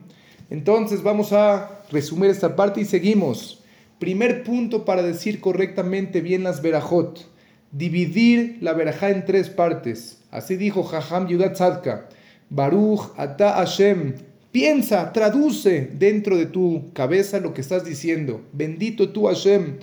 Entonces 0.51 1.03
vamos 1.03 1.33
a 1.33 1.83
resumir 1.93 2.31
esta 2.31 2.57
parte 2.57 2.81
y 2.81 2.85
seguimos. 2.85 3.63
Primer 4.01 4.43
punto 4.43 4.85
para 4.85 5.03
decir 5.03 5.41
correctamente 5.41 6.21
bien 6.21 6.43
las 6.43 6.61
verajot. 6.61 7.25
Dividir 7.71 8.59
la 8.61 8.73
verajá 8.73 9.11
en 9.11 9.25
tres 9.25 9.49
partes. 9.49 10.19
Así 10.33 10.57
dijo 10.57 10.83
Jajam 10.83 11.29
Yudat 11.29 11.55
Tzadka. 11.55 12.09
Baruch 12.49 13.13
Ata 13.17 13.53
Hashem. 13.53 14.15
Piensa, 14.51 15.13
traduce 15.13 15.89
dentro 15.97 16.37
de 16.37 16.47
tu 16.47 16.93
cabeza 16.95 17.39
lo 17.39 17.55
que 17.55 17.61
estás 17.61 17.85
diciendo. 17.85 18.41
Bendito 18.53 19.11
tú 19.11 19.29
Hashem. 19.29 19.79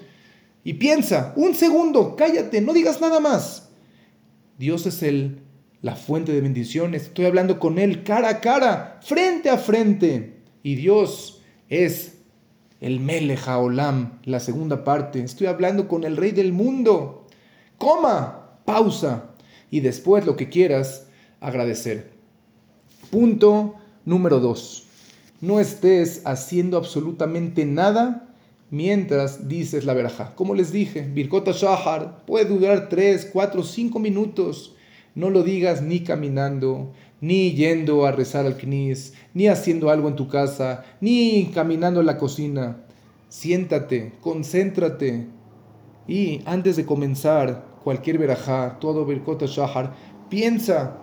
Y 0.67 0.73
piensa, 0.73 1.31
un 1.37 1.55
segundo, 1.55 2.17
cállate, 2.17 2.59
no 2.59 2.73
digas 2.73 2.99
nada 2.99 3.21
más. 3.21 3.69
Dios 4.57 4.85
es 4.85 5.01
el 5.01 5.39
la 5.81 5.95
fuente 5.95 6.33
de 6.33 6.41
bendiciones. 6.41 7.03
Estoy 7.03 7.23
hablando 7.23 7.57
con 7.57 7.79
Él 7.79 8.03
cara 8.03 8.27
a 8.27 8.41
cara, 8.41 8.99
frente 9.01 9.49
a 9.49 9.57
frente. 9.57 10.41
Y 10.63 10.75
Dios 10.75 11.41
es 11.69 12.17
el 12.81 12.99
Melech 12.99 13.47
Olam, 13.47 14.19
la 14.25 14.41
segunda 14.41 14.83
parte. 14.83 15.23
Estoy 15.23 15.47
hablando 15.47 15.87
con 15.87 16.03
el 16.03 16.17
Rey 16.17 16.31
del 16.31 16.51
mundo. 16.51 17.25
Coma, 17.77 18.59
pausa. 18.65 19.29
Y 19.71 19.79
después 19.79 20.25
lo 20.25 20.35
que 20.35 20.49
quieras, 20.49 21.07
agradecer. 21.39 22.11
Punto 23.09 23.75
número 24.03 24.41
dos. 24.41 24.85
No 25.39 25.61
estés 25.61 26.23
haciendo 26.25 26.75
absolutamente 26.75 27.63
nada 27.63 28.26
mientras 28.69 29.47
dices 29.47 29.85
la 29.85 29.93
verajá. 29.93 30.35
Como 30.35 30.53
les 30.53 30.71
dije, 30.71 31.01
Birkota 31.01 31.51
Shahar 31.51 32.25
puede 32.25 32.45
durar 32.45 32.89
3, 32.89 33.29
4, 33.31 33.63
5 33.63 33.99
minutos. 33.99 34.75
No 35.15 35.29
lo 35.29 35.43
digas 35.43 35.81
ni 35.81 36.01
caminando, 36.01 36.91
ni 37.21 37.51
yendo 37.53 38.05
a 38.05 38.11
rezar 38.11 38.45
al 38.45 38.57
knis, 38.57 39.13
ni 39.33 39.47
haciendo 39.47 39.89
algo 39.89 40.07
en 40.07 40.15
tu 40.15 40.27
casa, 40.27 40.83
ni 41.01 41.51
caminando 41.53 42.01
en 42.01 42.05
la 42.05 42.17
cocina. 42.17 42.83
Siéntate, 43.29 44.13
concéntrate. 44.21 45.27
Y 46.07 46.41
antes 46.45 46.75
de 46.75 46.85
comenzar 46.85 47.65
cualquier 47.83 48.17
verajá, 48.17 48.77
todo 48.79 49.05
Birkota 49.05 49.45
Shahar, 49.47 49.95
piensa, 50.29 50.97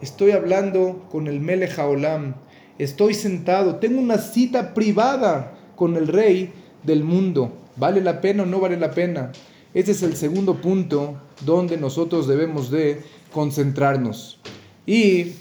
estoy 0.00 0.30
hablando 0.30 1.06
con 1.10 1.26
el 1.26 1.40
Melech 1.40 1.78
Haolam, 1.78 2.36
estoy 2.78 3.14
sentado, 3.14 3.76
tengo 3.76 4.00
una 4.00 4.18
cita 4.18 4.72
privada 4.72 5.58
con 5.76 5.96
el 5.96 6.08
rey 6.08 6.52
del 6.82 7.04
mundo. 7.04 7.52
¿Vale 7.76 8.00
la 8.00 8.20
pena 8.20 8.42
o 8.42 8.46
no 8.46 8.60
vale 8.60 8.76
la 8.76 8.90
pena? 8.90 9.32
Ese 9.74 9.92
es 9.92 10.02
el 10.02 10.16
segundo 10.16 10.56
punto 10.56 11.20
donde 11.44 11.76
nosotros 11.76 12.26
debemos 12.26 12.70
de 12.70 13.02
concentrarnos. 13.32 14.40
Y 14.86 15.32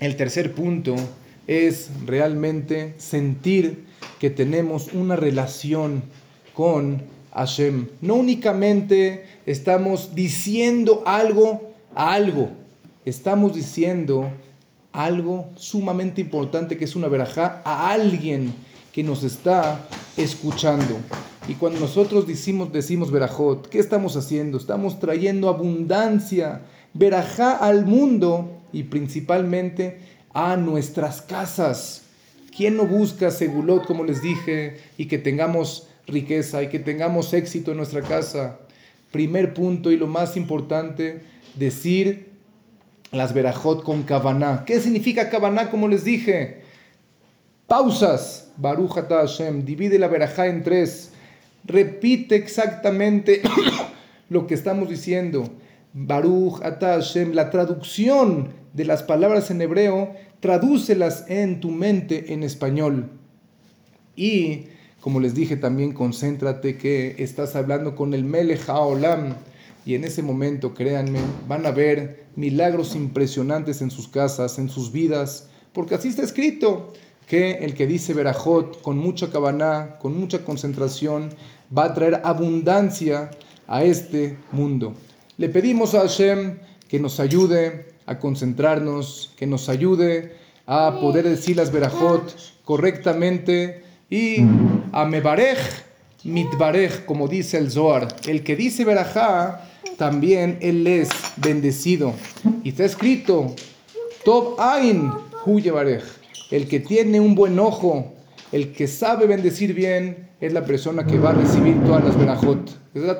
el 0.00 0.16
tercer 0.16 0.54
punto 0.54 0.94
es 1.46 1.90
realmente 2.04 2.94
sentir 2.98 3.86
que 4.20 4.30
tenemos 4.30 4.92
una 4.92 5.16
relación 5.16 6.02
con 6.54 7.02
Hashem. 7.32 7.88
No 8.00 8.14
únicamente 8.14 9.24
estamos 9.46 10.14
diciendo 10.14 11.02
algo 11.06 11.72
a 11.94 12.12
algo, 12.12 12.50
estamos 13.04 13.54
diciendo 13.54 14.30
algo 14.92 15.48
sumamente 15.56 16.20
importante 16.20 16.76
que 16.76 16.84
es 16.84 16.96
una 16.96 17.08
verajá 17.08 17.62
a 17.64 17.90
alguien 17.90 18.52
que 18.92 19.02
nos 19.02 19.22
está 19.22 19.88
escuchando. 20.18 20.98
Y 21.48 21.54
cuando 21.54 21.80
nosotros 21.80 22.26
decimos, 22.26 22.72
decimos 22.72 23.10
verajot, 23.10 23.68
¿qué 23.68 23.78
estamos 23.78 24.16
haciendo? 24.16 24.58
Estamos 24.58 25.00
trayendo 25.00 25.48
abundancia, 25.48 26.62
verajá 26.92 27.52
al 27.56 27.86
mundo 27.86 28.60
y 28.72 28.82
principalmente 28.84 30.00
a 30.34 30.56
nuestras 30.56 31.22
casas. 31.22 32.02
¿Quién 32.54 32.76
no 32.76 32.86
busca 32.86 33.30
segulot, 33.30 33.86
como 33.86 34.04
les 34.04 34.20
dije, 34.20 34.78
y 34.98 35.06
que 35.06 35.18
tengamos 35.18 35.88
riqueza 36.06 36.62
y 36.62 36.68
que 36.68 36.80
tengamos 36.80 37.32
éxito 37.32 37.70
en 37.70 37.78
nuestra 37.78 38.02
casa? 38.02 38.58
Primer 39.12 39.54
punto 39.54 39.90
y 39.90 39.96
lo 39.96 40.06
más 40.06 40.36
importante, 40.36 41.22
decir 41.54 42.28
las 43.10 43.32
verajot 43.32 43.82
con 43.82 44.02
kavaná. 44.02 44.64
¿Qué 44.66 44.80
significa 44.80 45.30
kavaná, 45.30 45.70
como 45.70 45.88
les 45.88 46.04
dije? 46.04 46.67
Pausas. 47.68 48.50
Baruch 48.56 48.94
Hashem. 48.94 49.64
Divide 49.64 49.98
la 49.98 50.08
verajá 50.08 50.46
en 50.46 50.64
tres. 50.64 51.12
Repite 51.64 52.34
exactamente 52.34 53.42
lo 54.30 54.46
que 54.46 54.54
estamos 54.54 54.88
diciendo. 54.88 55.50
Baruch 55.92 56.60
Hashem. 56.60 57.34
La 57.34 57.50
traducción 57.50 58.48
de 58.72 58.84
las 58.86 59.02
palabras 59.02 59.50
en 59.50 59.60
hebreo, 59.60 60.14
tradúcelas 60.40 61.26
en 61.28 61.60
tu 61.60 61.70
mente 61.70 62.32
en 62.32 62.42
español. 62.42 63.10
Y, 64.16 64.64
como 65.00 65.20
les 65.20 65.34
dije 65.34 65.56
también, 65.56 65.92
concéntrate 65.92 66.78
que 66.78 67.16
estás 67.18 67.54
hablando 67.54 67.94
con 67.94 68.14
el 68.14 68.24
Melech 68.24 68.66
Haolam. 68.66 69.34
Y 69.84 69.94
en 69.94 70.04
ese 70.04 70.22
momento, 70.22 70.72
créanme, 70.72 71.20
van 71.46 71.66
a 71.66 71.70
ver 71.70 72.24
milagros 72.34 72.96
impresionantes 72.96 73.82
en 73.82 73.90
sus 73.90 74.08
casas, 74.08 74.58
en 74.58 74.70
sus 74.70 74.90
vidas, 74.90 75.50
porque 75.74 75.94
así 75.94 76.08
está 76.08 76.22
escrito 76.22 76.94
que 77.28 77.58
el 77.58 77.74
que 77.74 77.86
dice 77.86 78.14
Berajot 78.14 78.80
con 78.80 78.96
mucha 78.96 79.30
cabana, 79.30 79.96
con 80.00 80.18
mucha 80.18 80.44
concentración, 80.44 81.30
va 81.76 81.84
a 81.84 81.94
traer 81.94 82.22
abundancia 82.24 83.30
a 83.66 83.84
este 83.84 84.38
mundo. 84.50 84.94
Le 85.36 85.48
pedimos 85.50 85.94
a 85.94 86.00
Hashem 86.00 86.58
que 86.88 86.98
nos 86.98 87.20
ayude 87.20 87.92
a 88.06 88.18
concentrarnos, 88.18 89.32
que 89.36 89.46
nos 89.46 89.68
ayude 89.68 90.32
a 90.66 90.98
poder 91.00 91.28
decir 91.28 91.56
las 91.56 91.70
Berajot 91.70 92.34
correctamente 92.64 93.84
y 94.10 94.38
a 94.92 95.04
Mebarej, 95.04 95.58
Mitbarej, 96.24 97.04
como 97.04 97.28
dice 97.28 97.58
el 97.58 97.70
Zohar. 97.70 98.08
El 98.26 98.42
que 98.42 98.56
dice 98.56 98.84
Berajá, 98.84 99.68
también 99.98 100.58
él 100.62 100.86
es 100.86 101.10
bendecido. 101.36 102.14
Y 102.64 102.70
está 102.70 102.84
escrito, 102.84 103.54
Top 104.24 104.58
Ain 104.58 105.12
Huye 105.44 105.70
Barej. 105.70 106.17
El 106.50 106.66
que 106.66 106.80
tiene 106.80 107.20
un 107.20 107.34
buen 107.34 107.58
ojo, 107.58 108.12
el 108.52 108.72
que 108.72 108.86
sabe 108.86 109.26
bendecir 109.26 109.74
bien, 109.74 110.28
es 110.40 110.52
la 110.52 110.64
persona 110.64 111.04
que 111.04 111.18
va 111.18 111.30
a 111.30 111.34
recibir 111.34 111.82
todas 111.84 112.04
las 112.04 112.16
verajot. 112.16 112.70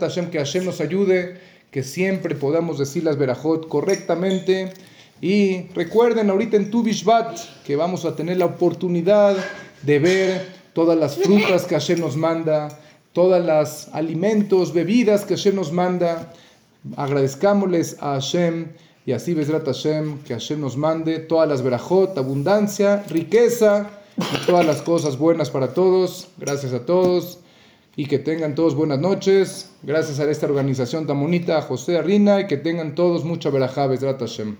Hashem, 0.00 0.30
que 0.30 0.38
Hashem 0.38 0.64
nos 0.64 0.80
ayude, 0.80 1.38
que 1.70 1.82
siempre 1.82 2.34
podamos 2.34 2.78
decir 2.78 3.04
las 3.04 3.18
verajot 3.18 3.68
correctamente. 3.68 4.72
Y 5.20 5.68
recuerden 5.74 6.30
ahorita 6.30 6.56
en 6.56 6.70
Tu 6.70 6.82
Bishvat 6.82 7.38
que 7.66 7.76
vamos 7.76 8.04
a 8.04 8.14
tener 8.14 8.36
la 8.36 8.46
oportunidad 8.46 9.36
de 9.82 9.98
ver 9.98 10.46
todas 10.72 10.96
las 10.96 11.16
frutas 11.16 11.64
que 11.64 11.74
Hashem 11.74 11.98
nos 11.98 12.16
manda, 12.16 12.68
todos 13.12 13.44
los 13.44 13.88
alimentos, 13.92 14.72
bebidas 14.72 15.24
que 15.24 15.34
Hashem 15.34 15.56
nos 15.56 15.72
manda. 15.72 16.32
Agradezcámosles 16.96 17.96
a 18.00 18.14
Hashem 18.14 18.68
y 19.08 19.12
así 19.12 19.32
Besrat 19.32 19.64
Hashem, 19.64 20.18
que 20.18 20.34
Hashem 20.34 20.60
nos 20.60 20.76
mande 20.76 21.18
todas 21.18 21.48
las 21.48 21.62
verajot, 21.62 22.18
abundancia, 22.18 23.04
riqueza 23.08 23.88
y 24.18 24.44
todas 24.44 24.66
las 24.66 24.82
cosas 24.82 25.16
buenas 25.16 25.48
para 25.48 25.72
todos. 25.72 26.28
Gracias 26.36 26.74
a 26.74 26.84
todos 26.84 27.38
y 27.96 28.04
que 28.04 28.18
tengan 28.18 28.54
todos 28.54 28.74
buenas 28.74 28.98
noches. 28.98 29.70
Gracias 29.82 30.20
a 30.20 30.30
esta 30.30 30.44
organización 30.44 31.06
tan 31.06 31.18
bonita, 31.18 31.62
José 31.62 31.96
Arina, 31.96 32.40
y 32.40 32.46
que 32.48 32.58
tengan 32.58 32.94
todos 32.94 33.24
mucha 33.24 33.48
verajá, 33.48 33.86
Besrat 33.86 34.20
Hashem. 34.20 34.58